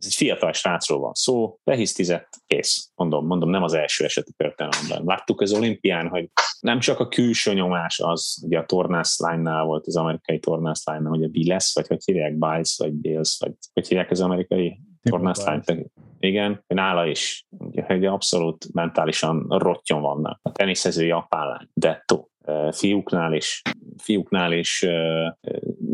Ez 0.00 0.06
egy 0.06 0.14
fiatal 0.14 0.52
srácról 0.52 1.00
van 1.00 1.14
szó, 1.14 1.58
lehisztizett, 1.64 2.28
kész. 2.46 2.90
Mondom, 2.94 3.26
mondom, 3.26 3.50
nem 3.50 3.62
az 3.62 3.74
első 3.74 4.04
eset 4.04 4.26
a 4.28 4.34
történelemben. 4.36 5.02
Láttuk 5.04 5.40
az 5.40 5.52
olimpián, 5.52 6.08
hogy 6.08 6.28
nem 6.60 6.78
csak 6.78 6.98
a 6.98 7.08
külső 7.08 7.52
nyomás 7.52 8.00
az, 8.00 8.42
ugye 8.44 8.58
a 8.58 8.66
tornász 8.66 9.18
line 9.18 9.62
volt 9.62 9.86
az 9.86 9.96
amerikai 9.96 10.38
tornász 10.38 10.86
line 10.86 11.08
hogy 11.08 11.22
a 11.22 11.28
Biles, 11.28 11.72
vagy 11.74 11.86
hogy 11.86 12.04
hívják, 12.04 12.38
Biles, 12.38 12.76
vagy 12.78 12.92
Bales, 12.92 13.36
vagy 13.40 13.52
hogy 13.72 13.88
hívják 13.88 14.10
az 14.10 14.20
amerikai 14.20 14.80
tornász 15.02 15.44
line 15.44 15.82
igen, 16.20 16.64
nála 16.66 17.06
is, 17.06 17.46
hogy 17.86 18.04
abszolút 18.04 18.72
mentálisan 18.72 19.46
rottyon 19.48 20.00
vannak. 20.00 20.38
A 20.42 20.52
teniszező 20.52 21.04
japán 21.06 21.46
lány, 21.46 21.68
Detto, 21.72 22.26
fiúknál 22.70 23.32
is, 23.32 23.62
fiúknál 23.96 24.52
is 24.52 24.86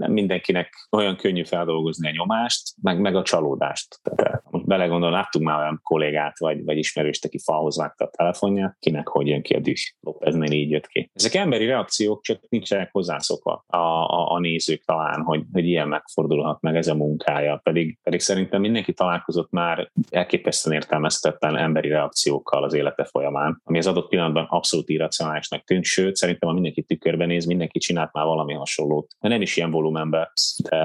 nem 0.07 0.15
mindenkinek 0.15 0.89
olyan 0.91 1.17
könnyű 1.17 1.45
feldolgozni 1.45 2.09
a 2.09 2.11
nyomást, 2.11 2.75
meg, 2.83 3.01
meg 3.01 3.17
a 3.17 3.23
csalódást. 3.23 3.99
Tehát 4.03 4.26
belegondol, 4.67 5.11
láttunk 5.11 5.45
már 5.45 5.59
olyan 5.59 5.81
kollégát, 5.83 6.39
vagy, 6.39 6.65
vagy 6.65 6.79
ismerőst, 6.79 7.25
aki 7.25 7.39
falhoz 7.39 7.77
vágta 7.77 8.05
a 8.05 8.11
telefonját, 8.17 8.77
kinek 8.79 9.09
hogy 9.09 9.27
jön 9.27 9.43
ki 9.43 9.55
a 9.55 9.61
düh. 9.61 9.75
Lopeznél 10.01 10.51
így 10.51 10.71
jött 10.71 10.87
ki. 10.87 11.11
Ezek 11.15 11.35
emberi 11.35 11.67
reakciók, 11.67 12.23
csak 12.23 12.41
nincsenek 12.49 12.93
hozzászokva 12.93 13.65
a, 13.67 13.77
a, 13.77 14.33
a 14.33 14.39
nézők 14.39 14.85
talán, 14.85 15.23
hogy, 15.23 15.43
hogy 15.53 15.67
ilyen 15.67 15.89
megfordulhat 15.89 16.61
meg 16.61 16.77
ez 16.77 16.89
a 16.89 16.95
munkája. 16.95 17.61
Pedig, 17.63 17.99
pedig 18.03 18.21
szerintem 18.21 18.61
mindenki 18.61 18.93
találkozott 18.93 19.51
már 19.51 19.91
elképesztően 20.11 20.77
értelmezhetetlen 20.77 21.57
emberi 21.57 21.89
reakciókkal 21.89 22.65
az 22.65 22.75
élete 22.75 23.05
folyamán, 23.05 23.61
ami 23.65 23.79
az 23.79 23.87
adott 23.87 24.09
pillanatban 24.09 24.47
abszolút 24.49 24.89
irracionálisnak 24.89 25.65
tűnt, 25.65 25.85
sőt, 25.85 26.17
szerintem, 26.17 26.49
ha 26.49 26.55
mindenki 26.55 26.83
tükörben 26.83 27.29
néz, 27.29 27.45
mindenki 27.45 27.79
csinált 27.79 28.13
már 28.13 28.25
valami 28.25 28.55
hasonlót. 28.55 29.17
De 29.21 29.29
nem 29.29 29.43
is 29.43 29.57
ilyen 29.57 29.71
volumenben, 29.71 30.29
de, 30.63 30.79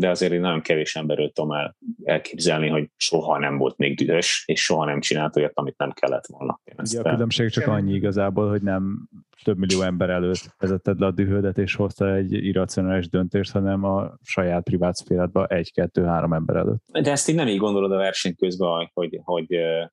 de 0.00 0.10
azért 0.10 0.32
én 0.32 0.40
nagyon 0.40 0.60
kevés 0.60 0.96
emberről 0.96 1.30
tudom 1.30 1.52
el, 1.52 1.76
elképzelni, 2.04 2.68
hogy 2.68 2.90
soha 2.96 3.38
nem 3.38 3.58
volt 3.58 3.76
még 3.76 3.96
dühös, 3.96 4.44
és 4.46 4.64
soha 4.64 4.84
nem 4.84 5.00
csinált 5.00 5.36
olyat, 5.36 5.52
amit 5.54 5.78
nem 5.78 5.92
kellett 5.92 6.26
volna. 6.26 6.60
Ugye 6.76 7.00
a 7.00 7.10
különbség 7.10 7.50
csak 7.50 7.66
annyi 7.66 7.94
igazából, 7.94 8.48
hogy 8.48 8.62
nem 8.62 9.08
több 9.44 9.58
millió 9.58 9.82
ember 9.82 10.10
előtt 10.10 10.54
vezetted 10.58 11.00
le 11.00 11.06
a 11.06 11.10
dühödet, 11.10 11.58
és 11.58 11.74
hozta 11.74 12.14
egy 12.14 12.32
irracionális 12.32 13.08
döntést, 13.08 13.52
hanem 13.52 13.84
a 13.84 14.12
saját 14.22 14.62
privát 14.62 14.94
szféradban 14.94 15.46
egy-kettő-három 15.48 16.32
ember 16.32 16.56
előtt. 16.56 16.82
De 17.02 17.10
ezt 17.10 17.28
így 17.28 17.34
nem 17.34 17.48
így 17.48 17.58
gondolod 17.58 17.92
a 17.92 17.96
verseny 17.96 18.36
közben, 18.36 18.90
hogy, 18.92 19.20
hogy 19.22 19.46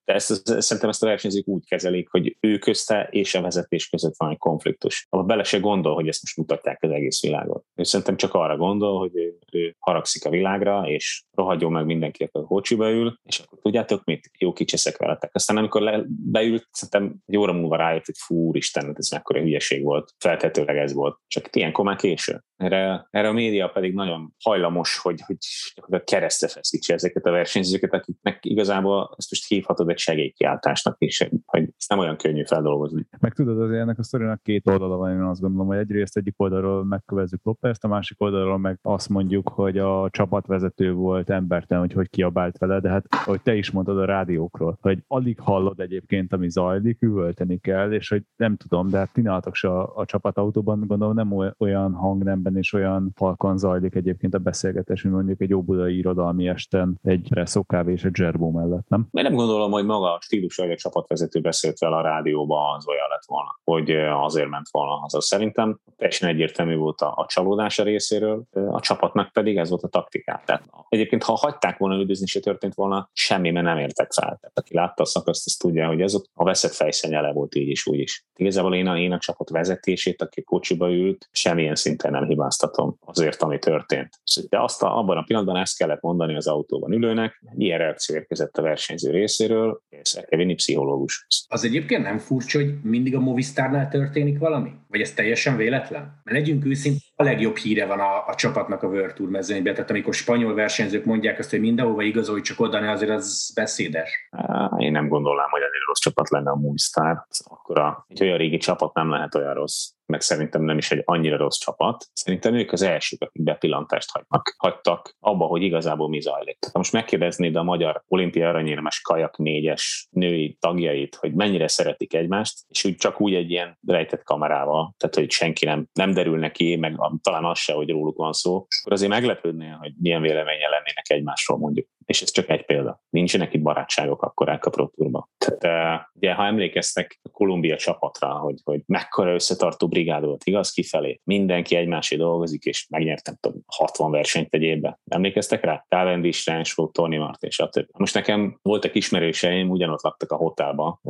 de 0.04 0.12
ezt, 0.12 0.46
szerintem 0.60 0.88
ezt 0.88 1.02
a 1.02 1.06
versenyzők 1.06 1.48
úgy 1.48 1.66
kezelik, 1.66 2.08
hogy 2.10 2.36
ő 2.40 2.58
közte 2.58 3.08
és 3.10 3.34
a 3.34 3.40
vezetés 3.40 3.88
között 3.88 4.14
van 4.16 4.30
egy 4.30 4.38
konfliktus. 4.38 5.06
Abba 5.08 5.22
bele 5.22 5.42
se 5.42 5.58
gondol, 5.58 5.94
hogy 5.94 6.08
ezt 6.08 6.22
most 6.22 6.36
mutatják 6.36 6.82
az 6.82 6.90
egész 6.90 7.22
világot. 7.22 7.64
Ő 7.74 7.82
szerintem 7.82 8.16
csak 8.16 8.34
arra 8.34 8.56
gondol, 8.56 8.98
hogy 8.98 9.10
ő, 9.14 9.37
ő 9.52 9.76
haragszik 9.78 10.24
a 10.24 10.30
világra, 10.30 10.88
és 10.88 11.24
rohadjon 11.30 11.72
meg 11.72 11.84
mindenki, 11.84 12.22
aki 12.22 12.38
a 12.38 12.44
kocsiba 12.44 12.90
ül, 12.90 13.18
és 13.22 13.38
akkor 13.38 13.58
tudjátok 13.58 14.04
mit? 14.04 14.30
Jó 14.38 14.52
kicseszek 14.52 14.96
veletek. 14.96 15.30
Aztán 15.34 15.56
amikor 15.56 15.80
le, 15.80 16.02
beült, 16.06 16.68
szerintem 16.70 17.16
egy 17.26 17.36
óra 17.36 17.52
múlva 17.52 17.76
rájött, 17.76 18.04
hogy 18.04 18.16
fú, 18.18 18.54
Isten, 18.54 18.94
ez 18.96 19.10
mekkora 19.10 19.40
hülyeség 19.40 19.82
volt, 19.82 20.14
feltetőleg 20.18 20.76
ez 20.76 20.92
volt. 20.92 21.18
Csak 21.26 21.56
ilyenkor 21.56 21.84
már 21.84 21.96
késő. 21.96 22.42
Erre, 22.56 23.06
erre 23.10 23.28
a 23.28 23.32
média 23.32 23.68
pedig 23.68 23.94
nagyon 23.94 24.34
hajlamos, 24.44 24.98
hogy, 24.98 25.20
hogy 25.26 26.04
keresztre 26.04 26.48
feszítse 26.48 26.94
ezeket 26.94 27.26
a 27.26 27.30
versenyzőket, 27.30 27.92
akiknek 27.94 28.38
igazából 28.44 29.14
ezt 29.16 29.30
most 29.30 29.48
hívhatod 29.48 29.90
egy 29.90 29.98
segélykiáltásnak 29.98 30.96
is, 30.98 31.28
hogy 31.44 31.62
ezt 31.76 31.88
nem 31.88 31.98
olyan 31.98 32.16
könnyű 32.16 32.44
feldolgozni. 32.44 33.06
Meg 33.20 33.32
tudod, 33.32 33.60
azért 33.60 33.80
ennek 33.80 33.98
a 33.98 34.02
sztorinak 34.02 34.42
két 34.42 34.68
oldala 34.70 34.96
van, 34.96 35.12
én 35.12 35.20
azt 35.20 35.40
gondolom, 35.40 35.66
hogy 35.66 35.76
egyrészt 35.76 36.16
egyik 36.16 36.34
oldalról 36.36 36.84
megkövezzük 36.84 37.40
Lopez, 37.44 37.78
a 37.80 37.88
másik 37.88 38.20
oldalról 38.20 38.58
meg 38.58 38.78
azt 38.82 39.08
mondjuk, 39.08 39.37
tudjuk, 39.38 39.66
hogy 39.66 39.78
a 39.78 40.08
csapatvezető 40.10 40.92
volt 40.92 41.30
embertelen, 41.30 41.82
hogy 41.82 41.92
hogy 41.92 42.10
kiabált 42.10 42.58
vele, 42.58 42.80
de 42.80 42.88
hát, 42.88 43.04
ahogy 43.24 43.40
te 43.42 43.54
is 43.54 43.70
mondtad 43.70 43.98
a 43.98 44.04
rádiókról, 44.04 44.78
hogy 44.80 44.98
alig 45.06 45.40
hallod 45.40 45.80
egyébként, 45.80 46.32
ami 46.32 46.50
zajlik, 46.50 47.02
üvölteni 47.02 47.58
kell, 47.58 47.92
és 47.92 48.08
hogy 48.08 48.22
nem 48.36 48.56
tudom, 48.56 48.88
de 48.88 48.98
hát 48.98 49.12
ti 49.12 49.22
se 49.52 49.68
a, 49.68 49.92
a 49.94 50.04
csapatautóban, 50.04 50.84
gondolom 50.86 51.14
nem 51.14 51.54
olyan 51.58 51.92
hangnemben 51.92 52.56
és 52.56 52.72
olyan 52.72 53.12
halkan 53.16 53.58
zajlik 53.58 53.94
egyébként 53.94 54.34
a 54.34 54.38
beszélgetés, 54.38 55.02
mint 55.02 55.14
mondjuk 55.14 55.40
egy 55.40 55.54
óbudai 55.54 55.96
irodalmi 55.96 56.48
esten 56.48 56.98
egy 57.02 57.26
presszó 57.28 57.62
kávé 57.62 57.92
és 57.92 58.04
egy 58.04 58.14
zserbó 58.14 58.50
mellett, 58.50 58.88
nem? 58.88 59.08
Én 59.10 59.22
nem 59.22 59.34
gondolom, 59.34 59.70
hogy 59.70 59.84
maga 59.84 60.14
a 60.14 60.20
stílus, 60.20 60.56
hogy 60.56 60.70
a 60.70 60.76
csapatvezető 60.76 61.40
beszélt 61.40 61.78
vele 61.78 61.96
a 61.96 62.02
rádióban, 62.02 62.76
az 62.76 62.88
olyan 62.88 63.08
lett 63.10 63.24
volna, 63.26 63.58
hogy 63.64 63.90
azért 64.24 64.48
ment 64.48 64.66
volna 64.70 64.92
haza. 64.92 65.20
Szerintem 65.20 65.78
teljesen 65.96 66.28
egyértelmű 66.28 66.76
volt 66.76 67.00
a, 67.00 67.12
a 67.16 67.26
csalódása 67.26 67.82
részéről, 67.82 68.42
a 68.70 68.80
csapatnak 68.80 69.27
pedig 69.32 69.56
ez 69.56 69.68
volt 69.68 69.82
a 69.82 69.88
taktikát. 69.88 70.44
Tehát 70.44 70.64
egyébként, 70.88 71.22
ha 71.22 71.32
hagyták 71.32 71.78
volna 71.78 71.96
üldözni, 71.96 72.26
se 72.26 72.40
történt 72.40 72.74
volna, 72.74 73.10
semmi, 73.12 73.50
mert 73.50 73.66
nem 73.66 73.78
értek 73.78 74.12
fel. 74.12 74.24
Tehát 74.24 74.58
aki 74.58 74.74
látta 74.74 75.02
a 75.02 75.06
szakaszt, 75.06 75.46
az 75.46 75.54
tudja, 75.54 75.86
hogy 75.86 76.00
ez 76.00 76.14
ott 76.14 76.30
a 76.34 76.44
veszett 76.44 76.72
fejszenyele 76.72 77.32
volt 77.32 77.54
így 77.54 77.68
is, 77.68 77.86
úgy 77.86 77.98
is. 77.98 78.26
Igazából 78.36 78.74
én 78.74 78.86
a, 78.86 78.98
én 78.98 79.12
a 79.12 79.18
csapat 79.18 79.50
vezetését, 79.50 80.22
aki 80.22 80.42
kocsiba 80.42 80.90
ült, 80.90 81.28
semmilyen 81.32 81.74
szinten 81.74 82.10
nem 82.10 82.26
hibáztatom 82.26 82.96
azért, 83.04 83.42
ami 83.42 83.58
történt. 83.58 84.20
De 84.48 84.62
azt 84.62 84.82
a, 84.82 84.98
abban 84.98 85.16
a 85.16 85.22
pillanatban 85.22 85.56
ezt 85.56 85.76
kellett 85.76 86.00
mondani 86.00 86.36
az 86.36 86.46
autóban 86.46 86.92
ülőnek, 86.92 87.42
ilyen 87.56 87.78
reakció 87.78 88.16
érkezett 88.16 88.56
a 88.56 88.62
versenyző 88.62 89.10
részéről, 89.10 89.80
és 89.88 90.12
el 90.12 90.24
kell 90.24 90.38
vinni 90.38 90.54
pszichológus. 90.54 91.26
Az 91.48 91.64
egyébként 91.64 92.02
nem 92.02 92.18
furcsa, 92.18 92.58
hogy 92.58 92.74
mindig 92.82 93.14
a 93.14 93.20
Movistárnál 93.20 93.88
történik 93.88 94.38
valami? 94.38 94.70
Vagy 94.88 95.00
ez 95.00 95.12
teljesen 95.12 95.56
véletlen? 95.56 96.20
Mert 96.24 96.38
legyünk 96.38 96.64
őszintén, 96.64 97.00
a 97.14 97.22
legjobb 97.22 97.56
híre 97.56 97.86
van 97.86 98.00
a, 98.00 98.26
a 98.26 98.34
csapatnak 98.34 98.82
a 98.82 98.86
World 98.86 99.12
Tour 99.18 99.30
mezőnyben, 99.30 99.74
tehát 99.74 99.90
amikor 99.90 100.14
spanyol 100.14 100.54
versenyzők 100.54 101.04
mondják 101.04 101.38
azt, 101.38 101.50
hogy 101.50 101.60
mindenhova 101.60 102.02
igazolj, 102.02 102.40
csak 102.40 102.60
oda, 102.60 102.90
azért 102.90 103.10
az 103.10 103.52
beszédes. 103.54 104.28
Én 104.76 104.92
nem 104.92 105.08
gondolnám, 105.08 105.48
hogy 105.50 105.60
ennél 105.60 105.80
rossz 105.86 106.00
csapat 106.00 106.30
lenne 106.30 106.50
a 106.50 106.56
Movistar. 106.56 107.26
Akkor 107.44 107.78
a, 107.78 108.04
egy 108.08 108.22
olyan 108.22 108.38
régi 108.38 108.56
csapat 108.56 108.94
nem 108.94 109.10
lehet 109.10 109.34
olyan 109.34 109.54
rossz 109.54 109.90
meg 110.08 110.20
szerintem 110.20 110.62
nem 110.62 110.78
is 110.78 110.90
egy 110.90 111.02
annyira 111.04 111.36
rossz 111.36 111.58
csapat. 111.58 112.04
Szerintem 112.12 112.54
ők 112.54 112.72
az 112.72 112.82
elsők, 112.82 113.22
akik 113.22 113.42
bepillantást 113.42 114.10
hagynak, 114.10 114.54
hagytak 114.58 115.16
abba, 115.20 115.44
hogy 115.44 115.62
igazából 115.62 116.08
mi 116.08 116.20
zajlik. 116.20 116.58
Tehát 116.58 116.76
most 116.76 116.92
megkérdeznéd 116.92 117.56
a 117.56 117.62
magyar 117.62 118.02
olimpia 118.08 118.48
aranyérmes 118.48 119.00
kajak 119.00 119.36
négyes 119.36 120.08
női 120.10 120.56
tagjait, 120.60 121.14
hogy 121.14 121.34
mennyire 121.34 121.68
szeretik 121.68 122.14
egymást, 122.14 122.58
és 122.68 122.84
úgy 122.84 122.96
csak 122.96 123.20
úgy 123.20 123.34
egy 123.34 123.50
ilyen 123.50 123.78
rejtett 123.86 124.22
kamerával, 124.22 124.94
tehát 124.96 125.14
hogy 125.14 125.30
senki 125.30 125.64
nem, 125.64 125.88
nem 125.92 126.12
derül 126.12 126.38
neki, 126.38 126.76
meg 126.76 126.96
talán 127.22 127.44
az 127.44 127.58
se, 127.58 127.72
hogy 127.72 127.90
róluk 127.90 128.16
van 128.16 128.32
szó, 128.32 128.54
akkor 128.54 128.92
azért 128.92 129.10
meglepődnél, 129.10 129.76
hogy 129.80 129.92
milyen 130.00 130.22
véleménye 130.22 130.68
lennének 130.68 131.10
egymásról 131.10 131.58
mondjuk 131.58 131.86
és 132.08 132.22
ez 132.22 132.30
csak 132.30 132.48
egy 132.48 132.64
példa. 132.64 133.00
Nincsenek 133.10 133.54
itt 133.54 133.62
barátságok 133.62 134.22
akkor 134.22 134.48
a 134.48 134.58
Pro 134.70 134.86
Tourban. 134.86 135.28
Tehát 135.58 136.10
ugye, 136.14 136.34
ha 136.34 136.44
emlékeztek 136.44 137.18
a 137.22 137.28
Kolumbia 137.30 137.76
csapatra, 137.76 138.28
hogy, 138.28 138.60
hogy 138.64 138.80
mekkora 138.86 139.34
összetartó 139.34 139.88
brigád 139.88 140.24
volt, 140.24 140.44
igaz, 140.44 140.70
kifelé. 140.70 141.20
Mindenki 141.24 141.76
egymásé 141.76 142.16
dolgozik, 142.16 142.64
és 142.64 142.86
megnyertem 142.90 143.34
tudom, 143.40 143.60
60 143.66 144.10
versenyt 144.10 144.54
egy 144.54 144.62
évben. 144.62 144.98
Emlékeztek 145.04 145.64
rá? 145.64 145.84
Cavendish, 145.88 146.46
Rensford, 146.46 146.92
Tony 146.92 147.18
Martin, 147.18 147.50
stb. 147.50 147.86
Most 147.98 148.14
nekem 148.14 148.58
voltak 148.62 148.94
ismerőseim, 148.94 149.70
ugyanott 149.70 150.02
laktak 150.02 150.32
a 150.32 150.36
hotelba, 150.36 151.00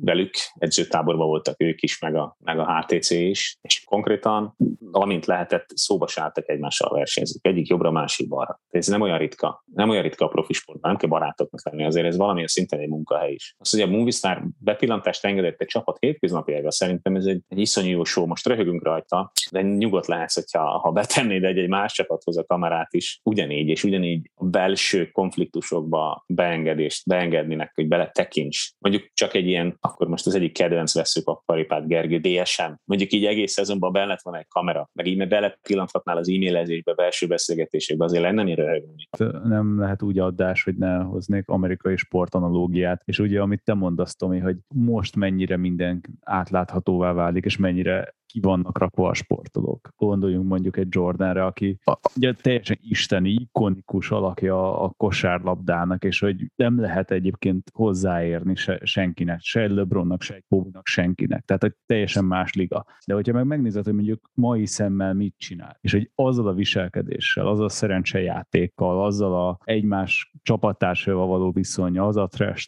velük, 0.00 0.34
edzőtáborban 0.54 1.26
voltak 1.26 1.62
ők 1.62 1.82
is, 1.82 2.00
meg 2.00 2.16
a, 2.16 2.36
meg 2.44 2.58
a 2.58 2.80
HTC 2.80 3.10
is, 3.10 3.58
és 3.60 3.84
konkrétan, 3.84 4.56
amint 4.90 5.26
lehetett, 5.26 5.66
szóba 5.74 6.06
sálltak 6.06 6.48
egymással 6.48 6.90
versenyzők, 6.94 7.46
egyik 7.46 7.68
jobbra, 7.68 7.90
másik 7.90 8.28
balra. 8.28 8.60
Ez 8.70 8.86
nem 8.86 9.00
olyan 9.00 9.18
ritka, 9.18 9.64
nem 9.78 9.88
olyan 9.88 10.02
ritka 10.02 10.24
a 10.24 10.28
profi 10.28 10.52
sportban, 10.52 10.90
nem 10.90 11.00
kell 11.00 11.08
barátoknak 11.08 11.64
lenni, 11.64 11.84
azért 11.84 12.06
ez 12.06 12.16
valamilyen 12.16 12.48
szinten 12.48 12.78
egy 12.78 12.88
munkahely 12.88 13.32
is. 13.32 13.54
Az, 13.58 13.70
hogy 13.70 13.80
a 13.80 13.86
Movistar 13.86 14.42
bepillantást 14.58 15.24
engedett 15.24 15.60
egy 15.60 15.66
csapat 15.66 15.96
hétköznapjára, 16.00 16.70
szerintem 16.70 17.16
ez 17.16 17.24
egy, 17.24 17.42
egy 17.48 17.58
iszonyú 17.58 17.90
jó 17.90 18.04
show, 18.04 18.26
most 18.26 18.46
röhögünk 18.46 18.84
rajta, 18.84 19.32
de 19.50 19.62
nyugodt 19.62 20.06
lehetsz, 20.06 20.34
hogyha 20.34 20.78
ha 20.78 20.90
betennéd 20.90 21.44
egy, 21.44 21.58
egy 21.58 21.68
más 21.68 21.92
csapathoz 21.92 22.38
a 22.38 22.44
kamerát 22.44 22.94
is, 22.94 23.20
ugyanígy, 23.22 23.68
és 23.68 23.84
ugyanígy 23.84 24.30
a 24.34 24.44
belső 24.44 25.06
konfliktusokba 25.06 26.24
beengedést, 26.26 27.06
beengednének, 27.06 27.72
hogy 27.74 27.88
bele 27.88 28.10
tekints. 28.10 28.70
Mondjuk 28.78 29.10
csak 29.14 29.34
egy 29.34 29.46
ilyen, 29.46 29.76
akkor 29.80 30.08
most 30.08 30.26
az 30.26 30.34
egyik 30.34 30.52
kedvenc 30.52 30.94
veszük 30.94 31.28
a 31.28 31.42
paripát 31.46 31.86
Gergő 31.86 32.18
DSM. 32.18 32.72
Mondjuk 32.84 33.12
így 33.12 33.24
egész 33.24 33.52
szezonban 33.52 33.92
benne 33.92 34.18
volna 34.22 34.38
egy 34.38 34.48
kamera, 34.48 34.90
meg 34.92 35.06
így 35.06 35.28
belepillanthatnál 35.28 36.16
az 36.16 36.28
e-mailezésbe, 36.28 36.94
belső 36.94 37.26
beszélgetésekbe, 37.26 38.04
azért 38.04 38.22
lenne 38.22 38.42
mire 38.42 38.64
röhögni. 38.64 39.08
Nem 39.48 39.67
lehet 39.76 40.02
úgy 40.02 40.18
adás, 40.18 40.64
hogy 40.64 40.76
ne 40.76 40.96
hoznék 40.96 41.48
amerikai 41.48 41.96
sportanalógiát, 41.96 43.02
és 43.04 43.18
ugye 43.18 43.40
amit 43.40 43.62
te 43.64 43.74
mondasz, 43.74 44.16
Tomi, 44.16 44.38
hogy 44.38 44.56
most 44.74 45.16
mennyire 45.16 45.56
minden 45.56 46.00
átláthatóvá 46.20 47.12
válik, 47.12 47.44
és 47.44 47.56
mennyire 47.56 48.16
ki 48.28 48.40
vannak 48.40 48.78
rakva 48.78 49.08
a 49.08 49.14
sportolók. 49.14 49.88
Gondoljunk 49.96 50.48
mondjuk 50.48 50.76
egy 50.76 50.86
Jordanre, 50.90 51.44
aki 51.44 51.78
ugye 52.16 52.32
teljesen 52.32 52.78
isteni, 52.80 53.30
ikonikus 53.30 54.10
alakja 54.10 54.80
a 54.80 54.88
kosárlabdának, 54.96 56.04
és 56.04 56.20
hogy 56.20 56.52
nem 56.56 56.80
lehet 56.80 57.10
egyébként 57.10 57.70
hozzáérni 57.74 58.54
se, 58.54 58.80
senkinek, 58.82 59.40
se 59.40 59.68
LeBronnak, 59.68 60.22
se 60.22 60.42
Kobe-nak, 60.48 60.86
senkinek. 60.86 61.44
Tehát 61.44 61.64
egy 61.64 61.74
teljesen 61.86 62.24
más 62.24 62.54
liga. 62.54 62.86
De 63.06 63.14
hogyha 63.14 63.32
meg 63.32 63.46
megnézed, 63.46 63.84
hogy 63.84 63.94
mondjuk 63.94 64.30
mai 64.34 64.66
szemmel 64.66 65.14
mit 65.14 65.34
csinál, 65.36 65.78
és 65.80 65.92
hogy 65.92 66.10
azzal 66.14 66.46
a 66.48 66.52
viselkedéssel, 66.52 67.46
azzal 67.46 67.64
a 67.64 67.68
szerencsejátékkal, 67.68 69.04
azzal 69.04 69.48
a 69.48 69.58
egymás 69.64 70.32
csapattársával 70.42 71.26
való 71.26 71.50
viszonya, 71.50 72.06
az 72.06 72.16
a 72.16 72.26
trash 72.26 72.66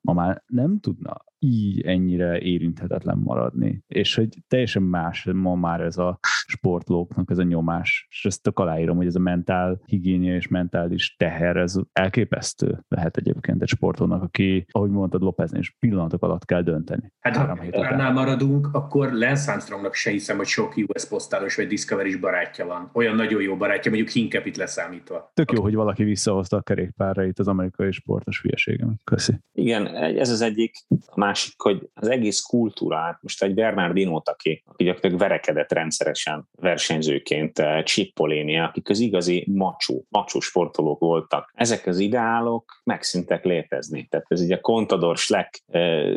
ma 0.00 0.12
már 0.12 0.42
nem 0.46 0.80
tudna 0.80 1.28
így 1.40 1.80
ennyire 1.80 2.40
érinthetetlen 2.40 3.18
maradni. 3.18 3.82
És 3.88 4.14
hogy 4.14 4.28
teljesen 4.48 4.82
más 4.82 5.24
ma 5.32 5.54
már 5.54 5.80
ez 5.80 5.98
a 5.98 6.18
sportlóknak 6.50 7.30
ez 7.30 7.38
a 7.38 7.42
nyomás, 7.42 8.06
és 8.10 8.24
ezt 8.24 8.42
tök 8.42 8.58
aláírom, 8.58 8.96
hogy 8.96 9.06
ez 9.06 9.14
a 9.14 9.20
mentál 9.20 9.80
higiénia 9.84 10.34
és 10.34 10.48
mentális 10.48 11.16
teher, 11.16 11.56
ez 11.56 11.74
elképesztő 11.92 12.84
lehet 12.88 13.16
egyébként 13.16 13.62
egy 13.62 13.68
sportolónak, 13.68 14.22
aki, 14.22 14.66
ahogy 14.70 14.90
mondtad, 14.90 15.22
Lópezni, 15.22 15.58
és 15.58 15.74
pillanatok 15.78 16.22
alatt 16.22 16.44
kell 16.44 16.62
dönteni. 16.62 17.12
Hát 17.20 17.36
ha 17.36 17.58
annál 17.72 18.12
maradunk, 18.12 18.68
akkor 18.72 19.12
Lance 19.12 19.50
Armstrongnak 19.50 19.94
se 19.94 20.10
hiszem, 20.10 20.36
hogy 20.36 20.46
sok 20.46 20.74
US 20.86 21.08
posztálos 21.08 21.56
vagy 21.56 21.66
discovery 21.66 22.16
barátja 22.16 22.66
van. 22.66 22.90
Olyan 22.92 23.14
nagyon 23.14 23.42
jó 23.42 23.56
barátja, 23.56 23.90
mondjuk 23.90 24.12
Hinkepit 24.12 24.56
leszámítva. 24.56 25.30
Tök 25.34 25.52
jó, 25.52 25.62
hogy 25.62 25.74
valaki 25.74 26.04
visszahozta 26.04 26.56
a 26.56 26.60
kerékpárra 26.60 27.24
itt 27.24 27.38
az 27.38 27.48
amerikai 27.48 27.92
sportos 27.92 28.40
hülyeségem. 28.40 28.96
Köszi. 29.04 29.32
Igen, 29.52 29.86
ez 29.96 30.30
az 30.30 30.40
egyik. 30.40 30.74
A 31.06 31.18
másik, 31.18 31.60
hogy 31.60 31.88
az 31.94 32.08
egész 32.08 32.40
kultúrát, 32.40 33.18
most 33.22 33.42
egy 33.42 33.54
Bernardino, 33.54 34.20
aki, 34.24 34.62
aki 34.66 34.84
gyakorlatilag 34.84 35.18
verekedett 35.18 35.72
rendszeresen 35.72 36.39
versenyzőként, 36.60 37.58
eh, 37.58 37.82
Cippoléni, 37.82 38.58
akik 38.58 38.88
az 38.88 38.98
igazi 38.98 39.46
macsó, 39.52 40.04
macsó 40.08 40.40
sportolók 40.40 40.98
voltak. 40.98 41.50
Ezek 41.54 41.86
az 41.86 41.98
ideálok 41.98 42.80
megszíntek 42.84 43.44
létezni. 43.44 44.06
Tehát 44.06 44.26
ez 44.28 44.40
ugye 44.40 44.60
Contador 44.60 45.16
Schleck 45.16 45.62
eh, 45.66 46.14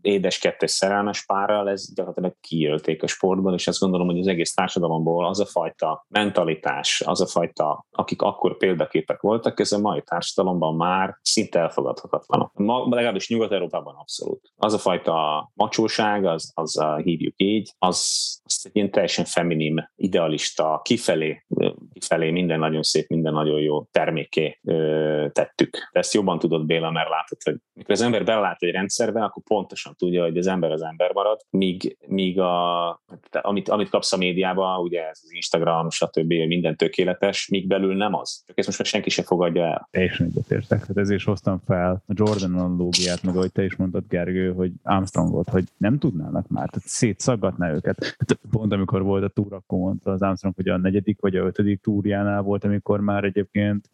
édes 0.00 0.38
kettes 0.38 0.70
szerelmes 0.70 1.24
párral, 1.24 1.70
ez 1.70 1.94
gyakorlatilag 1.94 2.36
kiölték 2.40 3.02
a 3.02 3.06
sportban, 3.06 3.54
és 3.54 3.66
azt 3.66 3.80
gondolom, 3.80 4.06
hogy 4.06 4.18
az 4.18 4.26
egész 4.26 4.54
társadalomból 4.54 5.26
az 5.26 5.40
a 5.40 5.46
fajta 5.46 6.06
mentalitás, 6.08 7.02
az 7.06 7.20
a 7.20 7.26
fajta, 7.26 7.86
akik 7.90 8.22
akkor 8.22 8.56
példaképek 8.56 9.20
voltak, 9.20 9.60
ez 9.60 9.72
a 9.72 9.78
mai 9.78 10.02
társadalomban 10.02 10.76
már 10.76 11.18
szinte 11.22 11.58
elfogadhatatlan. 11.58 12.50
Ma, 12.54 12.86
legalábbis 12.88 13.28
Nyugat-Európában 13.28 13.94
abszolút. 13.94 14.52
Az 14.56 14.74
a 14.74 14.78
fajta 14.78 15.50
macsóság, 15.54 16.24
az, 16.24 16.50
az 16.54 16.78
a, 16.78 16.96
hívjuk 16.96 17.34
így, 17.36 17.72
az, 17.78 17.96
az 18.44 18.60
egy 18.64 18.76
ilyen 18.76 18.90
teljesen 18.90 19.24
feminim, 19.66 19.88
idealista, 19.96 20.80
kifelé, 20.84 21.44
kifelé 21.92 22.30
minden 22.30 22.58
nagyon 22.58 22.82
szép, 22.82 23.08
minden 23.08 23.32
nagyon 23.32 23.60
jó 23.60 23.84
terméké 23.84 24.60
tettük. 25.32 25.70
De 25.92 25.98
ezt 25.98 26.14
jobban 26.14 26.38
tudod 26.38 26.66
Béla, 26.66 26.90
mert 26.90 27.08
látod, 27.08 27.42
hogy 27.42 27.56
mikor 27.72 27.90
az 27.90 28.00
ember 28.00 28.24
belát 28.24 28.62
egy 28.62 28.70
rendszerbe, 28.70 29.24
akkor 29.24 29.42
pontosan 29.42 29.94
tudja, 29.96 30.22
hogy 30.22 30.38
az 30.38 30.46
ember 30.46 30.70
az 30.70 30.82
ember 30.82 31.12
marad, 31.12 31.40
míg, 31.50 31.96
míg 32.06 32.40
a, 32.40 32.88
amit, 33.30 33.68
amit 33.68 33.88
kapsz 33.88 34.12
a 34.12 34.16
médiába, 34.16 34.78
ugye 34.78 35.08
ez 35.08 35.20
az 35.22 35.32
Instagram, 35.32 35.90
stb. 35.90 36.32
minden 36.32 36.76
tökéletes, 36.76 37.48
míg 37.48 37.66
belül 37.66 37.96
nem 37.96 38.14
az. 38.14 38.42
Csak 38.46 38.58
ezt 38.58 38.66
most 38.66 38.78
már 38.78 38.88
senki 38.88 39.10
se 39.10 39.22
fogadja 39.22 39.64
el. 39.64 39.88
Teljesen 39.90 40.26
egyetértek. 40.26 40.86
Hát 40.86 40.96
ezért 40.96 41.22
hoztam 41.22 41.58
fel 41.66 42.02
a 42.06 42.12
Jordan 42.14 42.54
analógiát, 42.54 43.22
meg 43.22 43.36
ahogy 43.36 43.52
te 43.52 43.64
is 43.64 43.76
mondtad, 43.76 44.04
Gergő, 44.08 44.52
hogy 44.52 44.72
Armstrong 44.82 45.30
volt, 45.30 45.48
hogy 45.48 45.64
nem 45.76 45.98
tudnának 45.98 46.48
már, 46.48 46.68
tehát 46.68 46.88
szétszaggatná 46.88 47.72
őket. 47.72 48.16
Hát 48.18 48.38
pont 48.50 48.72
amikor 48.72 49.02
volt 49.02 49.24
a 49.24 49.28
túra, 49.28 49.55
akkor 49.56 49.78
mondta 49.78 50.10
az 50.10 50.22
Armstrong, 50.22 50.54
hogy 50.54 50.68
a 50.68 50.76
negyedik 50.76 51.20
vagy 51.20 51.36
a 51.36 51.44
ötödik 51.44 51.80
túrjánál 51.80 52.42
volt, 52.42 52.64
amikor 52.64 53.00
már 53.00 53.24
egyébként 53.24 53.90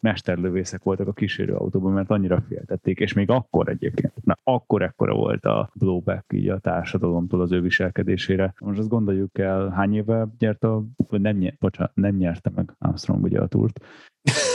mesterlövészek 0.00 0.82
voltak 0.82 1.08
a 1.08 1.12
kísérő 1.12 1.54
autóban, 1.54 1.92
mert 1.92 2.10
annyira 2.10 2.44
féltették, 2.48 2.98
és 2.98 3.12
még 3.12 3.30
akkor 3.30 3.68
egyébként, 3.68 4.12
na 4.24 4.36
akkor 4.42 4.82
ekkora 4.82 5.14
volt 5.14 5.44
a 5.44 5.70
blowback 5.74 6.32
így 6.32 6.48
a 6.48 6.58
társadalomtól 6.58 7.40
az 7.40 7.52
ő 7.52 7.60
viselkedésére. 7.60 8.54
Most 8.58 8.78
azt 8.78 8.88
gondoljuk 8.88 9.38
el, 9.38 9.68
hány 9.68 9.94
éve 9.94 10.28
gyert 10.38 10.64
a, 10.64 10.84
nem, 11.08 11.36
nyert, 11.36 11.58
bocsánat, 11.58 11.94
nem 11.94 12.16
nyerte 12.16 12.50
meg 12.54 12.74
Armstrong 12.78 13.22
ugye 13.22 13.40
a 13.40 13.46
túrt, 13.46 13.80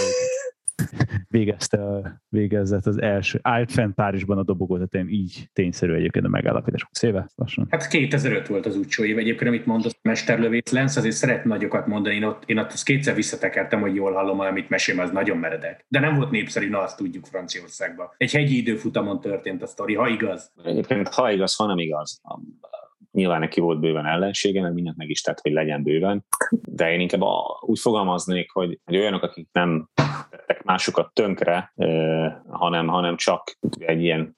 végezte, 1.28 2.02
végezett 2.30 2.86
az 2.86 3.02
első, 3.02 3.40
állt 3.42 3.72
fent 3.72 3.96
Párizsban 3.96 4.38
a 4.38 4.44
dobogot, 4.44 4.90
tehát 4.90 5.10
így 5.10 5.50
tényszerű 5.54 5.94
egyébként 5.94 6.26
a 6.26 6.30
megállapítás. 6.30 6.88
Széve, 6.92 7.30
lassan. 7.36 7.68
Hát 7.70 7.88
2005 7.88 8.48
volt 8.48 8.66
az 8.66 8.76
utcsó 8.76 9.04
év, 9.04 9.18
egyébként 9.18 9.50
amit 9.50 9.66
mondott 9.66 10.00
mesterlövész 10.02 10.72
Lenz, 10.72 10.98
azért 10.98 11.16
szeret 11.16 11.46
nagyokat 11.46 11.88
mondani, 11.88 12.16
én 12.16 12.24
ott, 12.24 12.44
én 12.46 12.58
ott 12.58 12.72
azt 12.72 12.86
kétszer 12.86 13.16
visszatekertem, 13.16 13.82
hogy 13.82 13.96
jól 13.96 14.14
hallom, 14.14 14.40
amit 14.40 14.70
mesélem, 14.70 15.06
az 15.06 15.12
nagyon 15.12 15.38
meredek. 15.38 15.86
De 15.88 16.00
nem 16.00 16.16
volt 16.16 16.32
népszerű, 16.32 16.70
na 16.70 16.82
azt 16.82 16.98
tudjuk 16.98 17.26
Franciaországban. 17.26 18.10
Egy 18.18 18.32
hegyi 18.32 18.58
időfutamon 18.58 19.22
történt 19.22 19.62
a 19.62 19.68
sztori, 19.68 19.96
ha 19.96 20.08
igaz. 20.08 20.52
Egyébként 20.64 21.08
ha 21.08 21.32
igaz, 21.32 21.56
ha 21.56 21.66
nem 21.66 21.78
igaz. 21.78 22.22
Nyilván 23.18 23.40
neki 23.40 23.60
volt 23.60 23.80
bőven 23.80 24.06
ellensége, 24.06 24.62
meg 24.62 24.74
mindent 24.74 24.98
meg 24.98 25.10
is 25.10 25.22
tett, 25.22 25.40
hogy 25.40 25.52
legyen 25.52 25.84
bőven, 25.84 26.26
de 26.50 26.92
én 26.92 27.00
inkább 27.00 27.22
úgy 27.60 27.80
fogalmaznék, 27.80 28.52
hogy, 28.52 28.80
hogy 28.86 28.98
olyanok, 28.98 29.24
akik 29.24 29.50
nem 29.52 29.90
tettek 30.30 30.64
másokat 30.64 31.14
tönkre, 31.14 31.74
hanem, 32.50 32.88
hanem 32.88 33.16
csak 33.16 33.58
egy 33.78 34.02
ilyen 34.02 34.36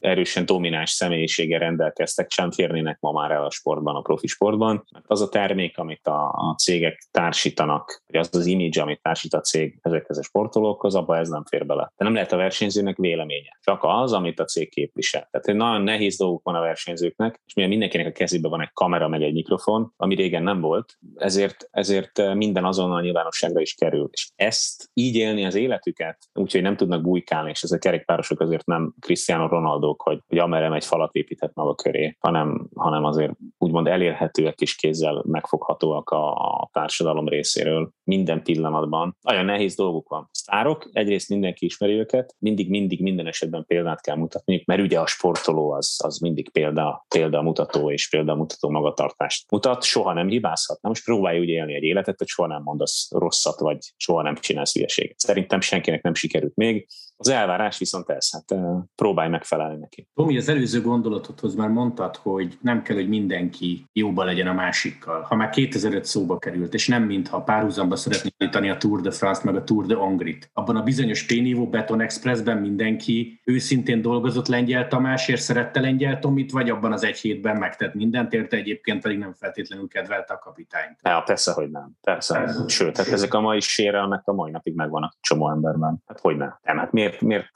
erősen 0.00 0.46
domináns 0.46 0.90
személyiséggel 0.90 1.58
rendelkeztek, 1.58 2.30
sem 2.30 2.50
férnének 2.50 3.00
ma 3.00 3.12
már 3.12 3.30
el 3.30 3.44
a 3.44 3.50
sportban, 3.50 3.96
a 3.96 4.00
profi 4.00 4.26
sportban. 4.26 4.84
Mert 4.92 5.04
az 5.08 5.20
a 5.20 5.28
termék, 5.28 5.78
amit 5.78 6.06
a, 6.06 6.28
a 6.28 6.54
cégek 6.54 7.08
társítanak, 7.10 8.02
vagy 8.06 8.20
az 8.20 8.28
az 8.32 8.46
image, 8.46 8.82
amit 8.82 9.02
társít 9.02 9.34
a 9.34 9.40
cég 9.40 9.78
ezekhez 9.82 10.18
a 10.18 10.22
sportolókhoz, 10.22 10.94
abba 10.94 11.16
ez 11.16 11.28
nem 11.28 11.44
fér 11.44 11.66
bele. 11.66 11.92
De 11.96 12.04
nem 12.04 12.14
lehet 12.14 12.32
a 12.32 12.36
versenyzőnek 12.36 12.96
véleménye. 12.96 13.58
Csak 13.60 13.80
az, 13.82 14.12
amit 14.12 14.40
a 14.40 14.44
cég 14.44 14.70
képvisel. 14.70 15.28
Tehát 15.30 15.60
nagyon 15.60 15.82
nehéz 15.82 16.16
dolguk 16.16 16.42
van 16.42 16.54
a 16.54 16.60
versenyzőknek, 16.60 17.40
és 17.46 17.54
mivel 17.54 17.70
mindenkinek 17.70 18.06
a 18.06 18.12
kezében 18.20 18.50
van 18.50 18.60
egy 18.60 18.72
kamera, 18.72 19.08
meg 19.08 19.22
egy 19.22 19.32
mikrofon, 19.32 19.92
ami 19.96 20.14
régen 20.14 20.42
nem 20.42 20.60
volt, 20.60 20.98
ezért, 21.16 21.68
ezért 21.70 22.34
minden 22.34 22.64
azonnal 22.64 23.00
nyilvánosságra 23.00 23.60
is 23.60 23.74
kerül. 23.74 24.08
És 24.12 24.30
ezt 24.36 24.90
így 24.94 25.14
élni 25.14 25.44
az 25.44 25.54
életüket, 25.54 26.18
úgyhogy 26.34 26.62
nem 26.62 26.76
tudnak 26.76 27.02
bújkálni, 27.02 27.50
és 27.50 27.62
ezek 27.62 27.78
a 27.78 27.88
kerékpárosok 27.88 28.40
azért 28.40 28.66
nem 28.66 28.94
Cristiano 28.98 29.46
Ronaldo, 29.46 29.94
hogy, 29.98 30.20
hogy 30.28 30.38
amerre 30.38 30.74
egy 30.74 30.84
falat 30.84 31.14
építhet 31.14 31.54
maga 31.54 31.74
köré, 31.74 32.16
hanem, 32.18 32.68
hanem 32.74 33.04
azért 33.04 33.32
úgymond 33.58 33.86
elérhetőek 33.86 34.60
és 34.60 34.74
kézzel 34.74 35.24
megfoghatóak 35.26 36.10
a, 36.10 36.32
a 36.32 36.68
társadalom 36.72 37.28
részéről 37.28 37.90
minden 38.04 38.42
pillanatban. 38.42 39.16
Nagyon 39.20 39.44
nehéz 39.44 39.74
dolguk 39.74 40.08
van. 40.08 40.28
Sztárok, 40.32 40.88
egyrészt 40.92 41.28
mindenki 41.28 41.64
ismeri 41.64 41.92
őket, 41.92 42.36
mindig, 42.38 42.70
mindig, 42.70 43.02
minden 43.02 43.26
esetben 43.26 43.64
példát 43.66 44.00
kell 44.00 44.16
mutatni, 44.16 44.62
mert 44.66 44.80
ugye 44.80 45.00
a 45.00 45.06
sportoló 45.06 45.72
az, 45.72 46.00
az 46.04 46.18
mindig 46.18 46.50
példa, 46.50 47.06
példa 47.08 47.42
mutató 47.42 47.90
és 47.90 48.09
példa 48.10 48.34
mutató 48.34 48.70
magatartást 48.70 49.50
mutat, 49.50 49.82
soha 49.82 50.12
nem 50.12 50.28
hibázhat. 50.28 50.82
Na 50.82 50.88
most 50.88 51.04
próbálj 51.04 51.38
úgy 51.38 51.48
élni 51.48 51.74
egy 51.74 51.82
életet, 51.82 52.18
hogy 52.18 52.28
soha 52.28 52.48
nem 52.48 52.62
mondasz 52.62 53.08
rosszat, 53.10 53.58
vagy 53.60 53.78
soha 53.96 54.22
nem 54.22 54.34
csinálsz 54.34 54.74
hülyeséget. 54.74 55.18
Szerintem 55.18 55.60
senkinek 55.60 56.02
nem 56.02 56.14
sikerült 56.14 56.56
még. 56.56 56.88
Az 57.20 57.28
elvárás 57.28 57.78
viszont 57.78 58.08
ez, 58.08 58.30
hát 58.32 58.60
próbálj 58.94 59.28
megfelelni 59.28 59.78
neki. 59.78 60.08
Tomi, 60.14 60.36
az 60.36 60.48
előző 60.48 60.80
gondolatodhoz 60.80 61.54
már 61.54 61.68
mondtad, 61.68 62.16
hogy 62.16 62.58
nem 62.60 62.82
kell, 62.82 62.96
hogy 62.96 63.08
mindenki 63.08 63.84
jóba 63.92 64.24
legyen 64.24 64.46
a 64.46 64.52
másikkal. 64.52 65.22
Ha 65.22 65.34
már 65.34 65.50
2005 65.50 66.04
szóba 66.04 66.38
került, 66.38 66.74
és 66.74 66.88
nem 66.88 67.02
mintha 67.02 67.42
párhuzamba 67.42 67.96
szeretnék 67.96 68.34
állítani 68.38 68.70
a 68.70 68.76
Tour 68.76 69.00
de 69.00 69.10
France 69.10 69.40
meg 69.44 69.56
a 69.56 69.64
Tour 69.64 69.86
de 69.86 69.94
Hongrit. 69.94 70.50
Abban 70.52 70.76
a 70.76 70.82
bizonyos 70.82 71.26
P-nívó 71.26 71.68
Beton 71.68 72.00
Expressben 72.00 72.56
mindenki 72.56 73.40
őszintén 73.44 74.02
dolgozott 74.02 74.46
Lengyel 74.46 74.88
Tamásért, 74.88 75.40
szerette 75.40 75.80
Lengyel 75.80 76.18
Tomit, 76.18 76.50
vagy 76.50 76.70
abban 76.70 76.92
az 76.92 77.04
egy 77.04 77.18
hétben 77.18 77.56
megtett 77.56 77.94
mindent 77.94 78.32
érte, 78.32 78.56
egyébként 78.56 79.02
pedig 79.02 79.18
nem 79.18 79.32
feltétlenül 79.32 79.88
kedvelte 79.88 80.34
a 80.34 80.38
kapitányt. 80.38 80.98
Ja, 81.02 81.22
persze, 81.26 81.52
hogy 81.52 81.70
nem. 81.70 81.90
Persze. 82.00 82.34
persze. 82.34 82.68
Sőt, 82.68 82.96
hát 82.96 83.08
ezek 83.08 83.34
a 83.34 83.40
mai 83.40 83.60
sérelmek 83.60 84.22
a 84.24 84.32
mai 84.32 84.50
napig 84.50 84.74
megvannak 84.74 85.16
csomó 85.20 85.50
emberben. 85.50 86.02
Hát 86.06 86.20
hogy 86.20 86.36
ne? 86.36 86.48
Nem, 86.62 86.78
hát 86.78 86.92
miért, 86.92 87.09
miért, 87.20 87.50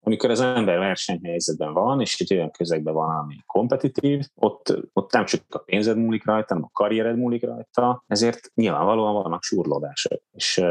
amikor 0.00 0.30
az 0.30 0.40
ember 0.40 0.78
versenyhelyzetben 0.78 1.72
van, 1.72 2.00
és 2.00 2.20
egy 2.20 2.34
olyan 2.34 2.50
közegben 2.50 2.94
van, 2.94 3.18
ami 3.18 3.34
kompetitív, 3.46 4.26
ott, 4.34 4.78
ott 4.92 5.12
nem 5.12 5.24
csak 5.24 5.42
a 5.48 5.58
pénzed 5.58 5.96
múlik 5.96 6.24
rajta, 6.24 6.46
hanem 6.48 6.68
a 6.72 6.78
karriered 6.78 7.16
múlik 7.16 7.44
rajta, 7.44 8.04
ezért 8.06 8.50
nyilvánvalóan 8.54 9.22
vannak 9.22 9.42
surlódások. 9.42 10.22
És 10.32 10.62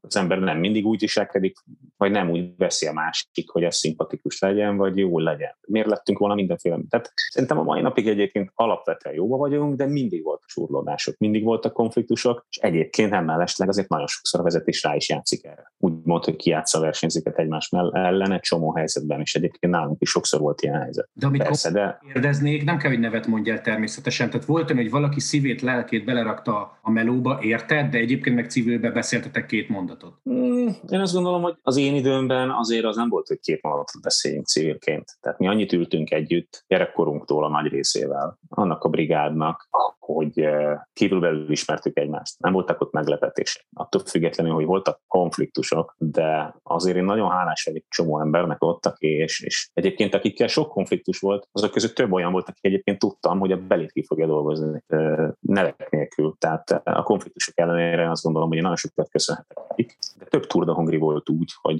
az 0.00 0.16
ember 0.16 0.38
nem 0.38 0.58
mindig 0.58 0.86
úgy 0.86 1.00
viselkedik, 1.00 1.56
vagy 2.00 2.10
nem 2.10 2.30
úgy 2.30 2.56
veszi 2.56 2.86
a 2.86 2.92
másik, 2.92 3.50
hogy 3.50 3.62
ez 3.62 3.76
szimpatikus 3.76 4.38
legyen, 4.38 4.76
vagy 4.76 4.96
jó 4.96 5.18
legyen. 5.18 5.56
Miért 5.68 5.88
lettünk 5.88 6.18
volna 6.18 6.34
mindenféle? 6.34 6.78
Tehát 6.88 7.12
szerintem 7.30 7.58
a 7.58 7.62
mai 7.62 7.80
napig 7.80 8.08
egyébként 8.08 8.50
alapvetően 8.54 9.14
jóba 9.14 9.36
vagyunk, 9.36 9.76
de 9.76 9.86
mindig 9.86 10.22
voltak 10.22 10.48
surlódások, 10.48 11.16
mindig 11.18 11.44
voltak 11.44 11.72
konfliktusok, 11.72 12.46
és 12.50 12.56
egyébként 12.56 13.10
nem 13.10 13.24
mellesleg 13.24 13.68
azért 13.68 13.88
nagyon 13.88 14.06
sokszor 14.06 14.40
a 14.40 14.42
vezetés 14.42 14.82
rá 14.82 14.94
is 14.94 15.08
játszik 15.08 15.44
erre. 15.44 15.72
Úgy 15.78 15.92
mond, 16.04 16.24
hogy 16.24 16.36
kiátsza 16.36 16.78
a 16.78 16.80
versenyzőket 16.80 17.38
egymás 17.38 17.68
ellen 17.92 18.32
egy 18.32 18.40
csomó 18.40 18.74
helyzetben, 18.74 19.20
és 19.20 19.34
egyébként 19.34 19.72
nálunk 19.72 20.00
is 20.00 20.10
sokszor 20.10 20.40
volt 20.40 20.62
ilyen 20.62 20.80
helyzet. 20.80 21.08
De 21.12 21.26
amit 21.26 21.42
Persze, 21.42 21.70
de... 21.70 21.98
kérdeznék, 22.12 22.64
nem 22.64 22.78
kell, 22.78 22.90
hogy 22.90 23.00
nevet 23.00 23.26
mondjál 23.26 23.60
természetesen. 23.60 24.30
Tehát 24.30 24.46
volt 24.46 24.70
hogy 24.70 24.90
valaki 24.90 25.20
szívét, 25.20 25.60
lelkét 25.60 26.04
belerakta 26.04 26.78
a 26.82 26.90
melóba, 26.90 27.38
érted, 27.42 27.90
de 27.90 27.98
egyébként 27.98 28.36
meg 28.36 28.50
civilbe 28.50 28.90
beszéltetek 28.90 29.46
két 29.46 29.68
mondatot. 29.68 30.14
Mm, 30.30 30.68
én 30.88 31.00
azt 31.00 31.14
gondolom, 31.14 31.42
hogy 31.42 31.54
az 31.62 31.76
én 31.76 31.89
időmben 31.94 32.50
azért 32.50 32.84
az 32.84 32.96
nem 32.96 33.08
volt, 33.08 33.26
hogy 33.26 33.40
két 33.40 33.62
mondatot 33.62 34.02
beszéljünk 34.02 34.46
civilként. 34.46 35.04
Tehát 35.20 35.38
mi 35.38 35.48
annyit 35.48 35.72
ültünk 35.72 36.10
együtt 36.10 36.64
gyerekkorunktól 36.66 37.44
a 37.44 37.48
nagy 37.48 37.66
részével, 37.66 38.38
annak 38.48 38.84
a 38.84 38.88
brigádnak, 38.88 39.68
hogy 39.98 40.48
kívülbelül 40.92 41.50
ismertük 41.50 41.98
egymást. 41.98 42.38
Nem 42.38 42.52
voltak 42.52 42.80
ott 42.80 42.92
meglepetések. 42.92 43.66
Attól 43.72 44.02
függetlenül, 44.04 44.52
hogy 44.52 44.64
voltak 44.64 45.00
konfliktusok, 45.06 45.94
de 45.98 46.54
azért 46.62 46.96
én 46.96 47.04
nagyon 47.04 47.30
hálás 47.30 47.64
vagyok 47.64 47.84
csomó 47.88 48.20
embernek 48.20 48.62
ott, 48.62 48.86
aki, 48.86 49.06
és, 49.06 49.40
és 49.40 49.70
egyébként 49.72 50.14
akikkel 50.14 50.46
sok 50.46 50.68
konfliktus 50.68 51.18
volt, 51.18 51.48
azok 51.52 51.70
között 51.70 51.94
több 51.94 52.12
olyan 52.12 52.32
volt, 52.32 52.48
aki 52.48 52.58
egyébként 52.60 52.98
tudtam, 52.98 53.38
hogy 53.38 53.52
a 53.52 53.56
belét 53.56 53.92
ki 53.92 54.04
fogja 54.04 54.26
dolgozni 54.26 54.82
nevek 55.40 55.90
nélkül. 55.90 56.34
Tehát 56.38 56.70
a 56.84 57.02
konfliktusok 57.02 57.58
ellenére 57.58 58.10
azt 58.10 58.22
gondolom, 58.22 58.48
hogy 58.48 58.60
nagyon 58.60 58.76
sokat 58.76 59.10
köszönhetek. 59.10 59.58
De 60.18 60.24
több 60.24 60.46
Tour 60.46 60.64
de 60.64 60.72
Hongri 60.72 60.96
volt 60.96 61.28
úgy, 61.30 61.50
hogy, 61.60 61.79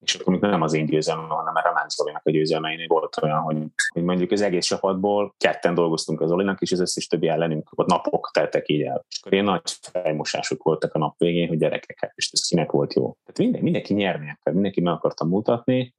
és 0.00 0.14
akkor 0.14 0.38
nem 0.38 0.62
az 0.62 0.74
én 0.74 0.86
győzelmem, 0.86 1.28
hanem 1.28 1.54
a 1.54 1.60
Ramán 1.60 1.86
Zolinak 1.88 2.22
a 2.24 2.30
győzelmeinél 2.30 2.86
volt 2.86 3.16
olyan, 3.22 3.40
hogy, 3.40 3.56
hogy 3.94 4.02
mondjuk 4.02 4.30
az 4.30 4.40
egész 4.40 4.66
csapatból 4.66 5.34
ketten 5.38 5.74
dolgoztunk 5.74 6.20
az 6.20 6.28
Zolinak, 6.28 6.60
és 6.60 6.72
az 6.72 6.80
összes 6.80 7.06
többi 7.06 7.28
ellenünk 7.28 7.70
ott 7.74 7.88
napok 7.88 8.30
teltek 8.32 8.68
így 8.68 8.82
el. 8.82 9.04
És 9.08 9.18
akkor 9.20 9.32
ilyen 9.32 9.44
nagy 9.44 9.62
fejmosások 9.64 10.62
voltak 10.62 10.94
a 10.94 10.98
nap 10.98 11.18
végén, 11.18 11.48
hogy 11.48 11.58
gyerekek, 11.58 11.98
hát 12.00 12.12
és 12.14 12.30
ez 12.32 12.48
kinek 12.48 12.70
volt 12.70 12.94
jó. 12.94 13.02
Tehát 13.02 13.38
minden, 13.38 13.62
mindenki 13.62 13.94
nyerni 13.94 14.36
akar, 14.38 14.52
mindenki 14.52 14.80
meg 14.80 14.92
akarta 14.92 15.24
mutatni. 15.24 15.94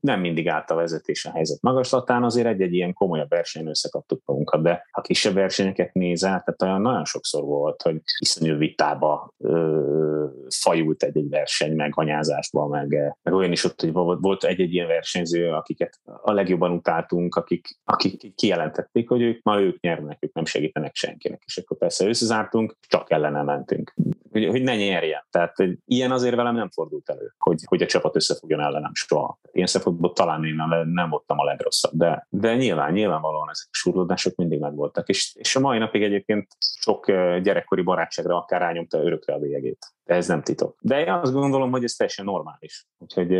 Nem 0.00 0.20
mindig 0.20 0.48
állt 0.48 0.70
a 0.70 0.74
vezetés 0.74 1.24
a 1.24 1.30
helyzet 1.30 1.62
magaslatán, 1.62 2.24
azért 2.24 2.46
egy-egy 2.46 2.74
ilyen 2.74 2.92
komolyabb 2.92 3.28
versenyen 3.28 3.68
összekaptuk 3.68 4.22
magunkat, 4.24 4.62
de 4.62 4.86
ha 4.90 5.00
kisebb 5.00 5.34
versenyeket 5.34 5.92
nézel, 5.92 6.42
tehát 6.42 6.62
olyan 6.62 6.80
nagyon 6.80 7.04
sokszor 7.04 7.44
volt, 7.44 7.82
hogy 7.82 8.00
iszonyú 8.18 8.56
vitába 8.56 9.34
ö, 9.38 10.24
fajult 10.48 11.02
egy-egy 11.02 11.28
verseny, 11.28 11.74
meg 11.74 11.92
anyázásba, 11.94 12.66
meg, 12.70 13.16
meg 13.22 13.34
olyan 13.34 13.52
is 13.52 13.64
ott, 13.64 13.80
hogy 13.80 13.92
volt 14.20 14.44
egy-egy 14.44 14.74
ilyen 14.74 14.86
versenyző, 14.86 15.50
akiket 15.50 16.00
a 16.04 16.32
legjobban 16.32 16.72
utáltunk, 16.72 17.34
akik, 17.34 17.66
akik 17.84 18.34
kijelentették, 18.34 19.08
hogy 19.08 19.22
ők 19.22 19.42
ma 19.42 19.60
ők 19.60 19.80
nyernek, 19.80 20.16
ők 20.20 20.34
nem 20.34 20.44
segítenek 20.44 20.94
senkinek. 20.94 21.42
És 21.46 21.56
akkor 21.56 21.76
persze 21.76 22.08
összezártunk, 22.08 22.76
csak 22.80 23.10
ellene 23.10 23.42
mentünk. 23.42 23.94
Hogy, 24.30 24.46
hogy 24.46 24.62
ne 24.62 24.76
nyerjen. 24.76 25.26
Tehát 25.30 25.54
ilyen 25.84 26.10
azért 26.10 26.34
velem 26.34 26.54
nem 26.54 26.70
fordult 26.70 27.10
elő, 27.10 27.34
hogy, 27.38 27.60
hogy 27.64 27.82
a 27.82 27.86
csapat 27.86 28.16
összefogjon 28.16 28.60
ellenem 28.60 28.94
soha. 28.94 29.38
Ilyen 29.52 29.66
szempontból 29.66 30.12
talán 30.12 30.44
én 30.44 30.54
nem 30.92 31.10
voltam 31.10 31.38
a 31.38 31.44
legrosszabb, 31.44 31.92
de, 31.94 32.26
de 32.30 32.56
nyilván, 32.56 32.92
nyilvánvalóan 32.92 33.50
ezek 33.50 33.66
a 33.70 33.76
surlódások 33.76 34.34
mindig 34.34 34.60
megvoltak. 34.60 35.08
És, 35.08 35.34
és 35.34 35.56
a 35.56 35.60
mai 35.60 35.78
napig 35.78 36.02
egyébként 36.02 36.46
sok 36.58 37.06
gyerekkori 37.42 37.82
barátságra 37.82 38.36
akár 38.36 38.60
rányomta 38.60 39.02
örökre 39.02 39.34
a 39.34 39.38
bélyegét. 39.38 39.86
Ez 40.04 40.26
nem 40.26 40.42
titok. 40.42 40.76
De 40.80 41.00
én 41.00 41.12
azt 41.12 41.32
gondolom, 41.32 41.70
hogy 41.70 41.84
ez 41.84 41.92
teljesen 41.92 42.24
normális. 42.24 42.86
Úgyhogy 42.98 43.30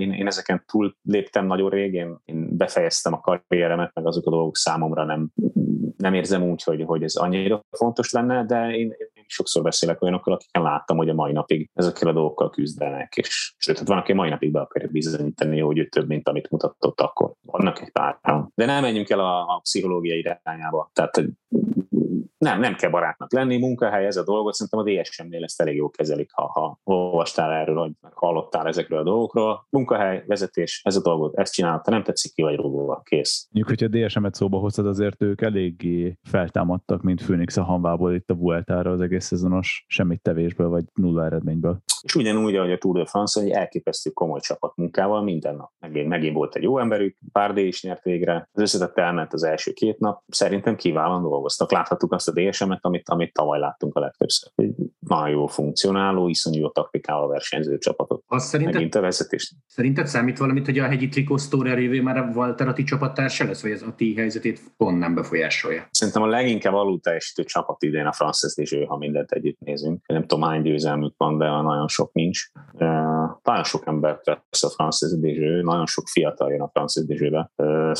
én, 0.00 0.12
én 0.12 0.26
ezeken 0.26 0.64
túl 0.66 0.96
léptem 1.02 1.46
nagyon 1.46 1.70
rég, 1.70 1.94
én, 1.94 2.18
én 2.24 2.56
befejeztem 2.56 3.12
a 3.12 3.20
karrieremet, 3.20 3.94
meg 3.94 4.06
azok 4.06 4.26
a 4.26 4.30
dolgok 4.30 4.56
számomra 4.56 5.04
nem, 5.04 5.30
nem 5.96 6.14
érzem 6.14 6.42
úgy, 6.42 6.62
hogy, 6.62 6.82
hogy 6.86 7.02
ez 7.02 7.14
annyira 7.14 7.64
fontos 7.70 8.12
lenne, 8.12 8.44
de 8.44 8.70
én, 8.70 8.94
én 9.13 9.13
sokszor 9.26 9.62
beszélek 9.62 10.02
olyanokkal, 10.02 10.34
akikkel 10.34 10.62
láttam, 10.62 10.96
hogy 10.96 11.08
a 11.08 11.14
mai 11.14 11.32
napig 11.32 11.70
ezekkel 11.74 12.08
a 12.08 12.12
dolgokkal 12.12 12.50
küzdenek, 12.50 13.16
és 13.16 13.54
sőt, 13.56 13.78
hát 13.78 13.88
van, 13.88 13.98
aki 13.98 14.12
a 14.12 14.14
mai 14.14 14.28
napig 14.28 14.50
be 14.50 14.60
akarja 14.60 14.88
bizonyítani, 14.88 15.60
hogy 15.60 15.78
ő 15.78 15.86
több, 15.88 16.08
mint 16.08 16.28
amit 16.28 16.50
mutatott 16.50 17.00
akkor. 17.00 17.32
Vannak 17.40 17.80
egy 17.80 17.90
pár. 17.90 18.18
De 18.54 18.64
nem 18.64 18.82
menjünk 18.82 19.10
el 19.10 19.20
a, 19.20 19.40
a 19.40 19.58
pszichológiai 19.62 20.18
irányába. 20.18 20.90
Tehát 20.92 21.22
Nem, 22.44 22.60
nem 22.60 22.74
kell 22.74 22.90
barátnak 22.90 23.32
lenni, 23.32 23.58
munkahely, 23.58 24.06
ez 24.06 24.16
a 24.16 24.24
dolgot, 24.24 24.54
szerintem 24.54 24.80
a 24.80 25.02
DSM-nél 25.02 25.44
ezt 25.44 25.60
elég 25.60 25.76
jól 25.76 25.90
kezelik, 25.90 26.30
ha, 26.32 26.46
ha 26.46 26.78
olvastál 26.84 27.52
erről, 27.52 27.74
vagy 27.74 27.92
hallottál 28.14 28.66
ezekről 28.66 28.98
a 28.98 29.02
dolgokról. 29.02 29.66
Munkahely, 29.70 30.24
vezetés, 30.26 30.80
ez 30.84 30.96
a 30.96 31.02
dolgot, 31.02 31.38
ezt 31.38 31.52
csinálta, 31.52 31.90
nem 31.90 32.02
tetszik 32.02 32.32
ki 32.32 32.42
vagy 32.42 32.56
rúgóval, 32.56 33.02
kész. 33.02 33.48
Mondjuk, 33.50 33.78
hogyha 33.78 34.06
DSM-et 34.06 34.34
szóba 34.34 34.58
hoztad, 34.58 34.86
azért 34.86 35.22
ők 35.22 35.40
eléggé 35.40 36.18
feltámadtak, 36.22 37.02
mint 37.02 37.22
Phoenix 37.22 37.56
a 37.56 37.62
Hanvából 37.62 38.14
itt 38.14 38.30
a 38.30 38.34
Vueltára 38.34 38.90
az 38.90 39.00
egész 39.00 39.24
szezonos 39.24 39.84
semmit 39.88 40.22
tevésből, 40.22 40.68
vagy 40.68 40.84
nulla 40.94 41.24
eredményből. 41.24 41.82
És 42.02 42.14
ugyanúgy, 42.14 42.56
ahogy 42.56 42.72
a 42.72 42.78
Tour 42.78 42.96
de 42.96 43.04
France, 43.04 43.40
hogy 43.40 43.50
elképesztő 43.50 44.10
komoly 44.10 44.40
csapatmunkával 44.40 45.22
minden 45.22 45.56
nap. 45.56 45.70
Megint, 45.78 46.08
megint 46.08 46.34
volt 46.34 46.54
egy 46.54 46.62
jó 46.62 46.78
emberük, 46.78 47.18
pár 47.32 47.52
D 47.52 47.58
is 47.58 47.82
nyert 47.82 48.02
végre, 48.02 48.48
az 48.52 48.62
összetett 48.62 48.98
elment 48.98 49.32
az 49.32 49.44
első 49.44 49.72
két 49.72 49.98
nap, 49.98 50.22
szerintem 50.28 50.76
kiválóan 50.76 51.22
dolgoztak. 51.22 51.72
Láthattuk 51.72 52.12
azt 52.12 52.28
a 52.28 52.32
DSM-et, 52.34 52.84
amit, 52.84 53.08
amit 53.08 53.32
tavaly 53.32 53.58
láttunk 53.58 53.96
a 53.96 54.00
legtöbbször. 54.00 54.52
Nagyon 55.06 55.28
jó 55.28 55.46
funkcionáló, 55.46 56.28
iszonyú 56.28 56.60
jó 56.60 56.68
taktikával 56.68 57.28
versenyző 57.28 57.78
csapatot. 57.78 58.22
Azt 58.26 58.46
szerinted, 58.46 58.74
Megint 58.74 58.94
a 58.94 59.00
vezetést. 59.00 59.52
szerinted 59.66 60.06
számít 60.06 60.38
valamit, 60.38 60.64
hogy 60.64 60.78
a 60.78 60.86
hegyi 60.86 61.08
trikó 61.08 61.36
sztória 61.36 61.74
révén 61.74 62.02
már 62.02 62.16
a 62.16 62.30
Walter 62.34 62.68
a 62.68 62.72
ti 62.72 62.82
csapattársa 62.82 63.44
lesz, 63.44 63.62
vagy 63.62 63.70
ez 63.70 63.82
a 63.82 63.94
ti 63.96 64.14
helyzetét 64.14 64.60
pont 64.76 64.98
nem 64.98 65.14
befolyásolja? 65.14 65.86
Szerintem 65.90 66.22
a 66.22 66.26
leginkább 66.26 66.74
alul 66.74 67.00
teljesítő 67.00 67.44
csapat 67.44 67.82
idén 67.82 68.06
a 68.06 68.12
Frances 68.12 68.56
és 68.56 68.72
ő, 68.72 68.84
ha 68.84 68.96
mindent 68.96 69.30
együtt 69.30 69.58
nézünk. 69.58 70.06
Nem 70.06 70.26
tudom, 70.26 70.48
hány 70.48 70.62
győzelmük 70.62 71.14
van, 71.16 71.38
de 71.38 71.46
nagyon 71.46 71.88
sok 71.88 72.12
nincs. 72.12 72.40
Uh, 72.72 72.88
nagyon 73.42 73.64
sok 73.64 73.86
ember 73.86 74.20
vesz 74.24 74.62
a 74.62 74.68
Frances 74.68 75.10
és 75.20 75.38
ő, 75.38 75.62
nagyon 75.62 75.86
sok 75.86 76.08
fiatal 76.08 76.50
jön 76.50 76.60
a 76.60 76.70
Frances 76.72 77.04
és 77.06 77.20
őbe. 77.20 77.50
Uh, 77.56 77.92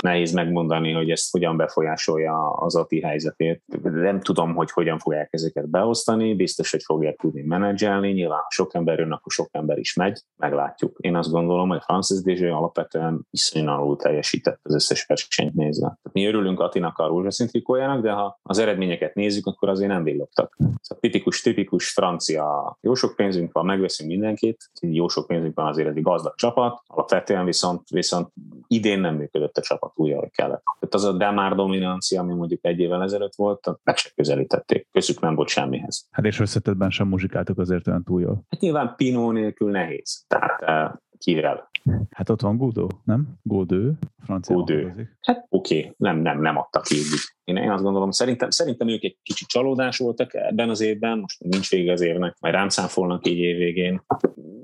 nehéz 0.00 0.32
megmondani, 0.32 0.92
hogy 0.92 1.10
ezt 1.10 1.30
hogyan 1.30 1.56
befolyásolja 1.56 2.50
az 2.50 2.76
ATI 2.76 3.00
helyzetét. 3.00 3.62
Nem 3.82 4.20
tudom, 4.20 4.54
hogy 4.54 4.70
hogyan 4.70 4.98
fogják 4.98 5.28
ezeket 5.30 5.70
beosztani, 5.70 6.34
biztos, 6.42 6.70
hogy 6.70 6.82
fogják 6.82 7.16
tudni 7.16 7.42
menedzselni, 7.42 8.12
nyilván 8.12 8.38
ha 8.38 8.50
sok 8.50 8.74
ember 8.74 8.98
jön, 8.98 9.12
akkor 9.12 9.32
sok 9.32 9.48
ember 9.50 9.78
is 9.78 9.94
megy, 9.94 10.20
meglátjuk. 10.36 10.96
Én 11.00 11.16
azt 11.16 11.30
gondolom, 11.30 11.68
hogy 11.68 11.82
Francis 11.82 12.20
Dezső 12.22 12.50
alapvetően 12.50 13.26
iszonyúan 13.30 13.78
alul 13.78 13.96
teljesített 13.96 14.60
az 14.62 14.74
összes 14.74 15.04
versenyt 15.06 15.54
nézve. 15.54 15.98
Mi 16.12 16.26
örülünk 16.26 16.60
Atinak 16.60 16.98
a 16.98 17.06
rózsaszín 17.06 17.46
trikójának, 17.46 18.02
de 18.02 18.10
ha 18.10 18.38
az 18.42 18.58
eredményeket 18.58 19.14
nézzük, 19.14 19.46
akkor 19.46 19.68
azért 19.68 19.90
nem 19.90 20.02
villogtak. 20.02 20.56
Szóval 20.58 20.98
tipikus, 21.00 21.40
tipikus 21.40 21.90
francia, 21.90 22.78
jó 22.80 22.94
sok 22.94 23.16
pénzünk 23.16 23.52
van, 23.52 23.64
megveszünk 23.64 24.10
mindenkit, 24.10 24.70
jó 24.80 25.08
sok 25.08 25.26
pénzünk 25.26 25.54
van 25.54 25.66
azért 25.66 25.96
egy 25.96 26.02
gazdag 26.02 26.34
csapat, 26.34 26.82
alapvetően 26.86 27.44
viszont, 27.44 27.88
viszont 27.88 28.28
idén 28.72 29.00
nem 29.00 29.14
működött 29.14 29.56
a 29.56 29.60
csapat 29.60 29.92
úgy, 29.94 30.10
ahogy 30.10 30.30
kellett. 30.30 30.62
Tehát 30.64 30.94
az 30.94 31.04
a 31.04 31.12
Demár 31.12 31.54
dominancia, 31.54 32.20
ami 32.20 32.34
mondjuk 32.34 32.64
egy 32.64 32.78
évvel 32.78 33.02
ezelőtt 33.02 33.34
volt, 33.34 33.70
meg 33.82 33.96
se 33.96 34.10
közelítették. 34.14 34.88
Közük 34.92 35.20
nem 35.20 35.34
volt 35.34 35.48
semmihez. 35.48 36.06
Hát 36.10 36.24
és 36.24 36.40
összetetben 36.40 36.90
sem 36.90 37.08
muzsikáltak 37.08 37.58
azért 37.58 37.86
olyan 37.86 38.04
túl 38.04 38.20
jól. 38.20 38.44
Hát 38.48 38.60
nyilván 38.60 38.94
Pinó 38.96 39.30
nélkül 39.30 39.70
nehéz. 39.70 40.24
Tehát 40.28 40.62
eh, 40.62 40.90
kivel? 41.18 41.70
Hát 42.10 42.28
ott 42.28 42.40
van 42.40 42.56
Godó, 42.56 42.90
nem? 43.04 43.28
Godő, 43.42 43.92
francia. 44.24 44.54
Godő. 44.54 45.10
Hát 45.20 45.46
oké, 45.48 45.78
okay. 45.78 45.94
nem, 45.96 46.16
nem, 46.16 46.40
nem 46.40 46.56
adtak 46.56 46.82
ki. 46.82 46.96
Én, 47.44 47.56
én 47.56 47.70
azt 47.70 47.82
gondolom, 47.82 48.10
szerintem, 48.10 48.50
szerintem 48.50 48.88
ők 48.88 49.02
egy 49.02 49.16
kicsit 49.22 49.48
csalódás 49.48 49.98
voltak 49.98 50.34
ebben 50.34 50.68
az 50.68 50.80
évben, 50.80 51.18
most 51.18 51.42
nincs 51.42 51.70
vége 51.70 51.92
az 51.92 52.00
évnek, 52.00 52.36
majd 52.40 52.54
rám 52.54 52.68
számfolnak 52.68 53.26
így 53.26 53.38
évvégén. 53.38 54.02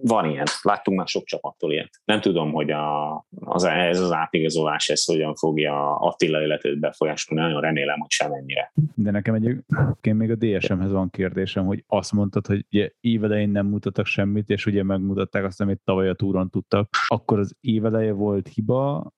Van 0.03 0.31
ilyen, 0.31 0.47
láttunk 0.62 0.99
már 0.99 1.07
sok 1.07 1.24
csapattól 1.24 1.72
ilyet. 1.72 1.91
Nem 2.05 2.20
tudom, 2.20 2.53
hogy 2.53 2.70
a, 2.70 3.16
az, 3.41 3.64
ez 3.64 4.01
az 4.01 4.12
átigazolás, 4.12 4.89
ez 4.89 5.05
hogyan 5.05 5.35
fogja 5.35 5.97
Attila 5.97 6.43
életét 6.43 6.81
befolyásolni, 6.81 7.43
nagyon 7.43 7.61
remélem, 7.61 7.99
hogy 7.99 8.11
semennyire. 8.11 8.72
De 8.95 9.11
nekem 9.11 9.35
egyébként 9.35 10.18
még 10.18 10.31
a 10.31 10.35
DSM-hez 10.35 10.93
van 10.93 11.11
kérdésem, 11.11 11.66
hogy 11.66 11.85
azt 11.87 12.12
mondtad, 12.12 12.47
hogy 12.47 12.66
ugye 12.70 12.91
évelején 13.01 13.51
nem 13.51 13.66
mutattak 13.66 14.07
semmit, 14.07 14.49
és 14.49 14.66
ugye 14.66 14.83
megmutatták 14.83 15.45
azt, 15.45 15.61
amit 15.61 15.81
tavaly 15.85 16.09
a 16.09 16.14
túron 16.14 16.51
tudtak, 16.51 16.89
akkor 17.07 17.39
az 17.39 17.57
éveleje 17.61 18.12
volt 18.12 18.49
hiba, 18.49 19.12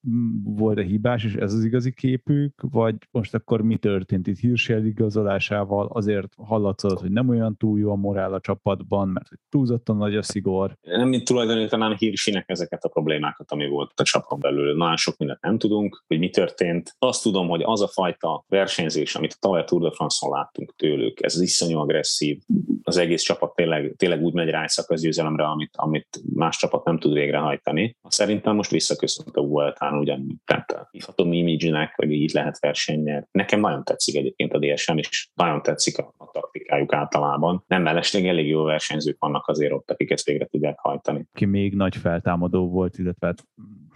volt-e 0.45 0.83
hibás, 0.83 1.25
és 1.25 1.35
ez 1.35 1.55
az 1.55 1.65
igazi 1.65 1.93
képük, 1.93 2.61
vagy 2.71 2.97
most 3.11 3.35
akkor 3.35 3.50
mi 3.59 3.77
történt 3.77 4.27
itt 4.27 4.39
Hirsel 4.39 4.85
igazolásával, 4.85 5.87
azért 5.93 6.33
hallatszott, 6.37 7.01
hogy 7.01 7.11
nem 7.11 7.29
olyan 7.29 7.57
túl 7.57 7.79
jó 7.79 7.91
a 7.91 7.97
morál 7.97 8.33
a 8.33 8.41
csapatban, 8.41 9.09
mert 9.09 9.29
túlzottan 9.49 9.97
nagy 9.97 10.17
a 10.17 10.23
szigor. 10.23 10.77
Nem 10.81 11.09
mint 11.09 11.25
tulajdonítanám 11.25 11.95
Hirsinek 11.97 12.45
ezeket 12.49 12.85
a 12.85 12.89
problémákat, 12.89 13.53
ami 13.53 13.69
volt 13.69 13.93
a 13.95 14.03
csapat 14.03 14.39
belül. 14.39 14.77
Nagyon 14.77 14.97
sok 14.97 15.17
mindent 15.17 15.41
nem 15.41 15.59
tudunk, 15.59 16.05
hogy 16.07 16.19
mi 16.19 16.31
történt. 16.31 16.95
Azt 16.99 17.23
tudom, 17.23 17.49
hogy 17.49 17.63
az 17.65 17.83
a 17.83 17.89
fajta 17.89 18.45
versenyzés, 18.49 19.15
amit 19.15 19.33
a 19.33 19.37
tavaly 19.41 19.65
Tour 19.65 19.83
de 19.83 19.91
France-on 19.91 20.31
láttunk 20.31 20.75
tőlük, 20.77 21.23
ez 21.23 21.35
az 21.35 21.41
iszonyú 21.41 21.79
agresszív, 21.79 22.39
az 22.83 22.97
egész 22.97 23.23
csapat 23.23 23.55
tényleg, 23.55 23.95
tényleg 23.97 24.23
úgy 24.23 24.33
megy 24.33 24.49
rá 24.49 24.63
egy 24.63 24.69
szakaszgyőzelemre, 24.69 25.45
amit, 25.45 25.71
amit 25.77 26.21
más 26.35 26.57
csapat 26.57 26.85
nem 26.85 26.99
tud 26.99 27.13
végrehajtani. 27.13 27.97
Szerintem 28.09 28.55
most 28.55 28.71
visszaköszönt 28.71 29.37
a 29.37 29.43
Vueltán 29.43 29.99
ugyanúgy, 29.99 30.37
tehát 30.45 30.89
hívhatom 30.91 31.33
image-nek, 31.33 31.93
hogy 31.97 32.11
így 32.11 32.33
lehet 32.33 32.59
versennyel. 32.61 33.29
Nekem 33.41 33.61
nagyon 33.61 33.85
tetszik 33.85 34.17
egyébként 34.17 34.53
a 34.53 34.59
DSM, 34.59 34.97
és 34.97 35.29
nagyon 35.35 35.63
tetszik 35.63 35.99
a, 35.99 36.15
a 36.17 36.31
taktikájuk 36.33 36.93
általában. 36.93 37.65
Nem 37.67 37.83
mellesleg 37.83 38.27
elég 38.27 38.47
jó 38.47 38.63
versenyzők 38.63 39.17
vannak 39.19 39.47
azért 39.49 39.73
ott, 39.73 39.91
akik 39.91 40.11
ezt 40.11 40.27
végre 40.27 40.45
tudják 40.45 40.79
hajtani. 40.79 41.27
Ki 41.33 41.45
még 41.45 41.75
nagy 41.75 41.97
feltámadó 41.97 42.69
volt, 42.69 42.99
illetve 42.99 43.27
hát 43.27 43.45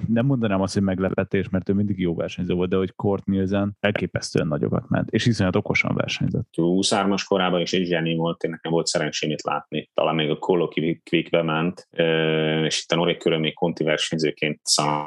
nem 0.08 0.26
mondanám 0.26 0.60
azt, 0.60 0.74
hogy 0.74 0.82
meglepetés, 0.82 1.48
mert 1.48 1.68
ő 1.68 1.72
mindig 1.72 1.98
jó 1.98 2.14
versenyző 2.14 2.54
volt, 2.54 2.70
de 2.70 2.76
hogy 2.76 2.94
Kort 2.94 3.24
Nielsen 3.24 3.76
elképesztően 3.80 4.46
nagyokat 4.46 4.88
ment, 4.88 5.10
és 5.10 5.26
iszonyat 5.26 5.56
okosan 5.56 5.94
versenyzett. 5.94 6.48
23-as 6.56 7.22
korában 7.28 7.60
is 7.60 7.72
egy 7.72 7.86
zseni 7.86 8.14
volt, 8.14 8.42
én 8.42 8.50
nekem 8.50 8.72
volt 8.72 8.86
szerencsém 8.86 9.30
itt 9.30 9.42
látni. 9.42 9.90
Talán 9.94 10.14
még 10.14 10.30
a 10.30 10.38
Kolo 10.38 10.68
Quickbe 11.10 11.42
ment, 11.42 11.88
és 12.64 12.82
itt 12.82 12.92
a 12.92 12.96
Norik 12.96 13.18
körül 13.18 13.38
még 13.38 13.54
Conti 13.54 13.84
versenyzőként 13.84 14.60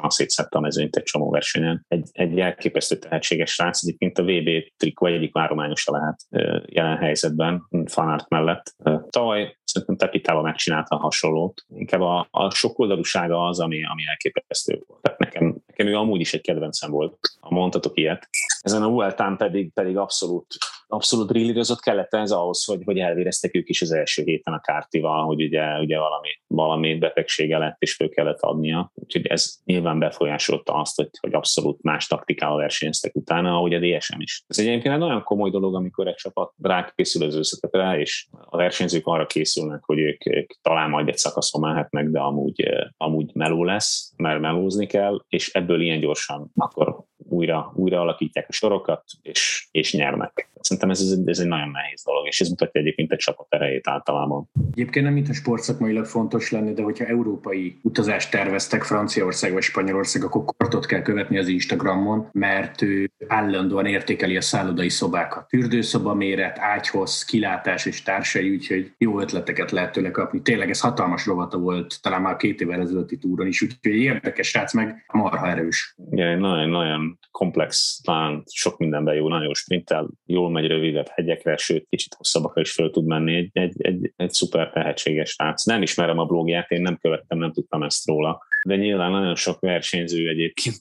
szétszette 0.08 0.58
a 0.58 0.60
mezőnyt 0.60 0.96
egy 0.96 1.02
csomó 1.02 1.30
versenyen. 1.30 1.84
Egy, 1.88 2.08
egy 2.12 2.40
elképesztő 2.40 2.96
tehetséges 2.96 3.52
srác, 3.52 3.82
egyébként 3.82 4.18
a 4.18 4.22
VB 4.22 4.48
trikó 4.76 5.06
egyik 5.06 5.32
várományosa 5.32 5.92
lehet 5.92 6.20
jelen 6.66 6.96
helyzetben, 6.96 7.62
Fanart 7.86 8.28
mellett. 8.28 8.74
Tavaly 9.08 9.57
szerintem 9.68 9.96
Tepitával 9.96 10.42
megcsinálta 10.42 10.96
a 10.96 10.98
hasonlót. 10.98 11.64
Inkább 11.74 12.00
a, 12.00 12.28
a 12.30 12.50
sokoldalúsága 12.50 13.46
az, 13.46 13.60
ami, 13.60 13.84
ami 13.84 14.02
elképesztő 14.06 14.82
volt. 14.86 15.02
Tehát 15.02 15.18
nekem, 15.18 15.56
nekem 15.66 15.86
ő 15.86 15.96
amúgy 15.96 16.20
is 16.20 16.34
egy 16.34 16.40
kedvencem 16.40 16.90
volt, 16.90 17.18
ha 17.40 17.54
mondhatok 17.54 17.98
ilyet. 17.98 18.28
Ezen 18.60 18.82
a 18.82 18.88
Vueltán 18.88 19.36
pedig, 19.36 19.72
pedig 19.72 19.96
abszolút 19.96 20.46
abszolút 20.88 21.30
rillírozott 21.30 21.80
kellett 21.80 22.14
ez 22.14 22.30
ahhoz, 22.30 22.64
hogy, 22.64 22.82
hogy 22.84 22.98
elvéreztek 22.98 23.54
ők 23.54 23.68
is 23.68 23.82
az 23.82 23.92
első 23.92 24.22
héten 24.22 24.54
a 24.54 24.60
kártival, 24.60 25.24
hogy 25.24 25.42
ugye, 25.42 25.78
ugye 25.78 25.98
valami, 25.98 26.28
valami 26.46 26.98
betegsége 26.98 27.58
lett, 27.58 27.76
és 27.78 27.94
föl 27.94 28.08
kellett 28.08 28.40
adnia. 28.40 28.92
Úgyhogy 28.94 29.26
ez 29.26 29.54
nyilván 29.64 29.98
befolyásolta 29.98 30.74
azt, 30.74 30.96
hogy, 30.96 31.08
hogy 31.20 31.34
abszolút 31.34 31.82
más 31.82 32.06
taktikával 32.06 32.56
versenyeztek 32.56 33.14
utána, 33.14 33.56
ahogy 33.56 33.74
a 33.74 33.78
DSM 33.78 34.20
is. 34.20 34.44
Ez 34.46 34.58
egyébként 34.58 34.94
egy 34.94 35.00
nagyon 35.00 35.22
komoly 35.22 35.50
dolog, 35.50 35.74
amikor 35.74 36.06
egy 36.06 36.14
csapat 36.14 36.52
rákészül 36.62 37.22
az 37.22 37.34
összetetre, 37.34 37.98
és 37.98 38.28
a 38.30 38.56
versenyzők 38.56 39.06
arra 39.06 39.26
készülnek, 39.26 39.84
hogy 39.84 39.98
ők, 39.98 40.26
ők 40.26 40.50
talán 40.62 40.90
majd 40.90 41.08
egy 41.08 41.16
szakaszon 41.16 41.60
mehetnek, 41.60 42.08
de 42.08 42.20
amúgy, 42.20 42.68
amúgy 42.96 43.30
meló 43.34 43.64
lesz, 43.64 44.12
mert 44.16 44.40
melózni 44.40 44.86
kell, 44.86 45.24
és 45.28 45.52
ebből 45.52 45.80
ilyen 45.80 46.00
gyorsan 46.00 46.50
akkor 46.54 47.06
újra, 47.38 47.72
újra 47.74 48.00
alakítják 48.00 48.48
a 48.48 48.52
sorokat, 48.52 49.04
és, 49.22 49.68
és 49.70 49.92
nyernek. 49.92 50.47
Szerintem 50.60 50.90
ez, 50.90 51.00
ez 51.24 51.38
egy 51.38 51.46
nagyon 51.46 51.70
nehéz 51.70 52.02
dolog, 52.04 52.26
és 52.26 52.40
ez 52.40 52.48
mutatja 52.48 52.80
egyébként 52.80 53.12
egy 53.12 53.18
csapat 53.18 53.46
erejét 53.48 53.88
általában. 53.88 54.50
Egyébként 54.70 55.04
nem 55.04 55.14
mint 55.14 55.28
a 55.28 55.32
sportszakmailag 55.32 56.04
fontos 56.04 56.50
lenne, 56.50 56.72
de 56.72 56.82
hogyha 56.82 57.04
európai 57.04 57.78
utazást 57.82 58.30
terveztek 58.30 58.82
Franciaország 58.82 59.52
vagy 59.52 59.62
Spanyolország, 59.62 60.24
akkor 60.24 60.44
kortot 60.44 60.86
kell 60.86 61.02
követni 61.02 61.38
az 61.38 61.48
Instagramon, 61.48 62.28
mert 62.32 62.82
ő 62.82 63.10
állandóan 63.26 63.86
értékeli 63.86 64.36
a 64.36 64.40
szállodai 64.40 64.88
szobákat. 64.88 65.48
Fürdőszoba 65.48 66.14
méret, 66.14 66.58
ágyhoz, 66.58 67.24
kilátás 67.24 67.86
és 67.86 68.02
társai, 68.02 68.50
úgyhogy 68.50 68.92
jó 68.98 69.20
ötleteket 69.20 69.70
lehet 69.70 69.92
tőle 69.92 70.10
kapni. 70.10 70.42
Tényleg 70.42 70.70
ez 70.70 70.80
hatalmas 70.80 71.26
rovata 71.26 71.58
volt, 71.58 72.02
talán 72.02 72.22
már 72.22 72.36
két 72.36 72.60
évvel 72.60 72.80
ezelőtti 72.80 73.18
túron 73.18 73.46
is, 73.46 73.62
úgyhogy 73.62 73.92
érdekes 73.94 74.48
srác 74.48 74.72
meg 74.74 75.04
marha 75.12 75.48
erős. 75.48 75.94
Igen, 76.10 76.38
nagyon, 76.38 76.68
nagyon 76.68 77.18
komplex, 77.30 78.00
talán 78.04 78.42
sok 78.46 78.78
mindenben 78.78 79.14
jó, 79.14 79.28
nagyon 79.28 79.44
jó 79.44 79.54
sprintel, 79.54 80.10
jól 80.26 80.47
megy 80.52 80.66
rövidebb 80.66 81.08
hegyekre, 81.08 81.56
sőt, 81.56 81.86
kicsit 81.88 82.14
hosszabbakra 82.14 82.60
is 82.60 82.72
föl 82.72 82.90
tud 82.90 83.06
menni. 83.06 83.34
Egy, 83.36 83.50
egy, 83.52 83.74
egy, 83.78 84.12
egy 84.16 84.30
szuper 84.30 84.70
tehetséges 84.70 85.30
srác. 85.30 85.64
Nem 85.64 85.82
ismerem 85.82 86.18
a 86.18 86.24
blogját, 86.24 86.70
én 86.70 86.82
nem 86.82 86.96
követtem, 86.96 87.38
nem 87.38 87.52
tudtam 87.52 87.82
ezt 87.82 88.06
róla, 88.06 88.46
de 88.66 88.76
nyilván 88.76 89.10
nagyon 89.10 89.34
sok 89.34 89.60
versenyző 89.60 90.28
egyébként 90.28 90.80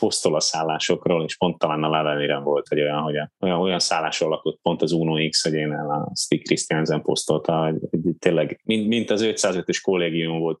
posztol 0.00 0.34
a 0.34 0.40
szállásokról, 0.40 1.24
és 1.24 1.36
pont 1.36 1.58
talán 1.58 1.82
a 1.82 1.90
levelére 1.90 2.38
volt 2.38 2.66
egy 2.70 2.80
olyan, 2.80 3.00
hogy 3.00 3.14
olyan, 3.40 3.60
olyan 3.60 3.78
szállásról 3.78 4.30
lakott 4.30 4.58
pont 4.62 4.82
az 4.82 4.92
Uno 4.92 5.28
X, 5.28 5.42
hogy 5.42 5.54
én 5.54 5.70
a 5.70 6.10
Stick 6.14 6.46
Christiansen 6.46 7.02
posztolta, 7.02 7.64
hogy 7.90 8.00
tényleg, 8.18 8.60
mint, 8.64 8.88
mint 8.88 9.10
az 9.10 9.22
505-ös 9.24 9.78
kollégium 9.82 10.38
volt 10.38 10.58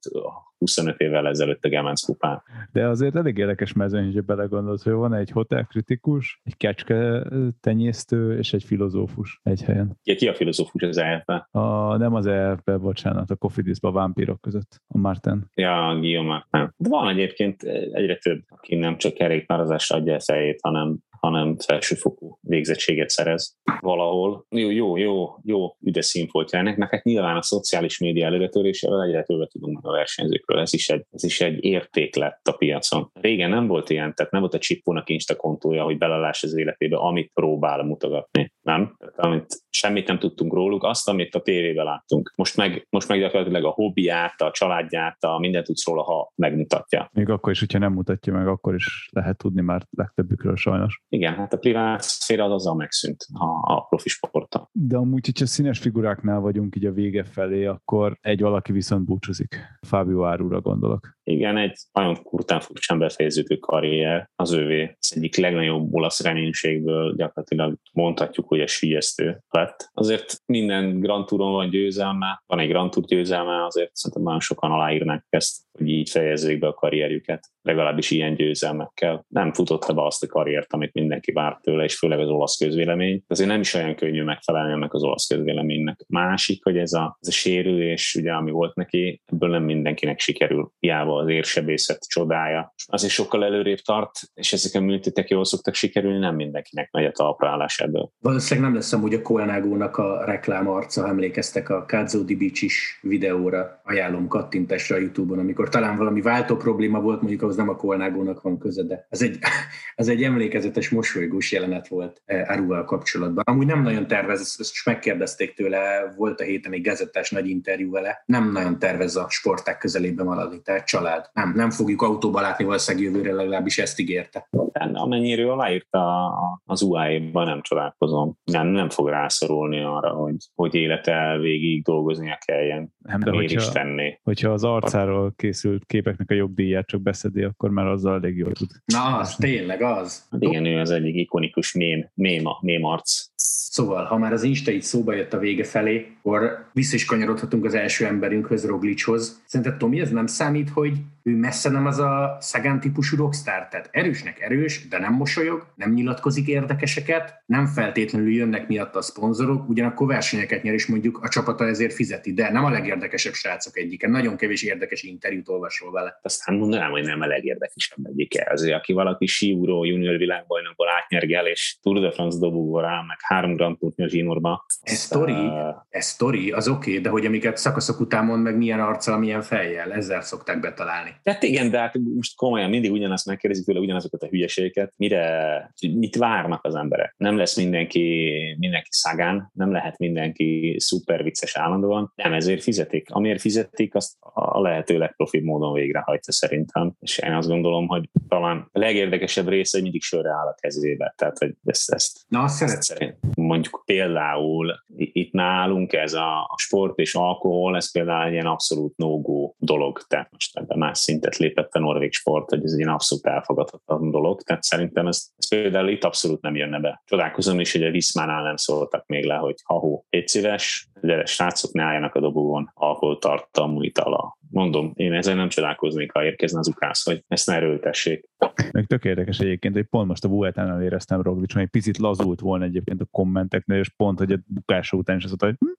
25 0.58 1.00
évvel 1.00 1.28
ezelőtt 1.28 1.64
a 1.64 1.68
Gemenc 1.68 2.00
kupán. 2.00 2.42
De 2.72 2.88
azért 2.88 3.16
elég 3.16 3.36
érdekes 3.36 3.72
mezőny, 3.72 4.12
hogy 4.12 4.24
belegondolsz, 4.24 4.84
hogy 4.84 4.92
van 4.92 5.14
egy 5.14 5.30
hotelkritikus, 5.30 6.40
egy 6.44 6.56
kecske 6.56 7.26
tenyésztő 7.60 8.38
és 8.38 8.52
egy 8.52 8.64
filozófus 8.64 9.40
egy 9.42 9.62
helyen. 9.62 9.98
Ja, 10.04 10.14
ki 10.14 10.28
a 10.28 10.34
filozófus 10.34 10.82
az 10.82 10.98
elf 10.98 11.24
A, 11.50 11.96
nem 11.96 12.14
az 12.14 12.26
elf 12.26 12.60
bocsánat, 12.64 13.30
a 13.30 13.36
Kofidisba 13.36 13.92
vámpírok 13.92 14.40
között, 14.40 14.82
a 14.88 14.98
Martin. 14.98 15.44
Ja, 15.54 15.96
Guillaume 15.98 16.46
Martin. 16.50 16.74
De 16.76 16.88
van 16.88 17.08
egyébként 17.08 17.62
egyre 17.92 18.16
több, 18.16 18.42
aki 18.48 18.74
nem 18.74 18.96
csak 18.96 19.14
kerékpározásra 19.14 19.96
adja 19.96 20.14
a 20.14 20.20
fejét, 20.20 20.58
hanem 20.62 20.98
hanem 21.28 21.56
felsőfokú 21.58 22.38
végzettséget 22.40 23.08
szerez 23.08 23.56
valahol. 23.80 24.46
Jó, 24.50 24.70
jó, 24.70 24.96
jó, 24.96 25.36
jó 25.42 25.76
üde 25.80 26.02
színfoltja 26.02 26.58
ennek, 26.58 26.76
mert 26.76 26.90
hát 26.90 27.04
nyilván 27.04 27.36
a 27.36 27.42
szociális 27.42 27.98
média 27.98 28.26
előretörésével 28.26 29.02
egyre 29.02 29.22
többet 29.22 29.50
tudunk 29.50 29.74
meg 29.74 29.92
a 29.92 29.96
versenyzőkről. 29.96 30.60
Ez 30.60 30.74
is, 30.74 30.88
egy, 30.88 31.04
ez 31.10 31.24
is 31.24 31.40
egy 31.40 31.64
érték 31.64 32.14
lett 32.16 32.46
a 32.48 32.52
piacon. 32.52 33.10
Régen 33.20 33.50
nem 33.50 33.66
volt 33.66 33.90
ilyen, 33.90 34.14
tehát 34.14 34.32
nem 34.32 34.40
volt 34.40 34.54
a 34.54 34.58
Csipónak 34.58 35.08
Insta 35.10 35.36
kontója, 35.36 35.84
hogy 35.84 35.98
beleláss 35.98 36.42
az 36.42 36.56
életébe, 36.56 36.96
amit 36.96 37.30
próbál 37.34 37.82
mutogatni. 37.82 38.52
Nem? 38.68 38.94
Tehát, 38.98 39.18
amit 39.18 39.62
semmit 39.70 40.06
nem 40.06 40.18
tudtunk 40.18 40.52
róluk, 40.52 40.84
azt, 40.84 41.08
amit 41.08 41.34
a 41.34 41.40
tévében 41.40 41.84
láttunk. 41.84 42.32
Most 42.36 42.56
meg, 42.56 42.86
most 42.90 43.08
meg 43.08 43.18
gyakorlatilag 43.18 43.64
a 43.64 43.70
hobbiát, 43.70 44.40
a 44.40 44.50
családját, 44.50 45.24
a 45.24 45.38
mindent 45.38 45.66
tudsz 45.66 45.86
róla, 45.86 46.02
ha 46.02 46.32
megmutatja. 46.34 47.10
Még 47.12 47.28
akkor 47.28 47.52
is, 47.52 47.58
hogyha 47.58 47.78
nem 47.78 47.92
mutatja 47.92 48.32
meg, 48.32 48.46
akkor 48.46 48.74
is 48.74 49.08
lehet 49.12 49.36
tudni 49.36 49.60
már 49.60 49.82
legtöbbükről 49.90 50.56
sajnos. 50.56 51.02
Igen, 51.08 51.34
hát 51.34 51.52
a 51.52 51.56
privát 51.56 52.02
szféra 52.02 52.44
az 52.44 52.52
azzal 52.52 52.74
megszűnt 52.74 53.26
a, 53.32 53.74
a 53.74 53.80
profi 53.88 54.08
sporta. 54.08 54.68
De 54.72 54.96
amúgy, 54.96 55.24
hogyha 55.24 55.46
színes 55.46 55.78
figuráknál 55.78 56.40
vagyunk 56.40 56.76
így 56.76 56.86
a 56.86 56.92
vége 56.92 57.24
felé, 57.24 57.64
akkor 57.64 58.18
egy 58.20 58.40
valaki 58.40 58.72
viszont 58.72 59.04
búcsúzik. 59.04 59.78
Fábio 59.86 60.24
Árúra 60.24 60.60
gondolok. 60.60 61.17
Igen, 61.30 61.56
egy 61.56 61.76
nagyon 61.92 62.22
kurtán 62.22 62.60
furcsán 62.60 62.98
befejeződő 62.98 63.56
karrier 63.56 64.30
az 64.36 64.52
ővé. 64.52 64.82
Az 64.82 65.12
egyik 65.16 65.36
legnagyobb 65.36 65.94
olasz 65.94 66.22
reménységből 66.22 67.14
gyakorlatilag 67.16 67.76
mondhatjuk, 67.92 68.48
hogy 68.48 68.60
a 68.60 68.66
síjesztő 68.66 69.38
lett. 69.48 69.90
Azért 69.92 70.42
minden 70.46 71.00
Grand 71.00 71.26
Touron 71.26 71.52
van 71.52 71.70
győzelme, 71.70 72.42
van 72.46 72.58
egy 72.58 72.68
Grand 72.68 72.90
Tour 72.90 73.06
győzelme, 73.06 73.64
azért 73.64 73.96
szerintem 73.96 74.22
nagyon 74.22 74.40
sokan 74.40 74.70
aláírnák 74.70 75.26
ezt, 75.28 75.66
hogy 75.78 75.88
így 75.88 76.10
fejezzék 76.10 76.58
be 76.58 76.66
a 76.66 76.74
karrierjüket, 76.74 77.50
legalábbis 77.62 78.10
ilyen 78.10 78.34
győzelmekkel. 78.34 79.24
Nem 79.28 79.52
futotta 79.52 79.92
be 79.92 80.04
azt 80.04 80.22
a 80.22 80.26
karriert, 80.26 80.72
amit 80.72 80.92
mindenki 80.92 81.32
várt 81.32 81.62
tőle, 81.62 81.84
és 81.84 81.98
főleg 81.98 82.20
az 82.20 82.28
olasz 82.28 82.56
közvélemény. 82.56 83.22
Azért 83.26 83.48
nem 83.48 83.60
is 83.60 83.74
olyan 83.74 83.94
könnyű 83.94 84.22
megfelelni 84.22 84.72
ennek 84.72 84.94
az 84.94 85.02
olasz 85.02 85.26
közvéleménynek. 85.26 86.04
Másik, 86.08 86.64
hogy 86.64 86.76
ez 86.78 86.92
a, 86.92 87.18
ez 87.20 87.28
a 87.28 87.32
sérülés, 87.32 88.14
ugye, 88.14 88.32
ami 88.32 88.50
volt 88.50 88.74
neki, 88.74 89.22
ebből 89.24 89.50
nem 89.50 89.62
mindenkinek 89.62 90.18
sikerül. 90.18 90.72
Hiába 90.78 91.17
az 91.18 91.28
érsebészet 91.28 92.08
csodája. 92.08 92.74
Azért 92.86 93.12
sokkal 93.12 93.44
előrébb 93.44 93.78
tart, 93.78 94.20
és 94.34 94.52
ezek 94.52 94.74
a 94.74 94.84
műtétek 94.84 95.28
jól 95.28 95.44
szoktak 95.44 95.74
sikerülni, 95.74 96.18
nem 96.18 96.34
mindenkinek 96.34 96.90
megy 96.90 97.04
a 97.04 97.12
talpraállás 97.12 97.78
ebből. 97.78 98.10
Valószínűleg 98.20 98.68
nem 98.70 98.78
lesz 98.78 98.92
amúgy 98.92 99.14
a 99.14 99.22
Colnágónak 99.22 99.96
a 99.96 100.24
reklám 100.24 100.68
arca, 100.68 101.08
emlékeztek 101.08 101.68
a 101.68 101.84
Kazzo 101.86 102.22
di 102.22 102.36
Bicis 102.36 102.98
videóra, 103.02 103.80
ajánlom 103.84 104.28
kattintásra 104.28 104.96
a 104.96 104.98
Youtube-on, 104.98 105.38
amikor 105.38 105.68
talán 105.68 105.96
valami 105.96 106.20
váltó 106.20 106.56
probléma 106.56 107.00
volt, 107.00 107.20
mondjuk 107.20 107.42
ahhoz 107.42 107.56
nem 107.56 107.68
a 107.68 107.76
Colnágónak 107.76 108.42
van 108.42 108.58
köze, 108.58 108.82
de 108.82 109.06
ez 109.10 109.22
egy, 109.22 109.38
ez 109.94 110.08
egy 110.08 110.22
emlékezetes 110.22 110.88
mosolygós 110.88 111.52
jelenet 111.52 111.88
volt 111.88 112.22
eh, 112.24 112.50
Aruval 112.50 112.84
kapcsolatban. 112.84 113.44
Amúgy 113.46 113.66
nem 113.66 113.82
nagyon 113.82 114.06
tervez, 114.06 114.40
ezt 114.40 114.60
is 114.60 114.84
megkérdezték 114.84 115.54
tőle, 115.54 116.12
volt 116.16 116.40
a 116.40 116.44
héten 116.44 116.72
egy 116.72 116.82
gazettás 116.82 117.30
nagy 117.30 117.48
interjú 117.48 117.90
vele, 117.90 118.22
nem 118.26 118.52
nagyon 118.52 118.78
tervez 118.78 119.16
a 119.16 119.26
sporták 119.28 119.78
közelében 119.78 120.26
maradni, 120.26 120.60
tehát 120.62 120.86
család. 120.86 121.07
Nem, 121.32 121.52
nem 121.54 121.70
fogjuk 121.70 122.02
autóba 122.02 122.40
látni 122.40 122.64
valószínűleg 122.64 123.06
jövőre, 123.06 123.32
legalábbis 123.32 123.78
ezt 123.78 124.00
ígérte. 124.00 124.48
Amennyire 124.92 125.42
ő 125.42 125.50
aláírta 125.50 126.32
az 126.64 126.82
UAE-ban, 126.82 127.46
nem 127.46 127.62
csodálkozom. 127.62 128.36
Nem, 128.44 128.66
nem 128.66 128.88
fog 128.88 129.08
rászorulni 129.08 129.80
arra, 129.80 130.10
hogy, 130.10 130.36
hogy 130.54 130.74
élete 130.74 131.38
végig 131.40 131.82
dolgoznia 131.82 132.38
kelljen. 132.44 132.92
Nem, 132.98 133.20
de 133.20 133.30
hogyha, 133.30 133.60
is 133.60 133.68
tenni. 133.68 134.18
hogyha 134.22 134.50
az 134.50 134.64
arcáról 134.64 135.32
készült 135.36 135.84
képeknek 135.86 136.30
a 136.30 136.34
jogdíját 136.34 136.86
csak 136.86 137.00
beszedi, 137.00 137.42
akkor 137.42 137.70
már 137.70 137.86
azzal 137.86 138.14
elég 138.14 138.36
jól 138.36 138.52
tud. 138.52 138.68
Na, 138.84 139.16
az 139.16 139.34
tényleg 139.34 139.82
az. 139.82 140.26
Hát 140.30 140.42
igen, 140.42 140.64
ő 140.64 140.80
az 140.80 140.90
egyik 140.90 141.14
ikonikus 141.14 141.72
mém, 141.72 142.10
méma, 142.14 142.58
mém 142.60 142.84
arc. 142.84 143.26
Szóval, 143.70 144.04
ha 144.04 144.18
már 144.18 144.32
az 144.32 144.42
Insta 144.42 144.70
így 144.70 144.82
szóba 144.82 145.12
jött 145.12 145.32
a 145.32 145.38
vége 145.38 145.64
felé, 145.64 146.06
akkor 146.22 146.64
vissza 146.72 146.94
is 146.94 147.04
kanyarodhatunk 147.04 147.64
az 147.64 147.74
első 147.74 148.04
emberünkhöz, 148.06 148.64
Roglicshoz. 148.64 149.42
Szerinted 149.46 149.78
Tomi, 149.78 150.00
ez 150.00 150.10
nem 150.10 150.26
számít, 150.26 150.70
hogy 150.70 150.92
ő 151.28 151.36
messze 151.36 151.70
nem 151.70 151.86
az 151.86 151.98
a 151.98 152.36
Szagán 152.40 152.80
típusú 152.80 153.16
rockstar, 153.16 153.68
tehát 153.68 153.88
erősnek 153.92 154.40
erős, 154.40 154.88
de 154.88 154.98
nem 154.98 155.12
mosolyog, 155.12 155.66
nem 155.74 155.92
nyilatkozik 155.92 156.46
érdekeseket, 156.46 157.42
nem 157.46 157.66
feltétlenül 157.66 158.32
jönnek 158.32 158.68
miatt 158.68 158.94
a 158.94 159.02
szponzorok, 159.02 159.68
ugyanakkor 159.68 160.06
versenyeket 160.06 160.62
nyer, 160.62 160.74
és 160.74 160.86
mondjuk 160.86 161.18
a 161.22 161.28
csapata 161.28 161.66
ezért 161.66 161.92
fizeti, 161.92 162.32
de 162.32 162.50
nem 162.50 162.64
a 162.64 162.70
legérdekesebb 162.70 163.32
srácok 163.32 163.78
egyike. 163.78 164.08
Nagyon 164.08 164.36
kevés 164.36 164.62
érdekes 164.62 165.02
interjút 165.02 165.48
olvasol 165.48 165.92
vele. 165.92 166.18
Aztán 166.22 166.56
mondanám, 166.56 166.90
hogy 166.90 167.04
nem 167.04 167.20
a 167.20 167.26
legérdekesebb 167.26 167.98
egyike. 168.02 168.48
Azért, 168.50 168.76
aki 168.76 168.92
valaki 168.92 169.26
síúró 169.26 169.84
junior 169.84 170.16
világbajnokból 170.16 170.86
átnyergel, 170.88 171.46
és 171.46 171.78
Tour 171.82 172.00
de 172.00 172.10
France 172.10 172.38
dobogva 172.38 172.80
rá, 172.80 173.04
meg 173.06 173.16
három 173.20 173.54
Grand 173.54 173.78
Tour 173.78 173.92
a 173.96 174.08
zsinórba. 174.08 174.66
Ez 174.82 174.98
sztori, 174.98 175.32
uh... 175.32 175.74
ez 175.88 176.04
sztori, 176.04 176.50
az 176.50 176.68
oké, 176.68 176.90
okay, 176.90 177.02
de 177.02 177.08
hogy 177.08 177.26
amiket 177.26 177.56
szakaszok 177.56 178.00
után 178.00 178.24
mond 178.24 178.42
meg 178.42 178.56
milyen 178.56 178.80
arccal, 178.80 179.18
milyen 179.18 179.42
fejjel, 179.42 179.92
ezzel 179.92 180.20
szokták 180.20 180.60
betalálni. 180.60 181.14
Tehát 181.22 181.42
igen, 181.42 181.70
de 181.70 181.78
hát 181.78 181.94
most 182.14 182.36
komolyan 182.36 182.70
mindig 182.70 182.92
ugyanazt 182.92 183.26
megkérdezik 183.26 183.66
tőle, 183.66 183.78
ugyanazokat 183.78 184.22
a 184.22 184.26
hülyeségeket. 184.26 184.92
Mire, 184.96 185.70
mit 185.94 186.16
várnak 186.16 186.64
az 186.64 186.74
emberek? 186.74 187.14
Nem 187.16 187.36
lesz 187.36 187.56
mindenki, 187.56 188.32
mindenki 188.58 188.88
szagán, 188.90 189.50
nem 189.54 189.72
lehet 189.72 189.98
mindenki 189.98 190.76
szuper 190.78 191.22
vicces 191.22 191.56
állandóan, 191.56 192.12
nem 192.14 192.32
ezért 192.32 192.62
fizetik. 192.62 193.10
Amiért 193.10 193.40
fizetik, 193.40 193.94
azt 193.94 194.16
a 194.34 194.60
lehető 194.60 194.98
legprofibb 194.98 195.44
módon 195.44 195.72
végrehajtja 195.72 196.32
szerintem. 196.32 196.92
És 197.00 197.18
én 197.18 197.32
azt 197.32 197.48
gondolom, 197.48 197.86
hogy 197.86 198.08
talán 198.28 198.68
a 198.72 198.78
legérdekesebb 198.78 199.48
része, 199.48 199.70
hogy 199.72 199.82
mindig 199.82 200.02
sörre 200.02 200.30
áll 200.30 200.46
a 200.46 200.56
kezébe. 200.60 201.14
Tehát, 201.16 201.38
hogy 201.38 201.54
ezt, 201.64 201.90
ezt, 201.90 202.24
Na, 202.28 202.42
azt 202.42 202.62
ezt 202.62 202.82
szerint, 202.82 203.16
mondjuk 203.34 203.82
például 203.86 204.74
itt 204.96 205.32
nálunk 205.32 205.92
ez 205.92 206.12
a, 206.12 206.40
a 206.40 206.54
sport 206.56 206.98
és 206.98 207.14
alkohol, 207.14 207.76
ez 207.76 207.92
például 207.92 208.26
egy 208.26 208.32
ilyen 208.32 208.46
abszolút 208.46 208.96
no 208.96 209.20
dolog. 209.58 210.00
Tehát 210.08 210.28
most 210.32 210.56
ebben 210.56 210.78
más 210.78 210.98
szintet 211.08 211.36
lépett 211.36 211.74
a 211.74 211.78
norvég 211.78 212.12
sport, 212.12 212.50
hogy 212.50 212.64
ez 212.64 212.72
egy 212.72 212.88
abszolút 212.88 213.26
elfogadhatatlan 213.26 214.10
dolog. 214.10 214.42
Tehát 214.42 214.62
szerintem 214.62 215.06
ez, 215.06 215.28
ez 215.36 215.48
például 215.48 215.88
itt 215.88 216.04
abszolút 216.04 216.40
nem 216.40 216.56
jönne 216.56 216.80
be. 216.80 217.02
Csodálkozom 217.04 217.60
is, 217.60 217.72
hogy 217.72 217.82
a 217.82 217.90
Viszmánál 217.90 218.42
nem 218.42 218.56
szóltak 218.56 219.06
még 219.06 219.24
le, 219.24 219.34
hogy 219.34 219.54
ha-hó, 219.64 220.04
egy 220.08 220.28
szíves, 220.28 220.88
gyere 221.00 221.24
srácok, 221.24 221.72
ne 221.72 221.82
álljanak 221.82 222.14
a 222.14 222.20
dobogón 222.20 222.70
alkoholtartalmú 222.74 223.82
itala. 223.82 224.36
Mondom, 224.50 224.92
én 224.94 225.12
ezzel 225.12 225.34
nem 225.34 225.48
csodálkoznék, 225.48 226.12
ha 226.12 226.24
érkezne 226.24 226.58
az 226.58 226.68
ukász, 226.68 227.04
hogy 227.04 227.24
ezt 227.28 227.46
ne 227.46 227.54
erőltessék. 227.54 228.28
Meg 228.72 228.86
tök 228.86 229.04
érdekes 229.04 229.38
egyébként, 229.38 229.74
hogy 229.74 229.86
pont 229.86 230.08
most 230.08 230.24
a 230.24 230.28
Vueltánál 230.28 230.82
éreztem 230.82 231.22
Roglic, 231.22 231.54
hogy 231.54 231.68
picit 231.68 231.98
lazult 231.98 232.40
volna 232.40 232.64
egyébként 232.64 233.00
a 233.00 233.08
kommenteknél, 233.10 233.78
és 233.78 233.88
pont, 233.96 234.18
hogy 234.18 234.32
a 234.32 234.38
bukása 234.46 234.96
után 234.96 235.16
is 235.16 235.24
azt 235.24 235.40
mondta, 235.40 235.46
hogy 235.46 235.68
hm, 235.68 235.77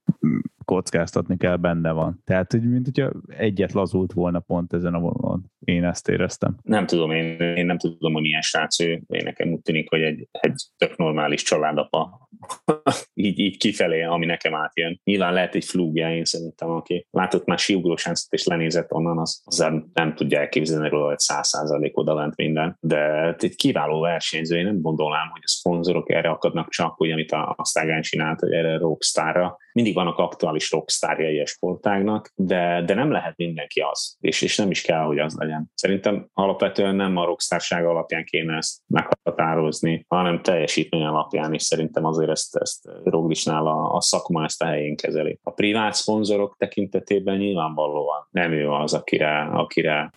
kockáztatni 0.66 1.38
kell, 1.38 1.56
benne 1.56 1.92
van. 1.92 2.22
Tehát, 2.26 2.52
hogy 2.52 2.70
mint 2.70 2.86
hogyha 2.86 3.12
egyet 3.28 3.72
lazult 3.72 4.14
volna 4.14 4.40
pont 4.40 4.74
ezen 4.74 4.94
a 4.94 5.00
vonalon. 5.00 5.52
Én 5.60 5.84
ezt 5.84 6.10
éreztem. 6.10 6.58
Nem 6.64 6.86
tudom, 6.86 7.12
én, 7.12 7.40
én 7.40 7.66
nem 7.66 7.78
tudom, 7.78 8.14
hogy 8.14 8.22
milyen 8.22 8.42
srác 8.42 8.80
ő. 8.80 9.02
Én 9.08 9.22
nekem 9.24 9.52
úgy 9.52 9.62
tűnik, 9.62 9.90
hogy 9.90 10.02
egy, 10.02 10.28
egy 10.32 10.62
tök 10.78 10.98
normális 10.98 11.44
családapa 11.44 12.30
így, 13.14 13.40
így 13.40 13.58
kifelé, 13.58 14.02
ami 14.02 14.26
nekem 14.26 14.56
átjön. 14.56 15.00
Nyilván 15.04 15.34
lehet 15.34 15.56
egy 15.56 15.66
flúgja, 15.66 16.16
én 16.16 16.26
szerintem, 16.26 16.70
aki 16.70 17.08
látott 17.12 17.46
már 17.46 17.60
síugrósáncot 17.60 18.34
és 18.34 18.46
lenézett 18.46 18.92
onnan, 18.92 19.18
az, 19.18 19.42
az 19.46 19.58
nem, 19.94 20.14
tudja 20.16 20.40
elképzelni 20.40 20.90
róla, 20.90 21.08
hogy 21.08 21.20
száz 21.20 21.48
százalék 21.48 21.98
odalent 21.98 22.36
minden. 22.36 22.78
De 22.80 23.34
egy 23.40 23.56
kiváló 23.56 24.00
versenyző, 24.00 24.58
én 24.58 24.66
nem 24.66 24.82
gondolnám, 24.82 25.30
hogy 25.32 25.42
a 25.44 25.48
szponzorok 25.48 26.12
erre 26.12 26.30
akadnak 26.30 26.70
csak, 26.70 26.94
hogy 26.98 27.12
amit 27.12 27.32
a, 27.32 27.54
a 27.58 27.66
Szágán 27.66 28.02
csinált, 28.02 28.40
hogy 28.40 28.52
erre 28.52 28.78
rockstarra. 28.78 29.58
Mindig 29.74 29.94
vannak 29.94 30.18
aktuális 30.18 30.72
rockstárjai 30.72 31.40
a 31.40 31.46
sportágnak, 31.46 32.32
de, 32.36 32.84
de 32.86 32.94
nem 32.94 33.12
lehet 33.12 33.38
mindenki 33.38 33.80
az, 33.80 34.18
és, 34.20 34.42
és 34.42 34.58
nem 34.58 34.72
is 34.72 34.82
kell, 34.82 35.04
hogy 35.04 35.20
az 35.20 35.36
legyen. 35.38 35.72
Szerintem 35.74 36.28
alapvetően 36.34 36.96
nem 36.96 37.18
a 37.18 37.26
rockstárság 37.26 37.86
alapján 37.86 38.24
kéne 38.24 38.58
ezt 38.58 38.80
meghatározni, 38.88 40.06
hanem 40.08 40.42
teljesítmény 40.42 41.04
alapján, 41.04 41.54
és 41.54 41.64
szerintem 41.64 42.06
azért 42.06 42.30
ezt, 42.30 42.56
ezt 42.56 42.90
Roglisnál 43.04 43.68
a, 43.68 43.94
a 43.94 44.02
szakma 44.02 44.44
ezt 44.44 44.62
a 44.62 44.66
helyén 44.66 44.96
kezeli. 44.96 45.40
A 45.44 45.52
privát 45.52 45.94
szponzorok 45.94 46.56
tekintetében 46.58 47.38
nyilvánvalóan 47.38 48.28
nem 48.32 48.52
ő 48.52 48.70
az, 48.72 48.94
akire, 48.94 49.42
akire, 49.42 50.14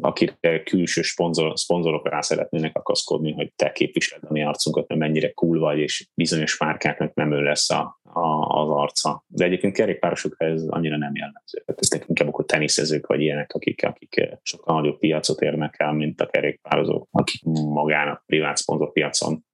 akire 0.00 0.62
külső 0.62 1.02
szponzor, 1.02 1.58
szponzorok 1.58 2.08
rá 2.08 2.20
szeretnének 2.20 2.76
akaszkodni, 2.76 3.32
hogy 3.32 3.52
te 3.56 3.72
képviseled 3.72 4.24
a 4.28 4.32
mi 4.32 4.44
arcunkat, 4.44 4.88
mert 4.88 5.00
mennyire 5.00 5.32
cool 5.32 5.58
vagy, 5.58 5.78
és 5.78 6.08
bizonyos 6.14 6.58
márkáknak 6.58 7.14
nem 7.14 7.32
ő 7.32 7.42
lesz 7.42 7.70
a, 7.70 8.00
a, 8.14 8.60
az 8.60 8.70
arca. 8.70 9.24
De 9.26 9.44
egyébként 9.44 9.74
kerékpárosokra 9.74 10.46
ez 10.46 10.62
annyira 10.68 10.96
nem 10.96 11.14
jellemző. 11.14 11.62
Tehát 11.64 12.08
inkább 12.08 12.28
akkor 12.28 12.44
teniszezők 12.44 13.06
vagy 13.06 13.20
ilyenek, 13.20 13.52
akik, 13.52 13.84
akik 13.84 14.38
sokkal 14.42 14.80
nagyobb 14.80 14.98
piacot 14.98 15.40
érnek 15.40 15.74
el, 15.78 15.92
mint 15.92 16.20
a 16.20 16.26
kerékpározók, 16.26 17.08
akik 17.10 17.42
magának 17.68 18.22
privát 18.26 18.56
szponzor 18.56 18.92
piacon 18.92 19.44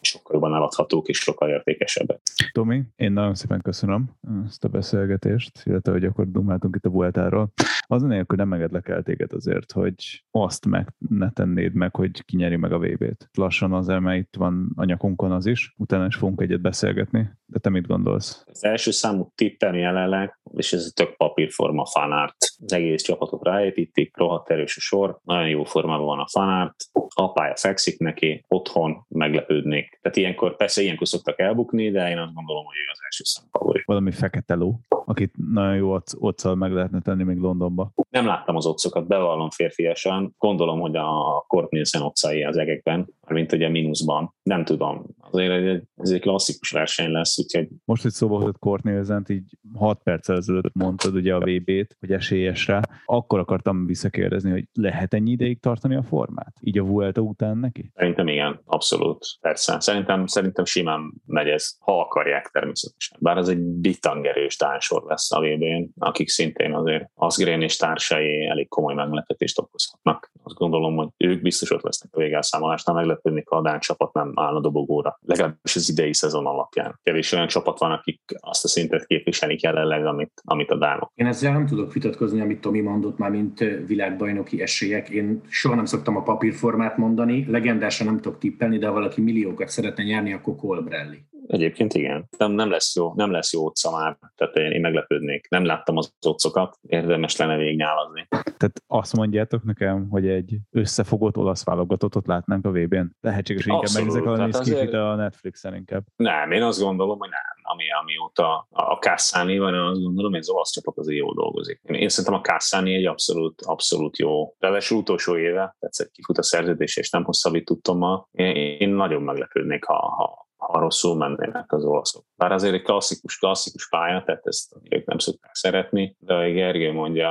sokkal 0.00 0.32
jobban 0.32 0.54
eladhatók 0.54 1.08
és 1.08 1.18
sokkal 1.18 1.48
értékesebbek. 1.48 2.20
Tomi, 2.52 2.82
én 2.96 3.12
nagyon 3.12 3.34
szépen 3.34 3.60
köszönöm 3.62 4.10
ezt 4.46 4.64
a 4.64 4.68
beszélgetést, 4.68 5.62
illetve 5.64 5.92
hogy 5.92 6.04
akkor 6.04 6.30
dumáltunk 6.30 6.76
itt 6.76 6.84
a 6.84 6.90
Vueltáról. 6.90 7.52
Az 7.86 8.02
nélkül 8.02 8.36
nem 8.36 8.48
megedlek 8.48 8.88
el 8.88 9.02
téged 9.02 9.32
azért, 9.32 9.72
hogy 9.72 10.24
azt 10.30 10.66
meg 10.66 10.94
ne 11.08 11.30
tennéd 11.30 11.74
meg, 11.74 11.96
hogy 11.96 12.24
kinyeri 12.24 12.56
meg 12.56 12.72
a 12.72 12.78
VB-t. 12.78 13.28
Lassan 13.32 13.72
az 13.72 13.88
elme 13.88 14.16
itt 14.16 14.34
van 14.36 14.72
a 14.76 14.84
nyakunkon 14.84 15.32
az 15.32 15.46
is, 15.46 15.74
utána 15.76 16.06
is 16.06 16.16
fogunk 16.16 16.40
egyet 16.40 16.60
beszélgetni, 16.60 17.30
de 17.46 17.58
te 17.58 17.68
mit 17.68 17.86
gondolsz? 17.86 18.44
Az 18.46 18.64
első 18.64 18.90
számú 18.90 19.32
tippem 19.34 19.74
jelenleg, 19.74 20.40
és 20.56 20.72
ez 20.72 20.86
a 20.86 20.92
tök 20.94 21.16
papírforma 21.16 21.86
fanárt. 21.86 22.36
Egész 22.66 23.02
csapatot 23.02 23.44
ráépítik, 23.44 24.16
rohadt 24.16 24.50
erős 24.50 24.76
a 24.76 24.80
sor, 24.80 25.18
nagyon 25.24 25.48
jó 25.48 25.64
formában 25.64 26.06
van 26.06 26.18
a 26.18 26.28
fanárt, 26.28 26.74
apája 27.14 27.56
fekszik 27.56 27.98
neki, 27.98 28.44
otthon 28.48 29.04
meglepődnék. 29.08 29.98
Tehát 30.02 30.16
ilyenkor, 30.16 30.56
persze 30.56 30.82
ilyenkor 30.82 31.08
szoktak 31.08 31.40
elbukni, 31.40 31.90
de 31.90 32.10
én 32.10 32.18
azt 32.18 32.34
gondolom, 32.34 32.64
hogy 32.64 32.76
ő 32.76 32.90
az 32.92 32.98
első 33.04 33.24
számú 33.24 33.48
favorit. 33.50 33.84
Valami 33.84 34.10
fekete 34.10 34.54
ló, 34.54 34.80
akit 35.06 35.32
nagyon 35.50 35.76
jó 35.76 35.98
otccal 36.18 36.54
meg 36.54 36.72
lehetne 36.72 37.00
tenni 37.00 37.22
még 37.22 37.38
Londonba. 37.38 37.92
Nem 38.10 38.26
láttam 38.26 38.56
az 38.56 38.66
otcokat, 38.66 39.06
bevallom 39.06 39.50
férfiasan. 39.50 40.34
Gondolom, 40.38 40.80
hogy 40.80 40.96
a 40.96 41.44
Kort 41.46 41.70
Nielsen 41.70 42.02
otcai 42.02 42.44
az 42.44 42.56
egekben, 42.56 43.08
mint 43.28 43.52
ugye 43.52 43.68
mínuszban. 43.68 44.34
Nem 44.42 44.64
tudom. 44.64 45.04
Azért 45.30 45.84
ez 45.96 46.10
egy 46.10 46.20
klasszikus 46.20 46.70
verseny 46.70 47.10
lesz, 47.10 47.38
úgyhogy... 47.38 47.68
Most, 47.84 48.02
hogy 48.02 48.10
szóba 48.10 48.36
hozott 48.36 48.58
Kort 48.58 48.82
Nielsen-t, 48.82 49.28
így 49.28 49.56
6 49.74 50.02
perccel 50.02 50.36
ezelőtt 50.36 50.74
mondtad 50.74 51.14
ugye 51.14 51.34
a 51.34 51.40
VB-t, 51.40 51.96
hogy 52.00 52.12
esélyes 52.12 52.66
rá, 52.66 52.80
akkor 53.04 53.38
akartam 53.38 53.86
visszakérdezni, 53.86 54.50
hogy 54.50 54.64
lehet 54.72 55.14
ennyi 55.14 55.30
ideig 55.30 55.60
tartani 55.60 55.94
a 55.94 56.02
formát? 56.02 56.54
Így 56.60 56.78
a 56.78 56.84
Vuelta 56.84 57.20
után 57.20 57.58
neki? 57.58 57.90
Szerintem 57.94 58.28
igen, 58.28 58.60
abszolút. 58.64 59.26
Persze. 59.40 59.80
Szerintem, 59.80 60.26
szerintem 60.26 60.64
simán 60.64 61.14
megy 61.26 61.48
ez, 61.48 61.76
ha 61.78 62.00
akarják 62.00 62.50
természetesen. 62.52 63.18
Bár 63.20 63.36
ez 63.36 63.48
egy 63.48 63.60
bitangerős 63.60 64.56
társor 64.96 65.10
lesz 65.10 65.32
a 65.32 65.40
VB-n, 65.40 65.88
akik 65.98 66.28
szintén 66.28 66.74
azért 66.74 67.10
Asgrén 67.14 67.62
és 67.62 67.76
társai 67.76 68.46
elég 68.46 68.68
komoly 68.68 68.94
meglepetést 68.94 69.58
okozhatnak. 69.58 70.30
Azt 70.42 70.56
gondolom, 70.56 70.96
hogy 70.96 71.08
ők 71.16 71.42
biztos 71.42 71.70
ott 71.70 71.82
lesznek 71.82 72.14
a 72.14 72.18
végelszámolásnál, 72.18 72.96
meglepődni, 72.96 73.42
ha 73.46 73.56
a 73.56 73.62
Dán 73.62 73.80
csapat 73.80 74.12
nem 74.12 74.32
áll 74.34 74.54
a 74.54 74.60
dobogóra. 74.60 75.18
Legalábbis 75.24 75.76
az 75.76 75.90
idei 75.90 76.14
szezon 76.14 76.46
alapján. 76.46 77.00
Kevés 77.02 77.32
olyan 77.32 77.46
csapat 77.46 77.78
van, 77.78 77.90
akik 77.90 78.20
azt 78.40 78.64
a 78.64 78.68
szintet 78.68 79.06
képviselik 79.06 79.60
jelenleg, 79.60 80.06
amit, 80.06 80.42
amit 80.44 80.70
a 80.70 80.76
Dánok. 80.76 81.12
Én 81.14 81.26
ezzel 81.26 81.52
nem 81.52 81.66
tudok 81.66 81.92
vitatkozni, 81.92 82.40
amit 82.40 82.60
Tomi 82.60 82.80
mondott 82.80 83.18
már, 83.18 83.30
mint 83.30 83.58
világbajnoki 83.86 84.62
esélyek. 84.62 85.08
Én 85.08 85.40
soha 85.48 85.74
nem 85.74 85.84
szoktam 85.84 86.16
a 86.16 86.22
papírformát 86.22 86.96
mondani, 86.96 87.46
legendásan 87.48 88.06
nem 88.06 88.20
tudok 88.20 88.38
tippelni, 88.38 88.78
de 88.78 88.86
ha 88.86 88.92
valaki 88.92 89.20
milliókat 89.20 89.68
szeretne 89.68 90.02
nyerni, 90.02 90.32
akkor 90.32 90.56
Colbrelli. 90.56 91.24
Egyébként 91.46 91.94
igen. 91.94 92.28
Nem, 92.38 92.52
nem 92.52 92.70
lesz 92.70 92.96
jó, 92.96 93.12
nem 93.14 93.30
lesz 93.30 93.52
jó 93.52 93.64
otca 93.64 93.90
már. 93.90 94.18
Tehát 94.34 94.56
én, 94.56 94.70
én 94.70 94.80
meglepődnék. 94.80 95.48
Nem 95.48 95.64
láttam 95.64 95.96
az 95.96 96.14
otcokat, 96.26 96.78
érdemes 96.82 97.36
lenne 97.36 97.56
végignyálazni. 97.56 98.26
Tehát 98.28 98.82
azt 98.86 99.16
mondjátok 99.16 99.64
nekem, 99.64 100.08
hogy 100.10 100.28
egy 100.28 100.56
összefogott 100.70 101.36
olasz 101.36 101.64
válogatottat 101.64 102.26
látnánk 102.26 102.66
a 102.66 102.70
VB-n? 102.70 103.16
Lehetséges, 103.20 103.64
hogy 103.64 103.72
inkább 103.72 103.94
megnézek 103.94 104.24
a 104.24 104.58
azért... 104.58 104.92
a 104.92 105.14
Netflixen 105.14 105.74
inkább. 105.74 106.04
Nem, 106.16 106.50
én 106.50 106.62
azt 106.62 106.80
gondolom, 106.80 107.18
hogy 107.18 107.28
nem. 107.28 107.54
Ami, 107.62 107.84
amióta 108.00 108.66
a 108.70 108.98
Kászáni 108.98 109.58
van, 109.58 109.74
azt 109.74 110.02
gondolom, 110.02 110.30
hogy 110.30 110.40
az 110.40 110.50
olasz 110.50 110.70
csapat 110.70 110.98
azért 110.98 111.18
jól 111.18 111.34
dolgozik. 111.34 111.80
Én 111.82 112.08
szerintem 112.08 112.40
a 112.40 112.40
Kászáni 112.40 112.94
egy 112.94 113.06
abszolút, 113.06 113.62
abszolút 113.62 114.18
jó. 114.18 114.54
Ráadásul 114.58 114.98
utolsó 114.98 115.36
éve, 115.36 115.76
tetszett 115.78 116.10
kifut 116.10 116.38
a 116.38 116.42
szerződés, 116.42 116.96
és 116.96 117.10
nem 117.10 117.24
hosszabbít 117.24 117.64
tudtam 117.64 118.28
Én, 118.32 118.54
én 118.54 118.88
nagyon 118.88 119.22
meglepődnék, 119.22 119.84
ha, 119.84 119.94
ha, 119.94 120.45
ha 120.72 120.80
rosszul 120.80 121.16
mennének 121.16 121.72
az 121.72 121.84
olaszok. 121.84 122.24
Bár 122.36 122.52
azért 122.52 122.74
egy 122.74 122.82
klasszikus, 122.82 123.38
klasszikus 123.38 123.88
pálya, 123.88 124.22
tehát 124.26 124.46
ezt 124.46 124.76
ők 124.90 125.06
nem 125.06 125.18
szokták 125.18 125.54
szeretni, 125.54 126.16
de 126.18 126.34
ahogy 126.34 126.52
Gergő 126.52 126.92
mondja, 126.92 127.30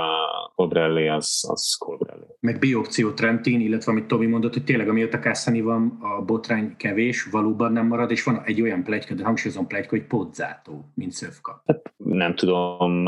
Colbrelli 0.55 1.07
az, 1.07 1.45
az 1.47 1.75
Colbrelli. 1.79 2.25
Meg 2.39 2.59
biopció 2.59 3.11
Trentin, 3.11 3.59
illetve 3.59 3.91
amit 3.91 4.07
Tomi 4.07 4.25
mondott, 4.25 4.53
hogy 4.53 4.63
tényleg 4.63 4.89
amióta 4.89 5.19
Cassani 5.19 5.61
van, 5.61 5.97
a 6.01 6.21
botrány 6.21 6.75
kevés, 6.77 7.23
valóban 7.23 7.71
nem 7.71 7.87
marad, 7.87 8.11
és 8.11 8.23
van 8.23 8.41
egy 8.45 8.61
olyan 8.61 8.83
plegyka, 8.83 9.13
de 9.13 9.23
hangsúlyozom 9.23 9.67
plegyka, 9.67 9.89
hogy 9.89 10.07
Pozzátó, 10.07 10.91
mint 10.93 11.11
szövka. 11.11 11.63
Hát, 11.65 11.93
nem 11.97 12.35
tudom, 12.35 13.05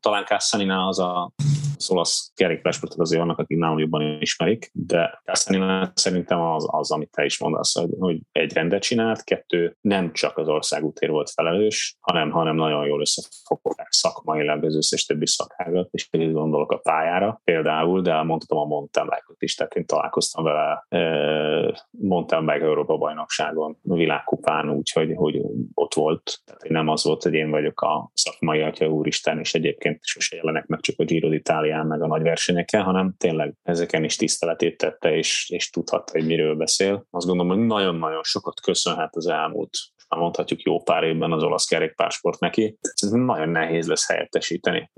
talán 0.00 0.24
cassani 0.24 0.70
az 0.70 0.98
a 0.98 1.32
az 1.78 1.90
olasz 1.90 2.32
kerékpársportok 2.34 3.00
azért 3.00 3.20
vannak, 3.20 3.38
akik 3.38 3.58
nálam 3.58 3.78
jobban 3.78 4.20
ismerik, 4.20 4.70
de 4.72 5.20
cassani 5.24 5.90
szerintem 5.94 6.40
az, 6.40 6.66
az, 6.70 6.90
amit 6.90 7.10
te 7.10 7.24
is 7.24 7.38
mondasz, 7.38 7.74
hogy, 7.98 8.18
egy 8.32 8.52
rendet 8.52 8.82
csinált, 8.82 9.24
kettő 9.24 9.76
nem 9.80 10.12
csak 10.12 10.38
az 10.38 10.48
országútér 10.48 11.10
volt 11.10 11.30
felelős, 11.30 11.96
hanem, 12.00 12.30
hanem 12.30 12.56
nagyon 12.56 12.86
jól 12.86 13.00
összefogták 13.00 13.86
szakmailag 13.90 14.64
az 14.64 14.76
összes 14.76 15.04
többi 15.04 15.26
szakágat, 15.26 15.88
és 15.90 16.08
pedig 16.08 16.32
gondolok 16.32 16.72
a 16.72 16.76
pályára 16.76 17.40
például, 17.44 18.00
de 18.00 18.22
mondhatom 18.22 18.58
a 18.58 18.64
mountain 18.64 19.06
bike-ot 19.06 19.42
is, 19.42 19.54
tehát 19.54 19.74
én 19.74 19.86
találkoztam 19.86 20.44
vele 20.44 20.86
e, 20.88 21.86
mountain 21.90 22.46
bike 22.46 22.64
Európa 22.64 22.96
bajnokságon, 22.96 23.78
világkupán, 23.82 24.70
úgyhogy 24.70 25.12
hogy 25.14 25.40
ott 25.74 25.94
volt, 25.94 26.40
tehát 26.44 26.68
nem 26.68 26.88
az 26.88 27.04
volt, 27.04 27.22
hogy 27.22 27.34
én 27.34 27.50
vagyok 27.50 27.80
a 27.80 28.10
szakmai 28.14 28.60
atya 28.60 28.86
úristen, 28.86 29.38
és 29.38 29.54
egyébként 29.54 30.04
sose 30.04 30.36
jelenek 30.36 30.66
meg 30.66 30.80
csak 30.80 30.98
a 30.98 31.04
Giro 31.04 31.28
d'Italián 31.68 31.86
meg 31.86 32.02
a 32.02 32.06
nagy 32.06 32.22
versenyeken, 32.22 32.82
hanem 32.82 33.14
tényleg 33.18 33.54
ezeken 33.62 34.04
is 34.04 34.16
tiszteletét 34.16 34.76
tette, 34.76 35.16
és, 35.16 35.50
és 35.50 35.70
tudhatta, 35.70 36.12
hogy 36.12 36.26
miről 36.26 36.54
beszél. 36.54 37.06
Azt 37.10 37.26
gondolom, 37.26 37.56
hogy 37.56 37.66
nagyon-nagyon 37.66 38.22
sokat 38.22 38.60
köszönhet 38.60 39.16
az 39.16 39.26
elmúlt 39.26 39.70
mondhatjuk 40.16 40.62
jó 40.62 40.82
pár 40.82 41.02
évben 41.02 41.32
az 41.32 41.42
olasz 41.42 41.64
kerékpársport 41.64 42.40
neki. 42.40 42.78
Ez 42.80 43.10
nagyon 43.10 43.48
nehéz 43.48 43.86
lesz 43.86 44.08
helyettesíteni 44.08 44.90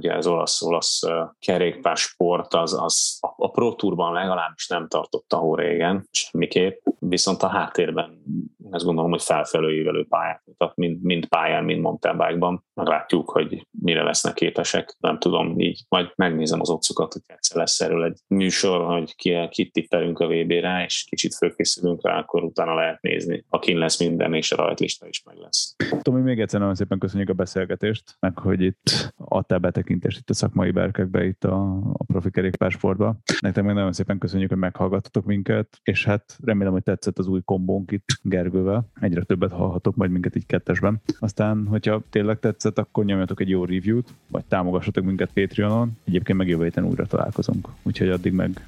ugye 0.00 0.14
az 0.14 0.26
olasz, 0.26 0.62
olasz 0.62 1.00
kerékpársport 1.38 2.54
az, 2.54 2.72
az 2.82 3.18
a, 3.20 3.34
a 3.36 3.50
Pro 3.50 3.74
Tourban 3.74 4.12
legalábbis 4.12 4.68
nem 4.68 4.88
tartotta 4.88 5.36
hó 5.36 5.54
régen, 5.54 6.08
semmiképp, 6.10 6.84
viszont 6.98 7.42
a 7.42 7.48
háttérben 7.48 8.22
ezt 8.70 8.84
gondolom, 8.84 9.10
hogy 9.10 9.22
felfelőívelő 9.22 10.06
pályát 10.08 10.42
mutat, 10.44 10.76
mind, 10.76 11.02
mind 11.02 11.26
pályán, 11.26 11.64
mind 11.64 11.80
mountain 11.80 12.16
bike-ban. 12.16 12.64
Meglátjuk, 12.80 13.30
hogy 13.30 13.66
mire 13.70 14.02
lesznek 14.02 14.34
képesek. 14.34 14.96
Nem 14.98 15.18
tudom, 15.18 15.58
így 15.58 15.84
majd 15.88 16.12
megnézem 16.16 16.60
az 16.60 16.70
otcokat, 16.70 17.12
hogy 17.12 17.22
egyszer 17.26 17.56
lesz 17.56 17.80
erről 17.80 18.04
egy 18.04 18.18
műsor, 18.26 18.86
hogy 18.86 19.14
ki, 19.16 19.48
kit 19.50 19.72
tippelünk 19.72 20.18
a 20.18 20.26
VB-re, 20.26 20.84
és 20.84 21.04
kicsit 21.08 21.34
fölkészülünk 21.34 22.06
rá, 22.06 22.18
akkor 22.18 22.44
utána 22.44 22.74
lehet 22.74 23.02
nézni. 23.02 23.44
Akin 23.48 23.78
lesz 23.78 23.98
minden, 23.98 24.34
és 24.34 24.52
a 24.52 24.56
rajtlista 24.56 25.06
is 25.08 25.22
meg 25.22 25.36
lesz. 25.36 25.76
Tomi, 26.02 26.20
még 26.20 26.40
egyszer 26.40 26.60
nagyon 26.60 26.74
szépen 26.74 26.98
köszönjük 26.98 27.28
a 27.28 27.32
beszélgetést, 27.32 28.16
meg 28.20 28.38
hogy 28.38 28.60
itt 28.60 29.12
adtál 29.16 29.58
betekintést 29.58 30.18
itt 30.18 30.30
a 30.30 30.34
szakmai 30.34 30.70
berkekbe, 30.70 31.24
itt 31.24 31.44
a, 31.44 31.76
a 31.92 32.04
profi 32.06 32.30
kerékpársportba. 32.30 33.16
Nektek 33.40 33.64
még 33.64 33.74
nagyon 33.74 33.92
szépen 33.92 34.18
köszönjük, 34.18 34.48
hogy 34.48 34.58
meghallgattatok 34.58 35.24
minket, 35.24 35.80
és 35.82 36.04
hát 36.04 36.36
remélem, 36.44 36.72
hogy 36.72 36.82
tetszett 36.82 37.18
az 37.18 37.26
új 37.26 37.40
kombónk 37.44 37.90
itt 37.90 38.06
Gergővel. 38.22 38.90
Egyre 39.00 39.22
többet 39.22 39.52
hallhatok 39.52 39.96
majd 39.96 40.10
minket 40.10 40.36
így 40.36 40.46
kettesben. 40.46 41.02
Aztán, 41.18 41.66
hogyha 41.66 42.02
tényleg 42.10 42.38
tetszett, 42.38 42.69
akkor 42.78 43.04
nyomjatok 43.04 43.40
egy 43.40 43.48
jó 43.48 43.64
review-t, 43.64 44.08
vagy 44.26 44.44
támogassatok 44.44 45.04
minket 45.04 45.30
Patreonon. 45.34 45.98
Egyébként 46.04 46.38
meg 46.38 46.48
jövő 46.48 46.64
héten 46.64 46.84
újra 46.84 47.06
találkozunk. 47.06 47.68
Úgyhogy 47.82 48.08
addig 48.08 48.32
meg 48.32 48.66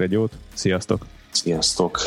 egy 0.00 0.12
jót. 0.12 0.36
Sziasztok! 0.54 1.06
Sziasztok! 1.30 1.98